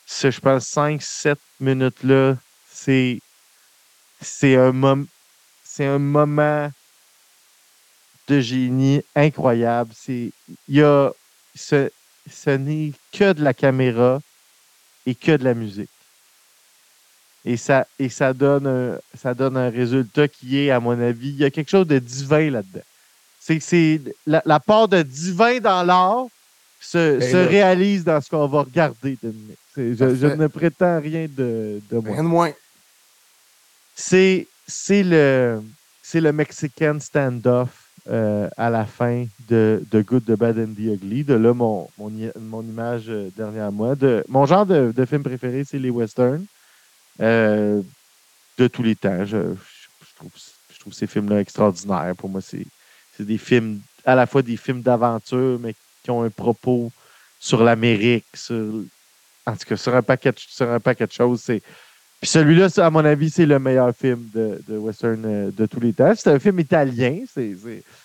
je 0.07 0.40
pense, 0.40 0.70
5-7 0.74 1.36
minutes-là, 1.61 2.36
c'est, 2.70 3.18
c'est, 4.20 4.57
un 4.57 5.05
c'est 5.64 5.86
un 5.86 5.99
moment 5.99 6.70
de 8.28 8.40
génie 8.40 9.03
incroyable. 9.14 9.93
C'est, 9.97 10.30
y 10.68 10.82
a, 10.82 11.11
ce, 11.55 11.90
ce 12.30 12.51
n'est 12.51 12.93
que 13.11 13.32
de 13.32 13.43
la 13.43 13.55
caméra 13.55 14.20
et 15.07 15.14
que 15.14 15.32
de 15.32 15.45
la 15.45 15.55
musique. 15.55 15.88
Et 17.45 17.57
ça, 17.57 17.86
et 17.99 18.09
ça, 18.09 18.32
donne 18.32 18.66
un, 18.66 18.99
ça 19.16 19.34
donne 19.34 19.57
un 19.57 19.68
résultat 19.68 20.28
qui 20.28 20.59
est, 20.59 20.70
à 20.70 20.78
mon 20.78 20.99
avis, 21.01 21.30
il 21.30 21.36
y 21.36 21.45
a 21.45 21.51
quelque 21.51 21.70
chose 21.70 21.86
de 21.86 21.99
divin 21.99 22.51
là-dedans. 22.51 22.84
C'est 23.40 23.59
c'est 23.59 24.01
la, 24.26 24.61
part 24.61 24.86
de 24.86 25.03
divin 25.03 25.59
dans 25.59 25.82
l'art 25.82 26.26
se, 26.80 27.18
se 27.20 27.36
réalise 27.36 28.05
dans 28.05 28.20
ce 28.20 28.30
qu'on 28.30 28.47
va 28.47 28.61
regarder. 28.61 29.18
Je, 29.76 29.95
je, 29.95 30.26
ne 30.26 30.47
prétends 30.47 31.01
rien 31.01 31.26
de, 31.28 31.80
de 31.90 31.99
moi. 31.99 32.12
Rien 32.12 32.22
de 32.22 32.28
moins. 32.28 32.53
C'est 33.97 34.47
le, 34.90 35.61
le 36.14 36.32
Mexican 36.32 36.99
stand-off 37.01 37.70
euh, 38.09 38.49
à 38.57 38.70
la 38.70 38.84
fin 38.84 39.26
de, 39.49 39.82
de, 39.90 40.03
Good, 40.03 40.24
the 40.24 40.32
Bad 40.32 40.59
and 40.59 40.74
the 40.74 40.95
Ugly. 40.95 41.24
De 41.24 41.34
là, 41.34 41.53
mon, 41.55 41.88
mon, 41.99 42.11
mon 42.40 42.62
image 42.62 43.05
euh, 43.09 43.30
dernière 43.36 43.70
moi. 43.70 43.95
De, 43.95 44.24
mon 44.28 44.45
genre 44.45 44.66
de, 44.66 44.93
de 44.95 45.05
film 45.05 45.22
préféré, 45.22 45.64
c'est 45.64 45.78
les 45.78 45.90
westerns. 45.90 46.45
Euh, 47.21 47.83
de 48.59 48.69
tous 48.69 48.83
les 48.83 48.97
temps. 48.97 49.25
Je, 49.25 49.55
je, 49.55 50.79
trouve, 50.79 50.93
ces 50.93 51.07
films-là 51.07 51.41
extraordinaires. 51.41 52.15
Pour 52.17 52.29
moi, 52.29 52.41
c'est 52.41 52.67
des 53.19 53.39
films, 53.39 53.81
à 54.05 54.15
la 54.15 54.27
fois 54.27 54.43
des 54.43 54.57
films 54.57 54.83
d'aventure, 54.83 55.59
mais 55.61 55.75
qui 56.03 56.11
ont 56.11 56.23
un 56.23 56.31
propos 56.31 56.91
sur 57.39 57.63
l'Amérique, 57.63 58.27
sur, 58.35 58.83
en 59.47 59.53
tout 59.53 59.67
cas, 59.69 59.77
sur 59.77 59.95
un 59.95 60.03
paquet, 60.03 60.33
sur 60.37 60.71
un 60.71 60.81
paquet 60.81 61.07
de 61.07 61.13
choses. 61.13 61.45
Puis 61.45 61.61
celui-là, 62.31 62.69
à 62.77 62.91
mon 62.91 63.05
avis, 63.05 63.31
c'est 63.31 63.47
le 63.47 63.59
meilleur 63.59 63.95
film 63.97 64.29
de, 64.33 64.79
western 64.79 65.25
euh, 65.25 65.51
de 65.51 65.67
tous 65.67 65.81
les 65.81 65.93
temps. 65.93 66.13
C'est 66.17 66.31
un 66.31 66.39
film 66.39 66.61
italien, 66.61 67.25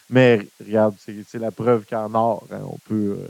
mais 0.09 0.47
regarde, 0.59 0.95
c'est 0.99 1.39
la 1.39 1.51
preuve 1.51 1.85
qu'en 1.89 2.13
or, 2.13 2.47
hein, 2.51 2.61
on 2.63 2.77
peut. 2.87 3.17
Euh, 3.19 3.27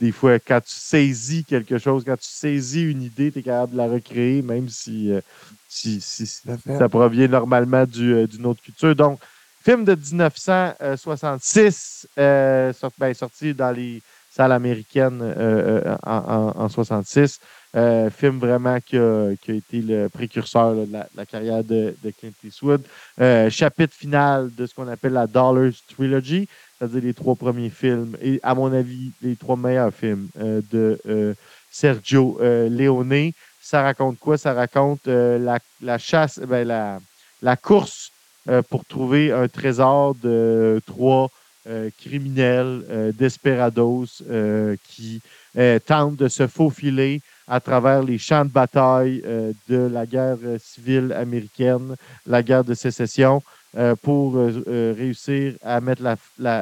des 0.00 0.12
fois, 0.12 0.38
quand 0.38 0.60
tu 0.60 0.74
saisis 0.74 1.44
quelque 1.44 1.78
chose, 1.78 2.04
quand 2.04 2.16
tu 2.16 2.28
saisis 2.28 2.82
une 2.82 3.02
idée, 3.02 3.32
tu 3.32 3.40
es 3.40 3.42
capable 3.42 3.72
de 3.72 3.78
la 3.78 3.88
recréer, 3.88 4.42
même 4.42 4.68
si, 4.68 5.10
euh, 5.12 5.20
si, 5.68 6.00
ça 6.00 6.88
provient 6.88 7.26
normalement 7.26 7.84
euh, 7.98 8.26
d'une 8.26 8.46
autre 8.46 8.62
culture. 8.62 8.94
Donc, 8.94 9.18
film 9.64 9.84
de 9.84 9.96
1966, 9.96 12.06
euh, 12.18 12.72
ben, 12.98 13.12
sorti 13.12 13.52
dans 13.52 13.72
les 13.72 14.00
salles 14.30 14.52
américaines 14.52 15.20
en, 16.04 16.52
en, 16.56 16.68
66. 16.68 17.40
film 18.12 18.38
vraiment 18.38 18.78
qui 18.80 18.96
a, 18.96 19.32
été 19.32 19.82
le 19.82 20.08
précurseur 20.08 20.76
de, 20.76 20.86
la, 20.92 21.08
carrière 21.26 21.64
de, 21.64 21.96
de 22.02 22.12
Clint 22.12 22.30
Eastwood. 22.44 22.84
chapitre 23.50 23.94
final 23.94 24.54
de 24.54 24.66
ce 24.66 24.74
qu'on 24.74 24.86
appelle 24.86 25.14
la 25.14 25.26
Dollars 25.26 25.72
Trilogy 25.88 26.46
c'est-à-dire 26.80 27.02
les 27.02 27.14
trois 27.14 27.36
premiers 27.36 27.68
films, 27.68 28.16
et 28.22 28.40
à 28.42 28.54
mon 28.54 28.72
avis, 28.72 29.12
les 29.20 29.36
trois 29.36 29.56
meilleurs 29.56 29.92
films 29.92 30.28
euh, 30.40 30.62
de 30.72 30.98
euh, 31.06 31.34
Sergio 31.70 32.38
euh, 32.40 32.70
Leone. 32.70 33.32
Ça 33.60 33.82
raconte 33.82 34.18
quoi? 34.18 34.38
Ça 34.38 34.54
raconte 34.54 35.06
la, 35.06 35.98
chasse, 35.98 36.38
ben, 36.38 36.66
la, 36.66 36.98
la, 37.42 37.56
course 37.56 38.10
pour 38.68 38.84
trouver 38.84 39.30
un 39.30 39.46
trésor 39.46 40.16
de 40.16 40.80
trois 40.86 41.28
criminels 41.98 43.12
desperados 43.16 44.22
qui 44.88 45.20
tentent 45.86 46.16
de 46.16 46.26
se 46.26 46.48
faufiler 46.48 47.20
à 47.46 47.60
travers 47.60 48.02
les 48.02 48.18
champs 48.18 48.44
de 48.44 48.50
bataille 48.50 49.22
de 49.68 49.76
la 49.76 50.04
guerre 50.04 50.38
civile 50.58 51.12
américaine, 51.12 51.94
la 52.26 52.42
guerre 52.42 52.64
de 52.64 52.74
sécession. 52.74 53.40
Euh, 53.76 53.94
pour 53.94 54.36
euh, 54.36 54.64
euh, 54.66 54.92
réussir 54.98 55.54
à 55.62 55.80
mettre 55.80 56.02
la, 56.02 56.16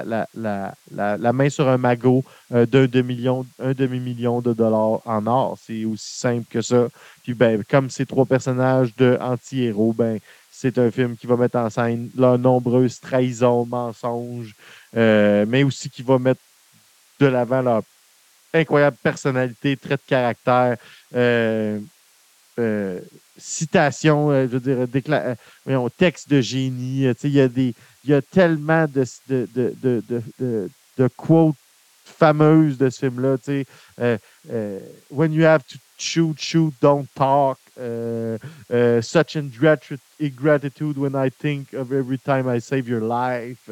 la, 0.04 1.32
main 1.32 1.48
sur 1.48 1.66
un 1.66 1.78
magot 1.78 2.22
d'un 2.50 2.66
demi-million 2.86 3.46
demi 3.58 4.14
de 4.14 4.52
dollars 4.52 5.00
en 5.06 5.26
or. 5.26 5.58
C'est 5.58 5.86
aussi 5.86 6.18
simple 6.18 6.44
que 6.50 6.60
ça. 6.60 6.88
Puis 7.22 7.32
ben, 7.32 7.64
comme 7.64 7.88
ces 7.88 8.04
trois 8.04 8.26
personnages 8.26 8.94
de 8.94 9.16
anti-héros, 9.22 9.94
ben, 9.94 10.18
c'est 10.52 10.76
un 10.76 10.90
film 10.90 11.16
qui 11.16 11.26
va 11.26 11.38
mettre 11.38 11.56
en 11.56 11.70
scène 11.70 12.10
leurs 12.14 12.38
nombreuses 12.38 13.00
trahisons, 13.00 13.64
mensonges, 13.64 14.54
mais 14.92 15.62
aussi 15.62 15.88
qui 15.88 16.02
va 16.02 16.18
mettre 16.18 16.42
de 17.20 17.26
l'avant 17.26 17.62
leur 17.62 17.82
incroyable 18.52 18.98
personnalité, 19.02 19.78
trait 19.78 19.96
de 19.96 20.02
caractère. 20.06 20.76
Euh, 24.30 24.48
je 24.48 24.56
veux 24.56 24.60
dire, 24.60 24.88
décla 24.88 25.36
euh, 25.68 25.88
texte 25.96 26.28
de 26.28 26.40
génie. 26.40 27.04
il 27.22 27.30
y 27.30 27.40
a 27.40 27.48
des, 27.48 27.74
il 28.04 28.10
y 28.10 28.14
a 28.14 28.22
tellement 28.22 28.86
de, 28.86 29.04
de, 29.28 29.48
de, 29.54 30.02
de, 30.38 30.70
de 30.98 31.08
quotes 31.16 31.56
fameuses 32.04 32.78
de 32.78 32.90
ce 32.90 32.98
film-là. 33.00 33.36
When 35.10 35.32
you 35.32 35.44
have 35.44 35.64
to 35.66 35.78
shoot, 35.98 36.38
shoot, 36.40 36.74
don't 36.80 37.06
talk. 37.14 37.58
such 39.02 39.36
ingratitude 39.36 40.98
when 40.98 41.14
I 41.14 41.30
think 41.30 41.72
of 41.74 41.92
every 41.92 42.18
time 42.18 42.48
I 42.48 42.58
save 42.58 42.88
your 42.88 43.02
life. 43.02 43.68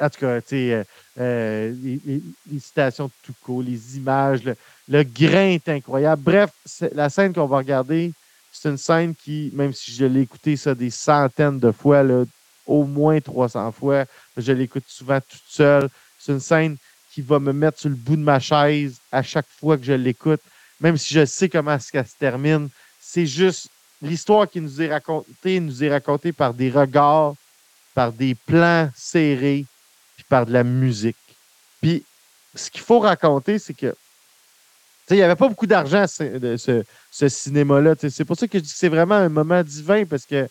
En 0.00 0.10
tout 0.10 0.20
cas, 0.20 0.40
tu 0.40 0.48
sais, 0.48 0.84
les, 1.16 2.22
citations 2.60 3.06
de 3.06 3.12
Toucault, 3.22 3.62
les 3.62 3.96
images, 3.96 4.42
le 4.88 5.02
grain 5.02 5.50
est 5.50 5.68
incroyable. 5.68 6.22
Bref, 6.22 6.50
la 6.92 7.08
scène 7.08 7.32
qu'on 7.32 7.46
va 7.46 7.58
regarder, 7.58 8.12
c'est 8.52 8.68
une 8.68 8.78
scène 8.78 9.14
qui, 9.14 9.50
même 9.54 9.72
si 9.72 9.92
je 9.92 10.04
l'ai 10.04 10.22
écoutée 10.22 10.56
ça 10.56 10.74
des 10.74 10.90
centaines 10.90 11.58
de 11.58 11.70
fois, 11.72 12.02
là, 12.02 12.24
au 12.66 12.84
moins 12.84 13.20
300 13.20 13.72
fois, 13.72 14.04
je 14.36 14.52
l'écoute 14.52 14.84
souvent 14.86 15.20
toute 15.20 15.42
seule. 15.48 15.88
C'est 16.18 16.32
une 16.32 16.40
scène 16.40 16.76
qui 17.12 17.22
va 17.22 17.38
me 17.38 17.52
mettre 17.52 17.78
sur 17.78 17.88
le 17.88 17.94
bout 17.94 18.16
de 18.16 18.22
ma 18.22 18.40
chaise 18.40 18.98
à 19.12 19.22
chaque 19.22 19.46
fois 19.60 19.76
que 19.76 19.84
je 19.84 19.92
l'écoute, 19.92 20.40
même 20.80 20.96
si 20.96 21.14
je 21.14 21.24
sais 21.24 21.48
comment 21.48 21.78
ça 21.78 22.04
se 22.04 22.14
termine. 22.18 22.68
C'est 23.00 23.26
juste 23.26 23.68
l'histoire 24.02 24.48
qui 24.48 24.60
nous 24.60 24.82
est 24.82 24.92
racontée, 24.92 25.60
nous 25.60 25.82
est 25.82 25.90
racontée 25.90 26.32
par 26.32 26.52
des 26.52 26.70
regards, 26.70 27.34
par 27.94 28.12
des 28.12 28.34
plans 28.34 28.90
serrés, 28.94 29.64
puis 30.16 30.24
par 30.28 30.46
de 30.46 30.52
la 30.52 30.64
musique. 30.64 31.16
Puis 31.80 32.04
ce 32.54 32.70
qu'il 32.70 32.80
faut 32.80 33.00
raconter, 33.00 33.58
c'est 33.58 33.74
que 33.74 33.94
il 35.10 35.16
n'y 35.16 35.22
avait 35.22 35.36
pas 35.36 35.48
beaucoup 35.48 35.68
d'argent, 35.68 36.04
ce, 36.08 36.82
ce, 37.12 37.28
cinéma-là. 37.28 37.94
C'est 37.96 38.24
pour 38.24 38.36
ça 38.36 38.48
que 38.48 38.58
je 38.58 38.64
dis 38.64 38.72
que 38.72 38.76
c'est 38.76 38.88
vraiment 38.88 39.14
un 39.14 39.28
moment 39.28 39.62
divin 39.62 40.04
parce 40.04 40.26
que 40.26 40.48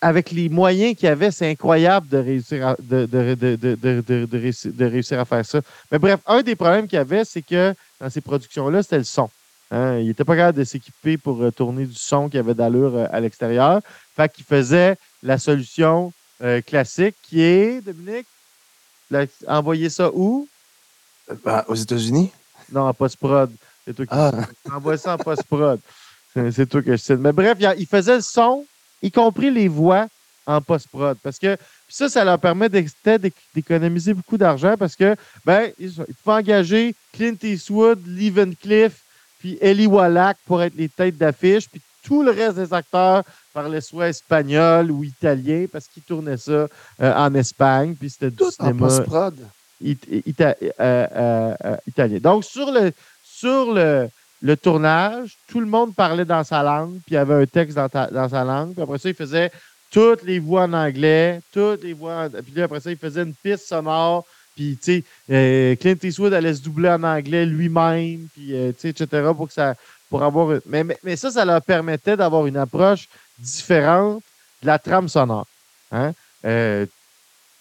avec 0.00 0.30
les 0.30 0.48
moyens 0.48 0.94
qu'il 0.96 1.08
y 1.08 1.12
avait, 1.12 1.30
c'est 1.30 1.50
incroyable 1.50 2.08
de 2.08 2.18
réussir, 2.18 2.68
à, 2.68 2.76
de, 2.78 3.04
de, 3.06 4.86
réussir, 4.86 5.18
à 5.18 5.24
faire 5.24 5.44
ça. 5.44 5.60
Mais 5.90 5.98
bref, 5.98 6.20
un 6.26 6.42
des 6.42 6.54
problèmes 6.54 6.86
qu'il 6.86 6.98
y 6.98 7.00
avait, 7.00 7.24
c'est 7.24 7.42
que 7.42 7.74
dans 8.00 8.08
ces 8.08 8.20
productions-là, 8.20 8.82
c'était 8.84 8.98
le 8.98 9.04
son. 9.04 9.28
Hein. 9.72 9.98
Il 9.98 10.06
n'était 10.06 10.24
pas 10.24 10.36
capable 10.36 10.58
de 10.58 10.64
s'équiper 10.64 11.18
pour 11.18 11.42
euh, 11.42 11.50
tourner 11.50 11.84
du 11.84 11.96
son 11.96 12.28
qui 12.28 12.38
avait 12.38 12.54
d'allure 12.54 12.96
euh, 12.96 13.06
à 13.10 13.18
l'extérieur. 13.18 13.80
Fait 14.14 14.32
qu'il 14.32 14.44
faisait 14.44 14.96
la 15.22 15.36
solution 15.36 16.12
euh, 16.42 16.60
classique 16.60 17.16
qui 17.22 17.40
est, 17.40 17.80
Dominique, 17.80 18.26
envoyer 19.46 19.90
ça 19.90 20.10
où? 20.12 20.48
Ben, 21.44 21.64
aux 21.68 21.74
États-Unis? 21.74 22.30
Non, 22.72 22.82
en 22.82 22.94
post-prod. 22.94 23.50
C'est 23.84 23.94
toi 23.94 24.06
qui 24.06 24.12
ah. 24.14 24.32
envoie 24.72 24.96
ça 24.96 25.14
en 25.14 25.18
post-prod. 25.18 25.80
C'est 26.34 26.68
toi 26.68 26.82
que 26.82 26.92
je 26.92 26.96
sais. 26.96 27.16
Mais 27.16 27.32
bref, 27.32 27.58
il 27.78 27.86
faisait 27.86 28.16
le 28.16 28.20
son, 28.20 28.64
y 29.02 29.10
compris 29.10 29.50
les 29.50 29.68
voix 29.68 30.06
en 30.46 30.60
post-prod. 30.60 31.16
Parce 31.22 31.38
que 31.38 31.56
ça, 31.88 32.08
ça 32.08 32.24
leur 32.24 32.38
permet 32.38 32.68
d'économiser 32.68 34.14
beaucoup 34.14 34.36
d'argent 34.36 34.76
parce 34.78 34.94
que 34.94 35.16
ben, 35.44 35.70
ils, 35.78 35.92
pouvaient 35.92 36.36
engager 36.36 36.94
Clint 37.12 37.36
Eastwood, 37.42 38.00
Lee 38.06 38.30
Van 38.30 38.50
Cliff, 38.60 39.02
puis 39.38 39.58
Ellie 39.60 39.86
Wallach 39.86 40.36
pour 40.46 40.62
être 40.62 40.74
les 40.74 40.88
têtes 40.88 41.16
d'affiche, 41.16 41.68
puis 41.68 41.80
tout 42.02 42.22
le 42.22 42.30
reste 42.30 42.56
des 42.56 42.72
acteurs 42.72 43.24
parlaient 43.52 43.80
soit 43.80 44.08
espagnol 44.08 44.90
ou 44.90 45.04
italien 45.04 45.66
parce 45.70 45.86
qu'ils 45.86 46.02
tournaient 46.02 46.36
ça 46.36 46.52
euh, 46.52 46.68
en 47.00 47.34
Espagne, 47.34 47.94
puis 47.98 48.10
c'était 48.10 48.30
du 48.30 48.44
cinéma. 48.50 48.88
En. 49.10 49.30
Euh, 49.80 50.56
euh, 50.80 51.76
italien. 51.86 52.18
Donc, 52.18 52.44
sur 52.44 52.72
le, 52.72 52.92
sur 53.22 53.72
le, 53.72 54.08
le, 54.42 54.56
tournage, 54.56 55.36
tout 55.48 55.60
le 55.60 55.66
monde 55.66 55.94
parlait 55.94 56.24
dans 56.24 56.42
sa 56.42 56.62
langue, 56.62 56.94
puis 56.94 57.12
il 57.12 57.14
y 57.14 57.16
avait 57.16 57.34
un 57.34 57.46
texte 57.46 57.76
dans, 57.76 57.88
dans 57.88 58.28
sa 58.28 58.42
langue. 58.42 58.72
Puis 58.72 58.82
après 58.82 58.98
ça, 58.98 59.08
il 59.08 59.14
faisait 59.14 59.52
toutes 59.90 60.24
les 60.24 60.40
voix 60.40 60.64
en 60.64 60.72
anglais, 60.72 61.40
toutes 61.52 61.84
les 61.84 61.92
voix. 61.92 62.28
Puis 62.28 62.60
après 62.60 62.80
ça, 62.80 62.90
il 62.90 62.96
faisait 62.96 63.22
une 63.22 63.34
piste 63.34 63.68
sonore. 63.68 64.24
Puis, 64.56 64.76
tu 64.82 65.04
sais, 65.28 65.78
Clint 65.80 65.96
Eastwood 66.02 66.34
allait 66.34 66.54
se 66.54 66.62
doubler 66.62 66.88
en 66.88 67.04
anglais 67.04 67.46
lui-même, 67.46 68.26
puis, 68.34 68.48
tu 68.48 68.74
sais, 68.78 68.88
etc., 68.88 69.28
pour 69.36 69.46
que 69.46 69.54
ça. 69.54 69.76
Pour 70.10 70.22
avoir. 70.22 70.58
Mais, 70.66 70.84
mais, 71.02 71.16
ça, 71.16 71.30
ça 71.30 71.44
leur 71.44 71.62
permettait 71.62 72.16
d'avoir 72.16 72.46
une 72.46 72.56
approche 72.56 73.08
différente 73.38 74.22
de 74.62 74.66
la 74.66 74.78
trame 74.78 75.08
sonore. 75.08 75.46
Hein? 75.92 76.12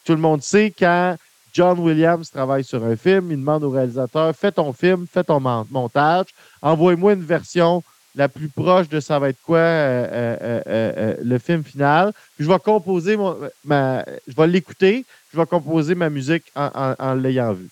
tout 0.04 0.14
le 0.14 0.22
monde 0.22 0.42
sait 0.42 0.74
quand 0.78 1.18
John 1.54 1.80
Williams 1.80 2.30
travaille 2.30 2.64
sur 2.64 2.84
un 2.84 2.96
film, 2.96 3.32
il 3.32 3.38
demande 3.38 3.64
au 3.64 3.72
réalisateur 3.72 4.34
Fais 4.36 4.52
ton 4.52 4.72
film, 4.74 5.08
fais 5.12 5.24
ton 5.24 5.40
montage, 5.40 6.28
envoie-moi 6.62 7.14
une 7.14 7.24
version 7.24 7.84
la 8.18 8.28
plus 8.28 8.50
proche 8.50 8.90
de 8.90 9.00
ça 9.00 9.20
va 9.20 9.30
être 9.30 9.42
quoi 9.44 9.60
euh, 9.60 10.38
euh, 10.42 10.62
euh, 10.68 11.16
le 11.24 11.38
film 11.38 11.64
final. 11.64 12.12
Puis 12.36 12.46
je 12.46 12.50
vais 12.52 12.60
composer 12.60 13.16
mon, 13.16 13.38
ma, 13.64 14.04
je 14.28 14.36
vais 14.36 14.48
l'écouter, 14.48 15.06
je 15.32 15.38
vais 15.38 15.46
composer 15.46 15.96
ma 15.96 16.10
musique 16.10 16.44
en, 16.56 17.14
l'ayant 17.14 17.54
vu. 17.54 17.70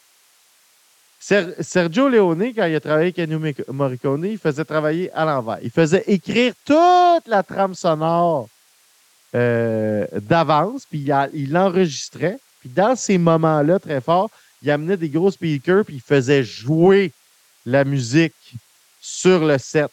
Sergio 1.60 2.08
Leone, 2.08 2.54
quand 2.54 2.66
il 2.66 2.76
a 2.76 2.80
travaillé 2.80 3.08
avec 3.08 3.18
Ennio 3.18 3.40
Morricone, 3.70 4.26
il 4.26 4.38
faisait 4.38 4.64
travailler 4.64 5.12
à 5.12 5.26
l'envers. 5.26 5.58
Il 5.64 5.72
faisait 5.72 6.04
écrire 6.06 6.54
toute 6.64 7.28
la 7.28 7.42
trame 7.42 7.74
sonore 7.74 8.48
d'avance, 9.34 10.86
puis 10.88 11.10
il 11.34 11.52
l'enregistrait. 11.52 12.38
Puis 12.60 12.70
dans 12.70 12.96
ces 12.96 13.18
moments-là, 13.18 13.80
très 13.80 14.02
fort, 14.02 14.30
il 14.62 14.70
amenait 14.70 14.98
des 14.98 15.10
gros 15.10 15.32
speakers, 15.32 15.84
puis 15.86 15.96
il 15.96 16.02
faisait 16.02 16.44
jouer 16.44 17.12
la 17.66 17.84
musique 17.84 18.36
sur 19.02 19.44
le 19.44 19.58
set 19.58 19.90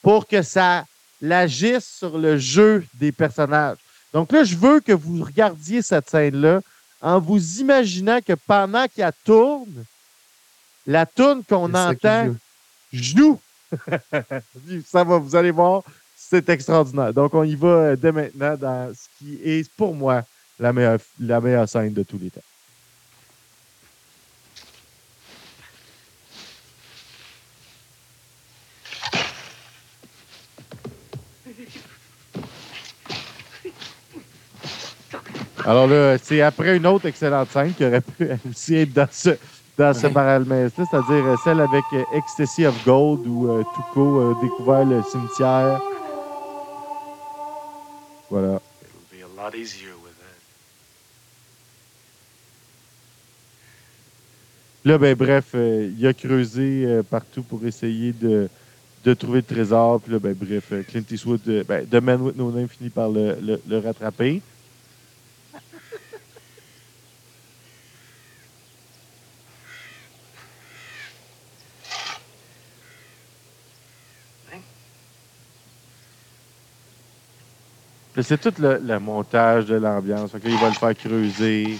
pour 0.00 0.28
que 0.28 0.42
ça 0.42 0.84
l'agisse 1.20 1.88
sur 1.98 2.18
le 2.18 2.38
jeu 2.38 2.84
des 2.94 3.10
personnages. 3.10 3.78
Donc 4.12 4.30
là, 4.30 4.44
je 4.44 4.54
veux 4.56 4.78
que 4.78 4.92
vous 4.92 5.24
regardiez 5.24 5.82
cette 5.82 6.08
scène-là 6.08 6.60
en 7.00 7.18
vous 7.18 7.60
imaginant 7.60 8.20
que 8.20 8.34
pendant 8.34 8.86
qu'elle 8.86 9.12
tourne, 9.24 9.84
la 10.86 11.06
tourne 11.06 11.42
qu'on 11.44 11.72
entend 11.74 12.34
joue. 12.92 13.40
ça 14.86 15.04
va, 15.04 15.18
vous 15.18 15.34
allez 15.34 15.50
voir, 15.50 15.82
c'est 16.16 16.48
extraordinaire. 16.48 17.12
Donc, 17.12 17.32
on 17.34 17.42
y 17.42 17.54
va 17.54 17.68
euh, 17.68 17.96
dès 17.96 18.12
maintenant 18.12 18.56
dans 18.56 18.92
ce 18.94 19.08
qui 19.18 19.40
est, 19.42 19.68
pour 19.74 19.94
moi, 19.94 20.22
la 20.58 20.72
meilleure, 20.72 20.98
la 21.18 21.40
meilleure 21.40 21.68
scène 21.68 21.92
de 21.92 22.02
tous 22.02 22.18
les 22.18 22.30
temps. 22.30 22.40
Alors 35.64 35.86
là, 35.86 36.18
c'est 36.18 36.40
après 36.40 36.76
une 36.76 36.86
autre 36.86 37.06
excellente 37.06 37.50
scène 37.50 37.72
qui 37.72 37.84
aurait 37.84 38.00
pu 38.00 38.28
aussi 38.50 38.74
être 38.74 38.92
dans 38.92 39.08
ce, 39.10 39.30
dans 39.78 39.94
ce 39.94 40.06
parallèle 40.06 40.70
c'est-à-dire 40.76 41.36
celle 41.44 41.60
avec 41.60 41.84
Ecstasy 42.12 42.66
of 42.66 42.84
Gold 42.84 43.26
où 43.26 43.48
euh, 43.48 43.64
Tuco 43.74 44.30
a 44.30 44.42
découvert 44.42 44.84
le 44.84 45.02
cimetière. 45.02 45.80
Voilà. 48.30 48.60
Là, 54.84 54.98
ben, 54.98 55.14
bref, 55.14 55.50
euh, 55.54 55.90
il 55.96 56.06
a 56.06 56.12
creusé 56.12 56.84
euh, 56.84 57.02
partout 57.04 57.42
pour 57.44 57.64
essayer 57.64 58.12
de, 58.12 58.48
de, 59.04 59.14
trouver 59.14 59.38
le 59.38 59.54
trésor. 59.54 60.00
Puis 60.00 60.12
là, 60.12 60.18
ben, 60.18 60.34
bref, 60.34 60.64
euh, 60.72 60.82
Clint 60.82 61.04
Eastwood, 61.08 61.40
ben, 61.68 61.86
The 61.86 62.02
Man 62.02 62.20
with 62.20 62.36
No 62.36 62.50
Name 62.50 62.66
finit 62.66 62.90
par 62.90 63.08
le, 63.08 63.36
le, 63.40 63.60
le 63.68 63.78
rattraper. 63.78 64.42
C'est 78.20 78.40
tout 78.40 78.52
le, 78.60 78.98
montage 78.98 79.66
de 79.66 79.76
l'ambiance. 79.76 80.30
il 80.44 80.56
va 80.56 80.68
le 80.68 80.74
faire 80.74 80.94
creuser. 80.94 81.78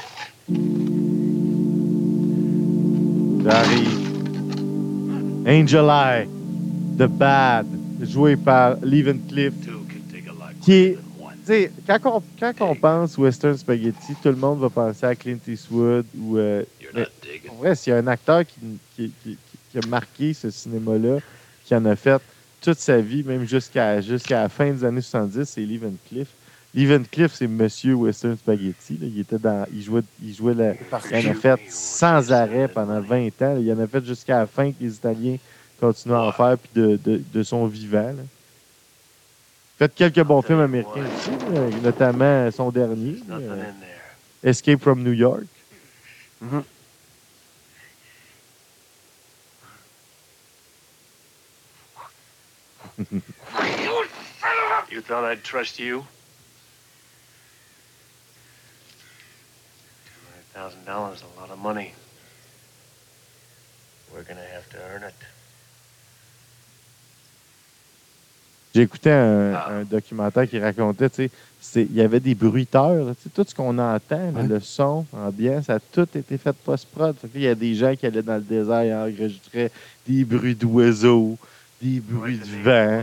J'arrive. 3.45 4.03
Angel 5.47 5.91
Eye, 5.91 6.29
The 6.99 7.07
Bad, 7.07 7.67
joué 8.01 8.37
par 8.37 8.77
Leven 8.81 9.21
Cliff, 9.29 9.53
qui 10.63 10.73
est 10.73 10.99
quand 11.87 11.99
on, 12.05 12.23
quand 12.39 12.55
on 12.61 12.75
pense 12.75 13.19
Western 13.19 13.57
Spaghetti, 13.57 14.15
tout 14.23 14.29
le 14.29 14.37
monde 14.37 14.61
va 14.61 14.71
penser 14.71 15.07
à 15.07 15.15
Clint 15.15 15.39
Eastwood 15.47 16.07
ou. 16.17 16.39
Euh, 16.39 16.63
en 17.51 17.55
vrai, 17.57 17.75
s'il 17.75 17.93
y 17.93 17.97
a 17.97 17.99
un 17.99 18.07
acteur 18.07 18.45
qui, 18.47 18.79
qui, 18.95 19.13
qui, 19.23 19.79
a 19.79 19.87
marqué 19.87 20.35
ce 20.35 20.51
cinéma-là, 20.51 21.19
qui 21.65 21.75
en 21.75 21.85
a 21.87 21.97
fait 21.97 22.21
toute 22.63 22.79
sa 22.79 22.99
vie, 22.99 23.23
même 23.23 23.47
jusqu'à 23.47 24.01
la 24.31 24.49
fin 24.49 24.71
des 24.71 24.85
années 24.85 25.01
70, 25.01 25.45
c'est 25.45 25.61
Lee 25.61 25.79
Van 25.79 25.93
Cliff. 26.09 26.29
Lee 26.75 26.87
Van 26.87 27.03
Cliff, 27.11 27.33
c'est 27.35 27.47
Monsieur 27.47 27.95
Western 27.95 28.37
Spaghetti. 28.37 28.99
Il, 29.01 29.21
était 29.21 29.39
dans, 29.39 29.67
il 29.73 29.83
jouait, 29.83 30.03
il 30.23 30.35
jouait 30.35 30.55
la, 30.55 30.75
il 30.75 31.29
en 31.29 31.31
a 31.33 31.35
fait 31.35 31.61
sans 31.69 32.33
arrêt 32.33 32.69
pendant 32.69 33.01
20 33.01 33.43
ans. 33.43 33.57
Il 33.61 33.71
en 33.73 33.79
a 33.79 33.87
fait 33.87 34.05
jusqu'à 34.05 34.39
la 34.39 34.47
fin 34.47 34.71
que 34.71 34.77
les 34.81 34.95
Italiens 34.95 35.37
continuent 35.79 36.15
à 36.15 36.23
en 36.23 36.33
faire, 36.33 36.57
puis 36.57 36.71
de, 36.81 36.99
de, 37.05 37.21
de 37.33 37.43
son 37.43 37.67
vivant. 37.67 38.13
Là 38.17 38.23
fait 39.83 39.95
quelques 39.95 40.23
bons 40.23 40.43
films 40.43 40.61
américains 40.61 41.05
aussi, 41.17 41.31
notamment 41.83 42.51
son 42.51 42.71
dernier, 42.71 43.17
euh, 43.31 43.65
Escape 44.43 44.81
from 44.81 45.03
New 45.03 45.13
York. 45.13 45.45
Mm-hmm. 46.43 46.63
You 54.91 55.01
thought 55.01 55.25
I'd 55.25 55.43
trust 55.43 55.79
you? 55.79 56.05
$200,000 60.55 61.15
is 61.15 61.23
a 61.23 61.41
lot 61.41 61.51
of 61.51 61.59
money. 61.59 61.93
We're 64.13 64.23
gonna 64.23 64.45
have 64.53 64.69
to 64.71 64.77
earn 64.93 65.05
it. 65.05 65.15
J'ai 68.75 68.83
écouté 68.83 69.11
un, 69.11 69.53
ah. 69.55 69.85
documentaire 69.85 70.49
qui 70.49 70.59
racontait, 70.59 71.11
tu 71.11 71.31
sais, 71.61 71.83
il 71.83 71.95
y 71.95 72.01
avait 72.01 72.21
des 72.21 72.35
bruiteurs, 72.35 73.15
tout 73.35 73.45
ce 73.47 73.55
qu'on 73.55 73.79
entend, 73.79 74.33
le 74.49 74.61
son, 74.61 75.05
l'ambiance, 75.13 75.67
ça 75.67 75.75
a 75.75 75.79
tout 75.79 76.09
été 76.15 76.39
fait 76.39 76.55
post-prod. 76.55 77.15
Il 77.35 77.43
y 77.43 77.49
a 77.49 77.55
des 77.55 77.75
gens 77.75 77.95
qui 77.95 78.07
allaient 78.07 78.23
dans 78.23 78.37
le 78.37 78.41
désert 78.41 78.81
et 78.81 78.95
enregistraient 78.95 79.71
des 80.09 80.25
bruits 80.25 80.55
d'oiseaux, 80.55 81.37
des 81.83 82.01
bruits 82.01 82.39
du 82.39 82.63
vent, 82.63 83.03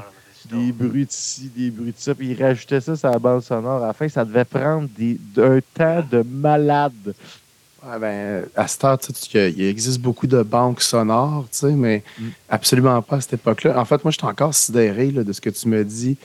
des 0.49 0.71
bruits 0.71 1.05
de 1.05 1.11
ci, 1.11 1.51
des 1.55 1.69
bruits 1.69 1.91
de 1.91 1.97
ça, 1.97 2.15
puis 2.15 2.29
ils 2.29 2.41
rajoutaient 2.41 2.81
ça 2.81 2.95
sur 2.95 3.09
la 3.09 3.19
bande 3.19 3.43
sonore. 3.43 3.83
À 3.83 3.87
la 3.87 3.93
fin, 3.93 4.07
ça 4.07 4.23
devait 4.23 4.45
prendre 4.45 4.87
des, 4.97 5.19
un 5.37 5.59
temps 5.73 6.03
de 6.09 6.23
malade 6.23 7.13
Ouais, 7.81 7.97
ben, 7.97 8.45
à 8.55 8.67
cette 8.67 8.83
heure, 8.83 8.97
il 9.33 9.61
existe 9.63 10.01
beaucoup 10.01 10.27
de 10.27 10.43
banques 10.43 10.81
sonores, 10.81 11.45
mais 11.63 12.03
mm. 12.19 12.27
absolument 12.49 13.01
pas 13.01 13.17
à 13.17 13.21
cette 13.21 13.33
époque-là. 13.33 13.79
En 13.79 13.85
fait, 13.85 14.03
moi, 14.03 14.11
je 14.11 14.17
suis 14.17 14.27
encore 14.27 14.53
sidéré 14.53 15.07
de 15.11 15.31
ce 15.31 15.39
que 15.39 15.49
tu 15.49 15.67
me 15.69 15.85
dis, 15.85 16.17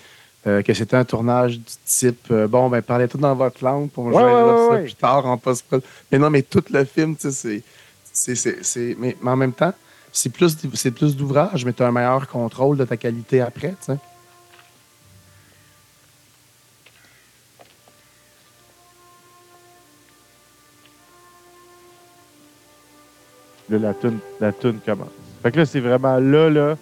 euh, 0.46 0.62
que 0.62 0.74
c'était 0.74 0.96
un 0.96 1.04
tournage 1.04 1.58
du 1.58 1.72
type 1.86 2.26
euh, 2.30 2.48
bon, 2.48 2.68
ben, 2.68 2.82
parlez 2.82 3.06
tout 3.06 3.18
dans 3.18 3.34
votre 3.34 3.62
langue 3.64 3.88
pour 3.88 4.04
me 4.04 4.14
ouais, 4.14 4.76
ça 4.76 4.82
plus 4.82 4.94
tard 4.94 5.26
en 5.26 5.38
post 5.38 5.64
Mais 6.10 6.18
non, 6.18 6.28
mais 6.28 6.42
tout 6.42 6.64
le 6.70 6.84
film, 6.84 7.14
c'est. 7.18 7.62
Mais, 8.98 9.16
mais 9.22 9.30
en 9.30 9.36
même 9.36 9.52
temps, 9.52 9.72
c'est 10.14 10.30
plus, 10.30 10.54
plus 10.92 11.16
d'ouvrage, 11.16 11.64
mais 11.64 11.72
tu 11.72 11.82
as 11.82 11.88
un 11.88 11.92
meilleur 11.92 12.28
contrôle 12.28 12.78
de 12.78 12.84
ta 12.84 12.96
qualité 12.96 13.40
après, 13.40 13.74
sais. 13.80 13.98
la 23.68 23.92
tune, 23.92 24.20
la 24.40 24.52
tune 24.52 24.78
commence. 24.86 25.08
Fait 25.42 25.50
que 25.50 25.58
là, 25.58 25.66
c'est 25.66 25.80
vraiment 25.80 26.18
là, 26.18 26.48
là. 26.48 26.76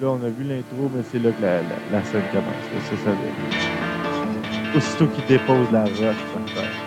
Là, 0.00 0.08
on 0.08 0.24
a 0.24 0.28
vu 0.28 0.44
l'intro, 0.44 0.90
mais 0.94 1.02
c'est 1.12 1.18
là 1.18 1.30
que 1.32 1.42
la, 1.42 1.58
la, 1.92 2.04
scène 2.04 2.22
commence. 2.32 2.54
C'est 2.88 2.96
ça. 3.04 3.10
Là. 3.10 4.74
Aussitôt 4.74 5.06
qu'il 5.06 5.26
dépose 5.26 5.70
la 5.70 5.84
roche, 5.84 6.83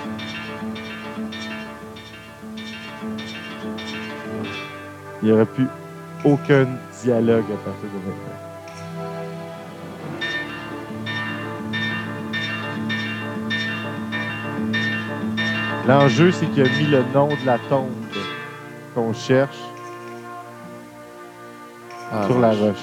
Il 5.22 5.28
n'y 5.28 5.32
aurait 5.32 5.46
plus 5.46 5.68
aucun 6.24 6.68
dialogue 7.04 7.46
à 7.52 7.58
partir 7.66 7.90
de 7.90 7.98
maintenant. 8.06 8.48
L'enjeu, 15.88 16.32
c'est 16.32 16.46
qu'il 16.48 16.64
a 16.64 16.70
mis 16.70 16.88
le 16.88 17.04
nom 17.14 17.30
de 17.30 17.46
la 17.46 17.58
tombe 17.70 17.92
qu'on 18.94 19.14
cherche 19.14 19.58
ah, 22.12 22.26
sur 22.26 22.40
la 22.40 22.52
roche. 22.52 22.76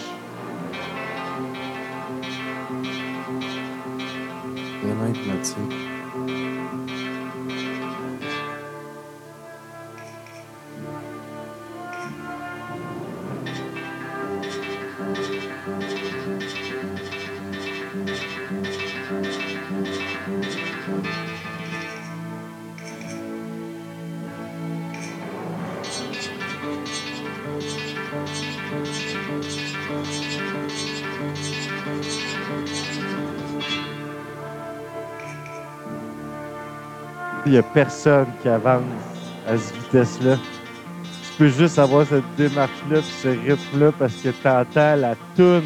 Hypnotique. 5.06 5.93
A 37.58 37.62
personne 37.62 38.26
qui 38.42 38.48
avance 38.48 38.82
à 39.48 39.56
cette 39.56 39.76
vitesse-là. 39.76 40.36
Tu 41.04 41.38
peux 41.38 41.48
juste 41.48 41.78
avoir 41.78 42.06
cette 42.06 42.24
démarche-là 42.36 43.00
puis 43.00 43.14
ce 43.22 43.28
rythme-là 43.28 43.92
parce 43.98 44.14
que 44.14 44.28
tu 44.28 44.48
entends 44.48 44.96
la 44.96 45.14
toune. 45.36 45.64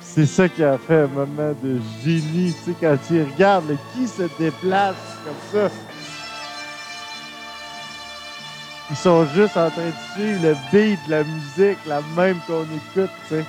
C'est 0.00 0.26
ça 0.26 0.48
qui 0.48 0.64
a 0.64 0.78
fait 0.78 1.02
un 1.02 1.06
moment 1.06 1.54
de 1.62 1.78
génie. 2.04 2.54
Tu 2.64 2.72
sais, 2.72 2.76
quand 2.80 2.96
tu 3.06 3.22
regardes 3.22 3.76
qui 3.94 4.06
se 4.06 4.22
déplace 4.38 4.96
comme 5.24 5.60
ça? 5.60 5.74
Ils 8.90 8.96
sont 8.96 9.26
juste 9.34 9.56
en 9.56 9.68
train 9.70 9.86
de 9.86 10.14
suivre 10.14 10.42
le 10.42 10.56
beat 10.72 10.98
de 11.06 11.10
la 11.10 11.22
musique, 11.22 11.78
la 11.86 12.00
même 12.16 12.38
qu'on 12.46 12.62
écoute, 12.62 13.10
tu 13.28 13.36
sais. 13.36 13.44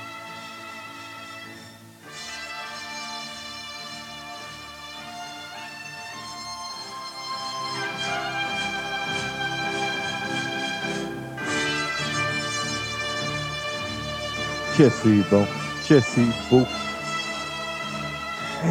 Que 14.80 14.90
c'est 14.90 15.30
bon, 15.30 15.46
que 15.90 16.00
c'est 16.00 16.50
beau. 16.50 16.64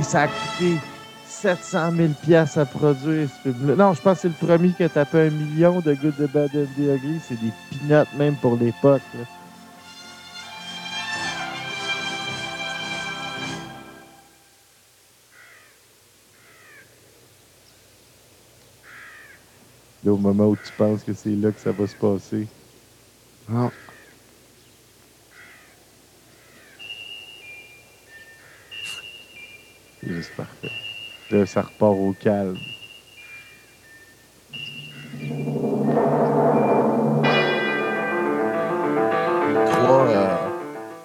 ça 0.02 0.22
a 0.22 0.28
coûté 0.28 0.78
700 1.26 1.92
000 2.26 2.40
à 2.56 2.64
produire 2.64 3.28
ce 3.28 3.52
film-là. 3.52 3.76
Non, 3.76 3.92
je 3.92 4.00
pense 4.00 4.14
que 4.14 4.22
c'est 4.22 4.28
le 4.28 4.46
premier 4.46 4.72
qui 4.72 4.84
a 4.84 4.88
tapé 4.88 5.26
un 5.26 5.30
million 5.30 5.80
de 5.80 5.92
Good, 5.92 6.14
the 6.16 6.32
Bad 6.32 6.50
and 6.54 6.64
the 6.78 6.96
Ugly. 6.96 7.20
C'est 7.28 7.38
des 7.38 7.52
peanuts 7.70 8.09
même 8.16 8.36
pour 8.36 8.56
l'époque. 8.56 9.02
au 20.06 20.16
moment 20.16 20.46
où 20.46 20.56
tu 20.56 20.72
penses 20.72 21.04
que 21.04 21.12
c'est 21.12 21.36
là 21.36 21.50
que 21.52 21.61
ça 21.61 21.70
va 21.70 21.86
se 21.86 21.94
passer. 21.94 22.48
Non. 23.46 23.70
C'est 30.29 30.37
parfait. 30.37 30.70
Là, 31.31 31.47
ça 31.47 31.62
repart 31.62 31.93
au 31.93 32.14
calme. 32.18 32.57
Trois 39.72 40.07
euh, 40.09 40.37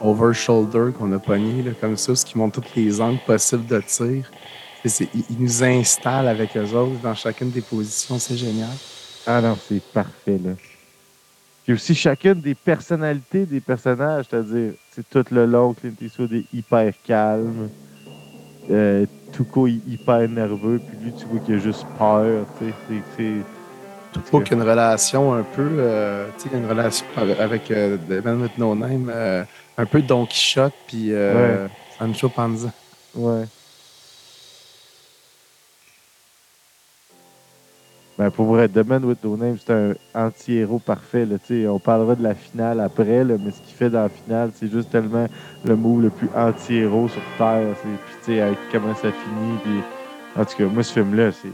over-shoulder 0.01 0.91
qu'on 0.97 1.11
a 1.11 1.19
pogné, 1.19 1.63
là, 1.63 1.71
comme 1.79 1.97
ça, 1.97 2.15
ce 2.15 2.25
qui 2.25 2.37
montre 2.37 2.61
tous 2.61 2.75
les 2.75 3.01
angles 3.01 3.19
possibles 3.25 3.65
de 3.65 3.81
tir. 3.81 4.31
ils, 4.85 5.37
nous 5.39 5.63
installent 5.63 6.27
avec 6.27 6.55
eux 6.57 6.73
autres 6.73 7.01
dans 7.01 7.15
chacune 7.15 7.51
des 7.51 7.61
positions. 7.61 8.19
C'est 8.19 8.37
génial. 8.37 8.69
Ah 9.25 9.41
non, 9.41 9.57
c'est 9.67 9.81
parfait, 9.81 10.39
là. 10.43 10.51
Puis 11.63 11.73
aussi, 11.73 11.95
chacune 11.95 12.41
des 12.41 12.55
personnalités 12.55 13.45
des 13.45 13.61
personnages, 13.61 14.25
c'est-à-dire, 14.29 14.73
c'est 14.91 15.09
tout 15.09 15.23
le 15.31 15.45
long, 15.45 15.73
Clint 15.73 15.93
Eastwood 16.01 16.33
est 16.33 16.45
hyper 16.53 16.93
calme. 17.05 17.69
Euh, 18.71 19.05
Tuco 19.31 19.67
est 19.67 19.79
hyper 19.87 20.27
nerveux, 20.29 20.79
puis 20.79 20.97
lui, 21.03 21.13
tu 21.13 21.25
vois 21.25 21.39
qu'il 21.39 21.55
a 21.55 21.57
juste 21.57 21.85
peur. 21.97 22.45
Tuco 24.13 24.41
qui 24.41 24.53
a 24.53 24.57
une 24.57 24.63
relation 24.63 25.33
un 25.33 25.43
peu. 25.43 25.67
Euh, 25.77 26.27
tu 26.37 26.49
sais, 26.49 26.55
une 26.55 26.67
relation 26.67 27.05
avec 27.39 27.71
euh, 27.71 27.97
Man 28.23 28.41
with 28.41 28.57
No 28.57 28.75
Name, 28.75 29.11
euh, 29.13 29.43
un 29.77 29.85
peu 29.85 30.01
Don 30.01 30.25
Quichotte, 30.25 30.73
puis 30.87 31.11
euh, 31.11 31.67
Sancho 31.97 32.29
Panza. 32.29 32.69
Ouais. 33.15 33.45
Ben 38.17 38.29
pour 38.29 38.45
vrai, 38.45 38.69
The 38.69 38.85
Man 38.85 39.03
with 39.05 39.23
No 39.23 39.35
Name, 39.35 39.57
c'est 39.57 39.73
un 39.73 39.93
anti-héros 40.13 40.77
parfait. 40.79 41.25
Là, 41.25 41.37
on 41.71 41.79
parlera 41.79 42.13
de 42.15 42.21
la 42.21 42.35
finale 42.35 42.79
après, 42.79 43.23
mais 43.23 43.51
ce 43.51 43.59
qu'il 43.61 43.75
fait 43.75 43.89
dans 43.89 44.03
la 44.03 44.09
finale, 44.09 44.51
c'est 44.53 44.71
juste 44.71 44.91
tellement 44.91 45.27
le 45.65 45.75
move 45.75 46.03
le 46.03 46.09
plus 46.11 46.29
anti-héros 46.35 47.07
sur 47.07 47.21
Terre. 47.39 47.75
Puis 48.23 48.39
avec 48.39 48.57
comment 48.71 48.93
ça 48.93 49.11
finit. 49.11 49.57
Puis... 49.63 49.81
En 50.35 50.45
tout 50.45 50.57
cas, 50.57 50.65
moi, 50.65 50.83
ce 50.83 50.93
film-là, 50.93 51.31
c'est. 51.31 51.51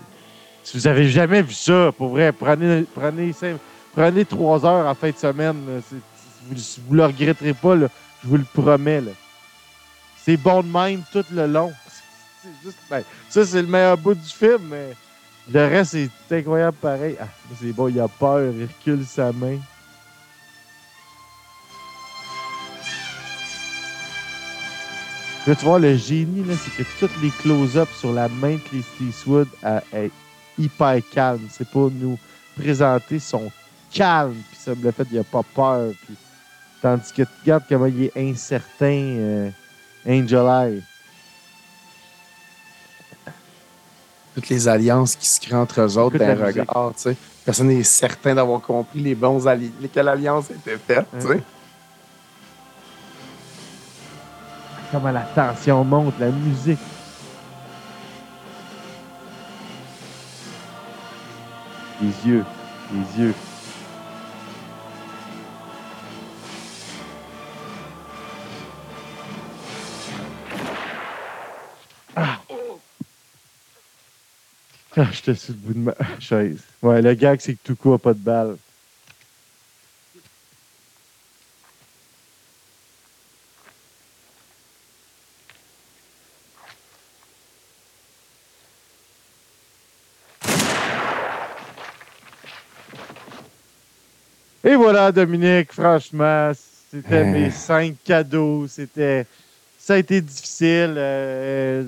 Si 0.64 0.78
vous 0.78 0.88
avez 0.88 1.08
jamais 1.08 1.42
vu 1.42 1.54
ça, 1.54 1.92
pour 1.98 2.10
vrai, 2.10 2.32
prenez, 2.34 2.86
prenez, 2.94 4.26
trois 4.26 4.66
heures 4.66 4.86
en 4.86 4.94
fin 4.94 5.10
de 5.10 5.16
semaine. 5.16 5.56
vous, 6.46 6.56
vous 6.88 6.94
le 6.94 7.06
regretterez 7.06 7.54
pas, 7.54 7.78
je 7.78 7.88
vous 8.28 8.38
le 8.38 8.46
promets. 8.54 9.02
C'est 10.18 10.38
bon 10.38 10.62
de 10.62 10.68
même 10.68 11.04
tout 11.12 11.26
le 11.32 11.48
long. 11.48 11.72
Ben, 12.90 13.04
ça, 13.30 13.46
c'est 13.46 13.62
le 13.62 13.68
meilleur 13.68 13.98
bout 13.98 14.14
du 14.14 14.30
film, 14.30 14.70
mais. 14.70 14.96
Le 15.52 15.62
reste, 15.62 15.98
c'est 16.28 16.38
incroyable 16.38 16.78
pareil. 16.80 17.16
Ah, 17.20 17.28
c'est 17.60 17.72
bon, 17.72 17.88
il 17.88 18.00
a 18.00 18.08
peur, 18.08 18.54
il 18.54 18.68
recule 18.68 19.04
sa 19.04 19.32
main. 19.32 19.58
Là, 25.48 25.56
tu 25.56 25.66
vois, 25.66 25.80
le 25.80 25.96
génie, 25.96 26.46
c'est 26.56 26.84
que 26.84 27.08
tous 27.08 27.22
les 27.24 27.32
close-ups 27.32 27.98
sur 27.98 28.14
la 28.14 28.28
main 28.28 28.56
de 28.56 28.62
les 28.74 29.08
Eastwood 29.08 29.48
est 29.92 30.12
hyper 30.60 31.00
calme. 31.12 31.48
C'est 31.50 31.68
pas 31.68 31.88
nous 31.92 32.20
présenter 32.56 33.18
son 33.18 33.52
calme, 33.92 34.36
puis 34.52 34.60
ça 34.60 34.76
me 34.76 34.92
fait 34.92 35.06
qu'il 35.08 35.18
a 35.18 35.24
pas 35.24 35.42
peur. 35.56 35.92
Tandis 36.82 37.12
que 37.12 37.24
tu 37.24 37.30
regardes 37.42 37.64
comment 37.68 37.88
il 37.88 38.04
est 38.04 38.12
incertain, 38.16 39.16
euh, 39.18 39.50
Angel 40.08 40.46
Eye. 40.46 40.84
Toutes 44.34 44.50
les 44.50 44.68
alliances 44.68 45.16
qui 45.16 45.28
se 45.28 45.40
créent 45.40 45.56
entre 45.56 45.82
eux 45.82 45.98
autres 45.98 46.18
d'un 46.18 46.36
regard. 46.36 46.94
Tu 46.96 47.02
sais. 47.02 47.18
Personne 47.46 47.68
n'est 47.68 47.84
certain 47.84 48.36
d'avoir 48.36 48.62
compris 48.62 49.00
les 49.00 49.16
bons 49.16 49.48
alliés, 49.48 49.72
lesquelles 49.82 50.08
alliances 50.08 50.52
étaient 50.52 50.78
faites. 50.78 51.08
Tu 51.20 51.28
sais. 51.28 51.42
Comment 54.92 55.12
la 55.12 55.22
tension 55.22 55.84
monte, 55.84 56.16
la 56.20 56.30
musique. 56.30 56.80
Les 62.02 62.32
yeux, 62.32 62.46
les 62.94 63.24
yeux. 63.24 63.34
J'étais 74.96 75.36
sur 75.36 75.54
le 75.54 75.60
bout 75.60 75.74
de 75.74 75.80
ma 75.80 75.96
chaise. 76.20 76.62
Ouais, 76.82 77.02
le 77.02 77.14
gag, 77.14 77.40
c'est 77.42 77.54
que 77.54 77.60
tout 77.64 77.76
coup 77.76 77.92
n'a 77.92 77.98
pas 77.98 78.14
de 78.14 78.20
balle. 78.20 78.58
Et 94.62 94.76
voilà, 94.76 95.12
Dominique, 95.12 95.72
franchement, 95.72 96.52
c'était 96.92 97.24
mes 97.24 97.46
hein. 97.46 97.52
cinq 97.52 97.96
cadeaux. 98.04 98.68
C'était. 98.68 99.26
Ça 99.90 99.96
a 99.96 99.98
été 99.98 100.22
difficile. 100.22 100.94
Euh, 100.98 101.84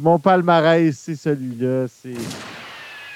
mon 0.00 0.18
palmarès, 0.18 0.92
c'est 0.98 1.14
celui-là. 1.14 1.86
C'est. 1.86 2.20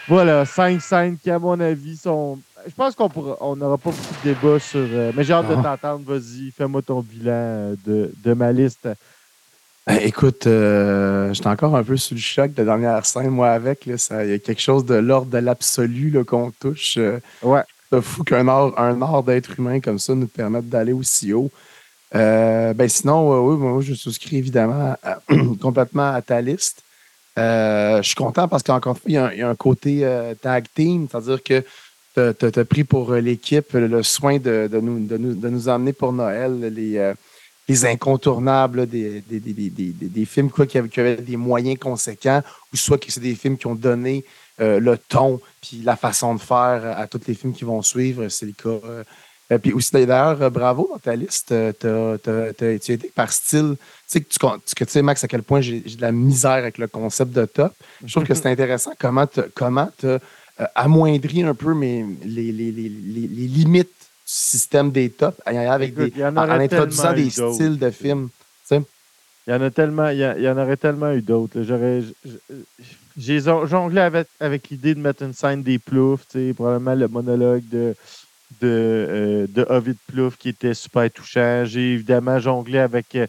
Voilà, 0.07 0.45
cinq 0.45 0.81
scènes 0.81 1.18
qui, 1.18 1.33
à 1.33 1.41
mon 1.41 1.59
avis, 1.59 1.97
sont. 1.97 2.39
Je 2.64 2.72
pense 2.72 2.95
qu'on 2.95 3.09
pourra... 3.09 3.37
on 3.41 3.57
n'aura 3.57 3.76
pas 3.76 3.91
beaucoup 3.91 4.14
de 4.24 4.33
débats 4.33 4.61
sur. 4.61 4.87
Euh, 4.89 5.11
mais 5.16 5.24
j'ai 5.24 5.33
hâte 5.33 5.49
de 5.49 5.57
ah. 5.59 5.76
t'entendre. 5.76 6.05
Vas-y, 6.07 6.53
fais-moi 6.53 6.81
ton 6.81 7.01
bilan 7.01 7.33
euh, 7.33 7.74
de, 7.85 8.12
de 8.22 8.33
ma 8.35 8.53
liste. 8.53 8.89
Ben, 9.85 9.99
écoute, 10.01 10.45
j'étais 10.45 11.49
encore 11.49 11.74
un 11.74 11.83
peu 11.83 11.97
sous 11.97 12.14
le 12.14 12.20
choc 12.20 12.55
de 12.55 12.62
la 12.62 12.66
dernière 12.66 13.05
scène, 13.07 13.31
moi, 13.31 13.51
avec. 13.51 13.85
Il 13.85 13.91
y 13.91 14.33
a 14.33 14.39
quelque 14.39 14.62
chose 14.62 14.85
de 14.85 14.95
l'ordre 14.95 15.33
de 15.33 15.39
l'absolu 15.39 16.24
qu'on 16.24 16.53
touche. 16.53 17.01
ouais. 17.43 17.62
C'est 17.93 18.01
fou 18.01 18.22
qu'un 18.22 18.47
art, 18.47 18.78
un 18.78 19.03
art 19.03 19.24
d'être 19.24 19.59
humain 19.59 19.81
comme 19.81 19.99
ça 19.99 20.14
nous 20.14 20.28
permette 20.28 20.68
d'aller 20.68 20.93
aussi 20.93 21.33
haut. 21.33 21.51
Euh, 22.15 22.75
ben 22.75 22.89
sinon, 22.89 23.41
oui, 23.41 23.57
moi, 23.57 23.81
je 23.81 23.95
souscris 23.95 24.37
évidemment 24.37 24.97
complètement 25.61 26.13
à 26.13 26.23
ta 26.23 26.41
liste. 26.41 26.83
Euh, 27.39 28.03
je 28.03 28.09
suis 28.09 28.17
content 28.17 28.49
parce 28.49 28.63
qu'encore 28.63 28.97
une 29.07 29.19
fois, 29.19 29.31
il 29.35 29.39
y, 29.39 29.43
a 29.43 29.49
un, 29.49 29.55
côté 29.55 30.05
euh, 30.05 30.35
tag 30.35 30.67
team, 30.75 31.07
c'est-à-dire 31.11 31.43
que 31.43 31.65
tu 32.15 32.59
as, 32.59 32.65
pris 32.65 32.85
pour 32.85 33.15
l'équipe 33.15 33.73
le 33.73 34.03
soin 34.03 34.39
de, 34.39 34.69
nous, 34.83 35.07
de, 35.07 35.17
nous, 35.17 35.35
de, 35.35 35.49
nous, 35.49 35.69
emmener 35.69 35.93
pour 35.93 36.13
Noël 36.13 36.61
les, 36.61 37.13
les 37.69 37.85
incontournables, 37.87 38.87
des, 38.89 39.21
des, 39.21 39.39
des, 39.39 39.71
des 39.71 40.25
films 40.25 40.51
quoi, 40.51 40.67
qui, 40.67 40.79
avaient, 40.79 41.17
des 41.17 41.37
moyens 41.37 41.79
conséquents, 41.79 42.43
ou 42.73 42.77
soit 42.77 42.99
que 42.99 43.11
c'est 43.11 43.21
des 43.21 43.37
films 43.37 43.57
qui 43.57 43.69
ont 43.69 43.77
donné 43.77 44.25
le 44.59 44.97
ton 44.97 45.41
puis 45.63 45.83
la 45.83 45.97
façon 45.97 46.35
de 46.35 46.41
faire 46.41 46.99
à 46.99 47.07
tous 47.07 47.21
les 47.29 47.35
films 47.35 47.55
qui 47.55 47.65
vont 47.65 47.81
suivre. 47.81 48.29
C'est 48.29 48.47
le 48.47 48.53
cas 48.53 49.05
euh, 49.53 49.59
puis 49.59 49.72
aussi, 49.72 49.90
d'ailleurs, 49.92 50.40
euh, 50.42 50.51
bravo 50.51 50.88
dans 50.92 50.98
ta 50.98 51.16
liste. 51.16 51.53
Euh, 51.53 51.72
tu 52.22 52.64
as, 52.64 52.70
été 52.70 53.11
par 53.14 53.32
style. 53.32 53.76
Tu 54.11 54.18
sais, 54.18 54.20
que 54.20 54.84
tu 54.84 54.90
sais, 54.90 55.03
Max, 55.03 55.24
à 55.24 55.28
quel 55.28 55.42
point 55.42 55.61
j'ai 55.61 55.80
de 55.80 56.01
la 56.01 56.12
misère 56.12 56.53
avec 56.53 56.78
le 56.78 56.86
concept 56.86 57.32
de 57.32 57.44
top. 57.46 57.72
Je 58.05 58.12
trouve 58.12 58.24
que 58.24 58.34
c'est 58.34 58.46
intéressant 58.51 58.92
comment 58.98 59.26
tu 59.26 60.07
as 60.07 60.20
amoindri 60.74 61.42
un 61.42 61.55
peu 61.55 61.74
mes, 61.74 62.05
les, 62.24 62.53
les, 62.53 62.70
les, 62.70 62.88
les, 62.88 63.46
limites 63.46 63.88
du 63.88 63.92
système 64.24 64.90
des 64.90 65.09
tops 65.09 65.40
avec 65.46 65.94
des, 65.94 66.24
en, 66.24 66.36
introduisant 66.36 67.12
des 67.14 67.30
styles 67.30 67.78
de 67.78 67.90
films. 67.90 68.28
Il 69.46 69.55
y 69.55 69.57
en 69.57 69.62
a 69.62 69.70
tellement, 69.70 70.11
il 70.11 70.18
y, 70.18 70.48
en 70.48 70.59
aurait 70.59 70.76
tellement 70.76 71.12
eu 71.12 71.22
d'autres. 71.22 71.62
J'aurais, 71.62 72.03
j'ai 73.16 73.40
jonglé 73.40 74.01
avec, 74.01 74.28
avec 74.38 74.68
l'idée 74.68 74.94
de 74.94 75.01
mettre 75.01 75.22
une 75.22 75.32
scène 75.32 75.62
des 75.62 75.78
ploufs, 75.78 76.26
probablement 76.55 76.94
le 76.94 77.09
monologue 77.09 77.66
de 77.68 77.96
de, 78.61 78.66
euh, 78.68 79.46
de 79.48 79.66
Ovid 79.68 79.96
Plouf 80.07 80.36
qui 80.36 80.51
était 80.51 80.74
super 80.74 81.11
touchant. 81.11 81.64
J'ai 81.64 81.94
évidemment 81.94 82.38
jonglé 82.38 82.78
avec. 82.78 83.14
Euh, 83.14 83.26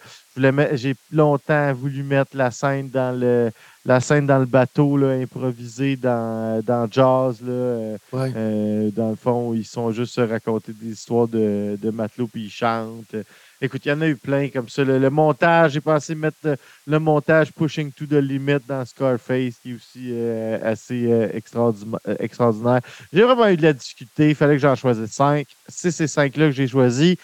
j'ai 0.74 0.96
longtemps 1.12 1.74
voulu 1.74 2.04
mettre 2.04 2.36
la 2.36 2.52
scène 2.52 2.90
dans 2.90 3.18
le 3.18 3.52
la 3.86 4.00
scène 4.00 4.28
dans 4.28 4.38
le 4.38 4.46
bateau 4.46 4.96
là, 4.96 5.10
improvisée 5.10 5.96
dans, 5.96 6.64
dans 6.64 6.88
Jazz. 6.90 7.42
Là, 7.42 7.98
euh, 8.14 8.92
dans 8.92 9.10
le 9.10 9.16
fond, 9.16 9.54
ils 9.54 9.66
sont 9.66 9.92
juste 9.92 10.18
raconter 10.18 10.72
des 10.74 10.92
histoires 10.92 11.28
de, 11.28 11.78
de 11.82 11.90
matelots 11.90 12.28
puis 12.28 12.44
ils 12.44 12.52
chantent. 12.52 13.16
Écoute, 13.64 13.86
il 13.86 13.90
y 13.90 13.92
en 13.92 14.02
a 14.02 14.08
eu 14.08 14.16
plein 14.16 14.50
comme 14.50 14.68
ça. 14.70 14.84
Le, 14.84 15.10
montage, 15.12 15.74
j'ai 15.74 15.82
pensé 15.82 16.16
mettre 16.16 16.58
le, 16.88 17.00
montage 17.00 17.52
Pushing 17.52 17.92
to 17.92 18.08
the 18.08 18.14
Limit 18.14 18.62
dans 18.68 18.84
Scarface, 18.86 19.60
qui 19.62 19.72
est 19.72 19.76
aussi 19.76 20.10
euh, 20.10 20.58
assez 20.64 21.06
euh, 21.06 21.30
euh, 21.32 22.16
extraordinaire. 22.20 22.82
J'ai 23.14 23.22
vraiment 23.22 23.48
eu 23.48 23.58
de 23.58 23.62
la 23.62 23.74
difficulté. 23.74 24.30
Il 24.30 24.36
fallait 24.36 24.56
que 24.56 24.62
j'en 24.62 24.76
choisisse 24.76 25.12
cinq. 25.12 25.46
C'est 25.68 25.92
ces 25.92 26.08
cinq-là 26.08 26.48
que 26.48 26.54
j'ai 26.54 26.68
choisis. 26.68 27.18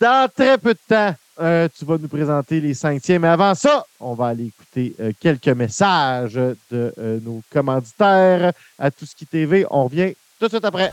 Dans 0.00 0.28
très 0.28 0.58
peu 0.58 0.74
de 0.74 0.78
temps, 0.88 1.14
tu 1.78 1.84
vas 1.84 1.98
nous 1.98 2.08
présenter 2.08 2.60
les 2.60 2.74
cinquièmes. 2.74 3.22
Mais 3.22 3.28
avant 3.28 3.54
ça, 3.54 3.86
on 4.00 4.14
va 4.14 4.26
aller 4.28 4.46
écouter 4.46 4.96
quelques 5.20 5.46
messages 5.48 6.34
de 6.34 6.92
nos 7.24 7.42
commanditaires 7.52 8.52
à 8.76 8.90
Tout 8.90 9.06
TV. 9.30 9.64
On 9.70 9.84
revient 9.84 10.14
tout 10.40 10.46
de 10.46 10.50
suite 10.50 10.64
après. 10.64 10.92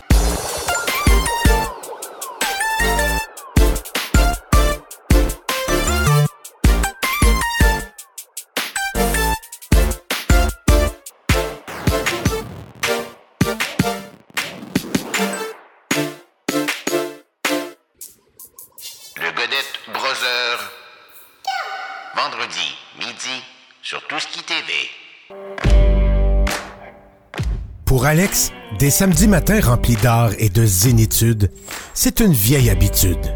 Pour 27.85 28.05
Alex, 28.05 28.51
des 28.79 28.89
samedis 28.91 29.27
matins 29.27 29.59
remplis 29.61 29.95
d'art 29.95 30.31
et 30.37 30.49
de 30.49 30.65
zénitude, 30.65 31.51
c'est 31.93 32.19
une 32.19 32.33
vieille 32.33 32.69
habitude. 32.69 33.33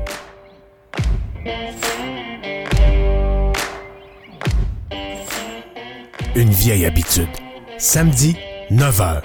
une 6.36 6.49
vieille 6.49 6.86
habitude. 6.86 7.30
Samedi, 7.77 8.36
9h, 8.69 9.22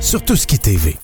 sur 0.00 0.22
Tout 0.22 0.36
ce 0.36 0.46
TV. 0.46 0.96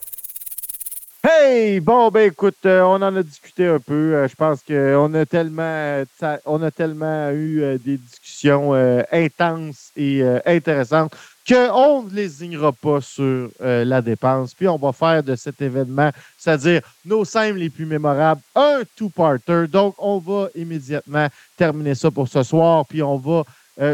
Bon, 1.80 2.10
ben 2.10 2.32
écoute, 2.32 2.56
euh, 2.64 2.82
on 2.82 2.94
en 2.94 3.14
a 3.14 3.22
discuté 3.22 3.66
un 3.68 3.78
peu. 3.78 4.14
Euh, 4.14 4.28
je 4.28 4.34
pense 4.34 4.62
qu'on 4.62 5.14
a 5.14 5.26
tellement 5.26 5.62
euh, 5.62 6.04
a 6.22 6.70
tellement 6.72 7.30
eu 7.30 7.78
des 7.84 7.98
discussions 7.98 8.72
intenses 9.12 9.92
et 9.96 10.24
intéressantes 10.44 11.14
qu'on 11.48 12.02
ne 12.02 12.10
lésignera 12.10 12.72
pas 12.72 13.00
sur 13.00 13.50
la 13.60 14.02
dépense. 14.02 14.54
Puis 14.54 14.66
on 14.66 14.76
va 14.76 14.92
faire 14.92 15.22
de 15.22 15.36
cet 15.36 15.62
événement, 15.62 16.10
c'est-à-dire 16.36 16.80
nos 17.04 17.24
scènes 17.24 17.56
les 17.56 17.70
plus 17.70 17.86
mémorables, 17.86 18.40
un 18.56 18.82
two-parter. 18.96 19.66
Donc, 19.68 19.94
on 19.98 20.18
va 20.18 20.48
immédiatement 20.56 21.28
terminer 21.56 21.94
ça 21.94 22.10
pour 22.10 22.26
ce 22.26 22.42
soir. 22.42 22.84
Puis 22.86 23.02
on 23.02 23.18
va 23.18 23.44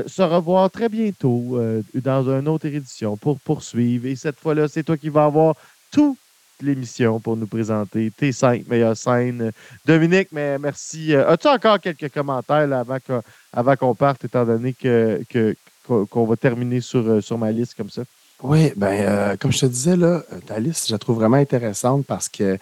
se 0.07 0.23
revoir 0.23 0.71
très 0.71 0.89
bientôt 0.89 1.61
dans 1.95 2.31
une 2.31 2.49
autre 2.49 2.67
édition 2.67 3.17
pour 3.17 3.39
poursuivre. 3.41 4.07
Et 4.07 4.17
cette 4.17 4.41
fois-là, 4.41 4.69
c'est 4.69 4.85
toi 4.85 4.97
qui 4.97 5.11
vas 5.11 5.25
avoir 5.25 5.55
tout 5.91 6.17
l'émission 6.65 7.21
pour 7.21 7.37
nous 7.37 7.47
présenter 7.47 8.11
tes 8.11 8.33
cinq 8.33 8.67
meilleures 8.69 8.97
scènes. 8.97 9.53
Dominique, 9.85 10.29
mais 10.33 10.59
merci. 10.59 11.15
Euh, 11.15 11.29
As-tu 11.29 11.49
encore 11.49 11.79
quelques 11.81 12.11
commentaires 12.13 12.69
avant 13.53 13.77
qu'on 13.77 13.95
parte, 13.95 14.25
étant 14.25 14.45
donné 14.45 14.73
que, 14.73 15.23
qu'on 15.85 16.27
va 16.27 16.37
terminer 16.37 16.81
sur, 16.81 17.07
euh, 17.07 17.21
sur 17.21 17.39
ma 17.39 17.51
liste 17.53 17.75
comme 17.75 17.91
ça? 17.91 18.03
Oui, 18.43 18.73
ben, 18.77 18.93
euh, 18.93 19.37
comme 19.37 19.53
je 19.53 19.61
te 19.61 19.67
disais, 19.67 19.97
là, 19.97 20.23
ta 20.47 20.59
liste, 20.59 20.89
je 20.89 20.93
la 20.93 20.99
trouve 20.99 21.17
vraiment 21.17 21.37
intéressante 21.37 22.07
parce 22.07 22.29
que 22.29 22.59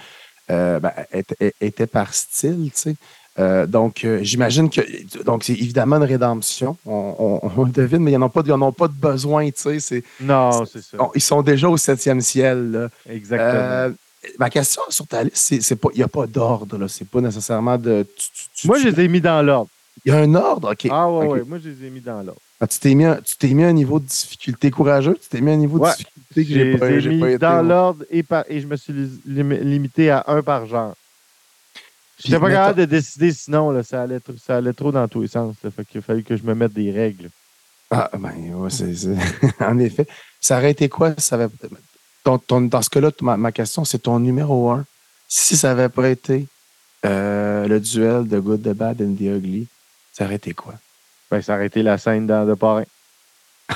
ben, 0.49 0.93
était- 1.13 1.55
était 1.61 1.87
par 1.87 2.13
style, 2.13 2.71
tu 2.75 2.79
sais. 2.79 2.95
Euh, 3.39 3.67
donc, 3.67 4.05
euh, 4.05 4.19
j'imagine 4.23 4.69
que 4.69 4.81
donc 5.25 5.45
c'est 5.45 5.53
évidemment 5.53 5.97
une 5.97 6.03
rédemption. 6.05 6.77
On, 6.85 7.15
on- 7.19 7.51
on 7.57 7.65
le 7.65 7.71
devine, 7.71 8.01
mais 8.01 8.13
ils 8.13 8.19
n'en 8.19 8.27
ont, 8.27 8.29
pas 8.31 8.43
de- 8.43 8.49
ils 8.49 8.53
en 8.53 8.61
ont 8.63 8.73
pas 8.73 8.89
de 8.89 8.93
besoin, 8.95 9.49
tu 9.51 9.81
sais. 9.81 10.03
Non, 10.21 10.65
c'est 10.67 10.83
ça. 10.83 10.97
on- 10.99 11.11
ils 11.15 11.21
sont 11.21 11.41
déjà 11.43 11.69
au 11.69 11.77
septième 11.77 12.21
ciel. 12.21 12.71
là. 12.73 12.89
Exactement. 13.09 13.61
Euh, 13.61 13.91
ma 14.39 14.51
question 14.51 14.83
sur 14.91 15.07
ta 15.07 15.23
liste, 15.25 15.63
c'est, 15.63 15.77
pas, 15.77 15.89
il 15.95 15.99
n'y 15.99 16.03
a 16.03 16.09
pas 16.09 16.27
d'ordre. 16.27 16.77
Là. 16.77 16.89
C'est 16.89 17.09
pas 17.09 17.21
nécessairement 17.21 17.79
de. 17.79 18.05
tu- 18.17 18.31
tu- 18.33 18.49
tu- 18.55 18.67
Moi, 18.67 18.77
tu- 18.79 18.83
je 18.85 18.89
les 18.89 19.05
ai 19.05 19.09
mis 19.09 19.21
dans 19.21 19.41
l'ordre. 19.43 19.71
Il 20.05 20.13
y 20.13 20.15
a 20.15 20.19
un 20.19 20.35
ordre, 20.35 20.73
OK. 20.73 20.89
Ah 20.91 21.11
ouais, 21.11 21.27
ouais. 21.27 21.43
Moi, 21.47 21.59
je 21.63 21.69
les 21.71 21.87
ai 21.87 21.91
mis 21.91 22.01
dans 22.01 22.23
l'ordre. 22.23 22.41
Ah, 22.61 22.67
tu 22.67 22.79
t'es 22.79 22.95
mis, 22.95 23.07
mis 23.55 23.65
un 23.65 23.73
niveau 23.73 23.99
de 24.01 24.05
difficulté 24.07 24.71
courageux, 24.71 25.17
tu 25.23 25.29
t'es 25.31 25.41
mis 25.41 25.51
un 25.53 25.57
niveau 25.57 25.79
de 25.79 25.85
difficulté 25.97 26.45
que 26.45 26.53
j'ai 26.53 26.77
pas, 26.77 26.91
ai 26.91 27.01
j'ai 27.01 27.09
mis 27.11 27.21
pas 27.21 27.29
été. 27.31 27.39
dans 27.39 27.63
l'ordre 27.63 28.05
et, 28.11 28.23
par- 28.23 28.45
et 28.49 28.61
je 28.61 28.67
me 28.67 28.77
suis 28.77 28.93
limité 29.25 30.11
à 30.11 30.25
un 30.27 30.43
par 30.43 30.67
genre. 30.67 30.95
N'étais 32.25 32.39
pas 32.41 32.51
capable 32.51 32.81
de 32.81 32.85
décider 32.85 33.33
sinon, 33.33 33.71
là, 33.71 33.83
ça, 33.83 34.03
allait 34.03 34.19
ça 34.45 34.57
allait 34.57 34.73
trop 34.73 34.93
dans 34.93 35.07
tous 35.09 35.23
les 35.23 35.29
sens. 35.29 35.57
Là, 35.63 35.71
fait 35.71 35.85
qu'il 35.85 35.99
a 35.99 36.03
fallu 36.03 36.23
que 36.23 36.37
je 36.37 36.43
me 36.43 36.55
mette 36.55 36.73
des 36.73 36.91
règles. 36.91 37.31
Ah, 37.91 38.11
ben, 38.17 38.55
ouais, 38.55 38.71
c'est, 38.71 38.95
c'est- 38.95 39.17
en 39.61 39.79
effet. 39.79 40.07
Ça 40.41 40.59
aurait 40.59 40.71
été 40.73 40.89
quoi? 40.89 41.13
si 41.19 41.27
Ça 41.27 41.37
avait... 41.37 41.49
ton- 42.25 42.39
ton- 42.39 42.61
dans 42.61 42.83
ce 42.83 42.91
cas-là, 42.91 43.11
ma, 43.23 43.37
ma 43.37 43.53
question, 43.53 43.85
c'est 43.85 43.99
ton 44.01 44.19
numéro 44.21 44.71
un. 44.71 44.85
Si 45.29 45.57
ça 45.57 45.71
avait 45.73 45.89
pas 45.89 46.09
été 46.09 46.47
euh, 47.07 47.67
le 47.67 47.81
duel 47.81 48.29
de 48.29 48.39
Good, 48.39 48.63
the 48.63 48.75
Bad 48.75 49.01
and 49.03 49.15
the 49.17 49.23
Ugly, 49.23 49.67
ça 50.13 50.25
aurait 50.25 50.37
été 50.37 50.53
quoi? 50.55 50.75
Ben, 51.31 51.41
ça 51.43 51.55
aurait 51.55 51.67
été 51.67 51.83
la 51.83 51.99
scène 51.99 52.27
dans 52.27 52.47
de 52.47 52.55
parrain. 52.55 52.85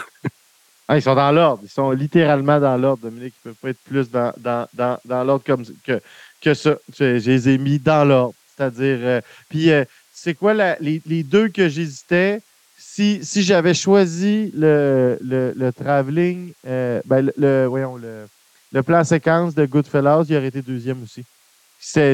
Ah, 0.87 0.99
ils 0.99 1.03
sont 1.03 1.15
dans 1.15 1.33
l'ordre. 1.33 1.63
Ils 1.65 1.71
sont 1.71 1.93
littéralement 1.93 2.61
dans 2.61 2.77
l'ordre, 2.77 3.05
Dominique. 3.05 3.33
Ils 3.43 3.49
ne 3.49 3.53
peuvent 3.55 3.61
pas 3.63 3.71
être 3.71 3.81
plus 3.85 4.11
dans, 4.11 4.35
dans, 4.37 4.69
dans, 4.75 4.99
dans 5.07 5.25
l'ordre 5.25 5.43
comme 5.43 5.65
que, 5.83 5.99
que 6.45 6.55
ça. 6.55 6.77
Je, 6.99 7.19
je 7.19 7.31
les 7.31 7.49
ai 7.49 7.59
mis 7.59 7.79
dans 7.79 8.05
l'ordre. 8.05 8.35
C'est-à-dire. 8.57 8.99
euh, 9.01 9.21
puis, 9.49 9.71
euh, 9.71 9.85
c'est 10.13 10.35
quoi 10.35 10.55
la- 10.55 10.77
les, 10.81 11.03
les 11.07 11.23
deux 11.25 11.49
que 11.49 11.69
j'hésitais? 11.69 12.41
Si, 12.79 13.25
si 13.25 13.43
j'avais 13.43 13.75
choisi 13.75 14.53
le, 14.55 15.19
le, 15.21 15.53
le 15.57 15.73
traveling, 15.73 16.53
euh, 16.67 17.01
ben, 17.07 17.23
le, 17.27 17.33
le- 17.37 17.67
voyons, 17.67 17.97
le, 17.97 18.27
le 18.73 18.83
plan 18.83 19.03
séquence 19.03 19.55
de 19.55 19.65
Goodfellas, 19.67 20.25
il 20.29 20.37
aurait 20.37 20.47
été 20.49 20.63
deuxième 20.63 21.03
aussi. 21.03 21.25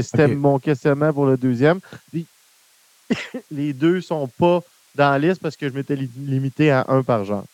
C'était 0.03 0.27
mon 0.37 0.59
questionnement 0.59 1.13
pour 1.13 1.27
le 1.27 1.37
deuxième. 1.37 1.81
Puis, 2.11 2.25
les 3.51 3.73
deux 3.73 4.01
sont 4.01 4.29
pas 4.39 4.61
dans 4.95 5.11
la 5.11 5.19
liste 5.19 5.41
parce 5.43 5.57
que 5.57 5.69
je 5.69 5.75
m'étais 5.75 5.97
li- 5.97 6.11
limité 6.17 6.71
à 6.71 6.85
un 6.89 7.03
par 7.03 7.25
genre. 7.25 7.45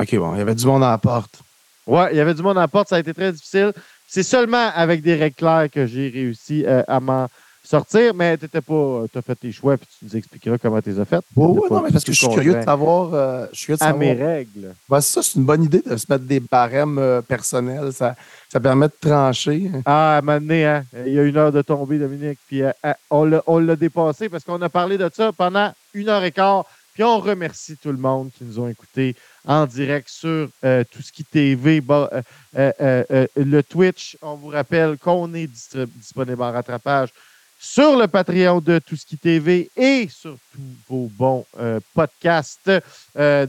OK, 0.00 0.14
bon, 0.16 0.34
il 0.34 0.38
y 0.38 0.42
avait 0.42 0.54
du 0.54 0.66
monde 0.66 0.82
à 0.82 0.90
la 0.90 0.98
porte. 0.98 1.40
Ouais, 1.86 2.08
il 2.12 2.16
y 2.16 2.20
avait 2.20 2.34
du 2.34 2.42
monde 2.42 2.58
à 2.58 2.62
la 2.62 2.68
porte, 2.68 2.88
ça 2.88 2.96
a 2.96 3.00
été 3.00 3.12
très 3.14 3.32
difficile. 3.32 3.72
C'est 4.12 4.24
seulement 4.24 4.70
avec 4.74 5.02
des 5.02 5.14
règles 5.14 5.36
claires 5.36 5.68
que 5.72 5.86
j'ai 5.86 6.08
réussi 6.08 6.64
euh, 6.66 6.82
à 6.88 6.98
m'en 6.98 7.28
sortir, 7.62 8.12
mais 8.12 8.36
tu 8.36 8.48
pas. 8.48 9.04
Tu 9.12 9.18
as 9.18 9.22
fait 9.22 9.36
tes 9.36 9.52
choix, 9.52 9.76
puis 9.76 9.86
tu 9.98 10.04
nous 10.04 10.16
expliqueras 10.16 10.58
comment 10.58 10.80
tu 10.82 10.90
les 10.90 10.98
as 10.98 11.04
faites. 11.04 11.22
Oui, 11.36 11.46
T'étais 11.54 11.60
oui, 11.60 11.68
non, 11.70 11.82
mais 11.82 11.90
parce 11.92 12.02
que 12.02 12.12
je 12.12 12.18
suis 12.18 12.28
curieux 12.28 12.54
de 12.54 12.62
savoir. 12.62 13.14
euh, 13.14 13.46
je 13.52 13.56
suis 13.58 13.66
curieux 13.66 13.78
de 13.78 13.82
À 13.84 13.86
savoir. 13.86 14.00
mes 14.00 14.12
règles. 14.14 14.74
Ouais, 14.88 15.00
ça, 15.00 15.22
c'est 15.22 15.36
une 15.38 15.44
bonne 15.44 15.62
idée 15.62 15.80
de 15.86 15.96
se 15.96 16.06
mettre 16.08 16.24
des 16.24 16.40
barèmes 16.40 16.98
euh, 16.98 17.22
personnels. 17.22 17.92
Ça, 17.92 18.16
ça 18.52 18.58
permet 18.58 18.88
de 18.88 18.94
trancher. 19.00 19.70
Ah, 19.84 20.16
à 20.16 20.18
un 20.18 20.22
moment 20.22 20.40
donné, 20.40 20.66
hein, 20.66 20.84
il 21.06 21.12
y 21.12 21.18
a 21.20 21.22
une 21.22 21.36
heure 21.36 21.52
de 21.52 21.62
tombée, 21.62 22.00
Dominique, 22.00 22.40
puis 22.48 22.62
euh, 22.62 22.72
euh, 22.84 23.40
on 23.46 23.58
l'a 23.60 23.76
dépassé 23.76 24.28
parce 24.28 24.42
qu'on 24.42 24.60
a 24.62 24.68
parlé 24.68 24.98
de 24.98 25.08
ça 25.14 25.30
pendant 25.32 25.72
une 25.94 26.08
heure 26.08 26.24
et 26.24 26.32
quart. 26.32 26.64
On 27.02 27.18
remercie 27.18 27.76
tout 27.76 27.92
le 27.92 27.98
monde 27.98 28.30
qui 28.36 28.44
nous 28.44 28.58
ont 28.58 28.68
écoutés 28.68 29.16
en 29.46 29.66
direct 29.66 30.08
sur 30.08 30.48
euh, 30.64 30.84
TV, 31.30 31.82
euh, 31.88 32.22
euh, 32.56 32.72
euh, 33.10 33.26
le 33.36 33.62
Twitch. 33.62 34.18
On 34.20 34.34
vous 34.34 34.48
rappelle 34.48 34.98
qu'on 34.98 35.32
est 35.32 35.46
disponible 35.46 36.42
en 36.42 36.52
rattrapage 36.52 37.10
sur 37.58 37.96
le 37.96 38.06
Patreon 38.06 38.60
de 38.60 38.78
qui 38.78 39.16
TV 39.16 39.70
et 39.76 40.08
sur 40.10 40.36
tous 40.52 40.60
vos 40.88 41.10
bons 41.12 41.44
podcasts. 41.94 42.70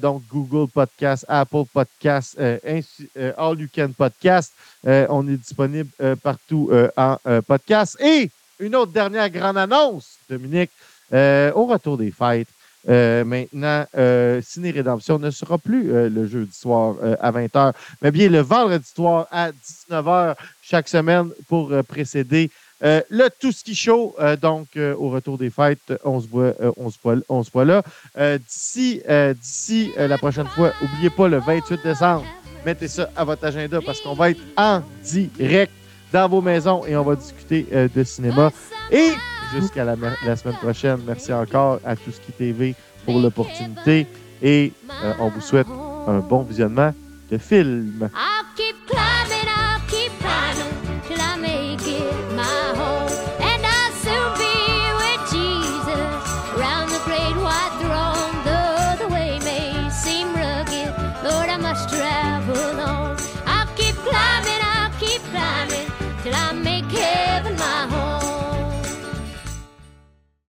Donc 0.01 0.23
Google 0.29 0.69
Podcast, 0.69 1.25
Apple 1.27 1.63
Podcast, 1.73 2.37
All 2.39 3.59
You 3.59 3.67
Can 3.73 3.91
Podcast. 3.97 4.53
On 4.83 5.27
est 5.29 5.37
disponible 5.37 5.89
partout 6.21 6.69
en 6.97 7.17
podcast. 7.47 7.97
Et 8.01 8.29
une 8.59 8.75
autre 8.75 8.91
dernière 8.91 9.29
grande 9.29 9.57
annonce, 9.57 10.17
Dominique, 10.29 10.71
au 11.13 11.65
retour 11.65 11.97
des 11.97 12.11
fêtes. 12.11 12.49
Euh, 12.89 13.23
maintenant, 13.23 13.85
euh, 13.95 14.41
Ciné 14.41 14.71
Rédemption 14.71 15.19
ne 15.19 15.29
sera 15.29 15.57
plus 15.57 15.91
euh, 15.91 16.09
le 16.09 16.27
jeudi 16.27 16.55
soir 16.55 16.95
euh, 17.03 17.15
à 17.19 17.31
20h, 17.31 17.73
mais 18.01 18.11
bien 18.11 18.29
le 18.29 18.39
vendredi 18.39 18.87
soir 18.87 19.27
à 19.31 19.51
19h 19.51 20.35
chaque 20.61 20.87
semaine 20.87 21.29
pour 21.47 21.71
euh, 21.71 21.83
précéder 21.83 22.49
euh, 22.83 23.01
le 23.09 23.29
Tout 23.39 23.51
Ski 23.51 23.75
Show. 23.75 24.15
Donc, 24.41 24.69
au 24.75 25.09
retour 25.09 25.37
des 25.37 25.51
fêtes, 25.51 25.93
on 26.03 26.19
se 26.19 26.27
voit, 26.27 26.53
on 26.77 26.89
se 26.89 26.97
voit, 27.03 27.15
on 27.29 27.43
se 27.43 27.51
voit 27.51 27.65
là. 27.65 27.83
D'ici 28.39 29.03
d'ici 29.35 29.91
la 29.95 30.17
prochaine 30.17 30.47
fois, 30.47 30.71
n'oubliez 30.81 31.11
pas 31.11 31.27
le 31.27 31.37
28 31.37 31.83
décembre, 31.83 32.25
mettez 32.65 32.87
ça 32.87 33.07
à 33.15 33.23
votre 33.23 33.45
agenda 33.45 33.79
parce 33.85 34.01
qu'on 34.01 34.15
va 34.15 34.31
être 34.31 34.41
en 34.57 34.81
direct 35.03 35.71
dans 36.11 36.27
vos 36.27 36.41
maisons 36.41 36.83
et 36.87 36.95
on 36.95 37.03
va 37.03 37.15
discuter 37.15 37.67
de 37.71 38.03
cinéma. 38.03 38.51
Et 38.91 39.11
jusqu'à 39.51 39.83
la, 39.83 39.95
semaine 40.35 40.55
prochaine, 40.55 40.99
merci 41.05 41.33
encore 41.33 41.79
à 41.85 41.95
Tout 41.95 42.11
qui 42.25 42.31
TV 42.31 42.75
pour 43.05 43.19
l'opportunité 43.19 44.07
et 44.41 44.73
euh, 45.03 45.13
on 45.19 45.29
vous 45.29 45.41
souhaite 45.41 45.67
un 46.07 46.19
bon 46.19 46.43
visionnement 46.43 46.93
de 47.29 47.37
film. 47.37 48.09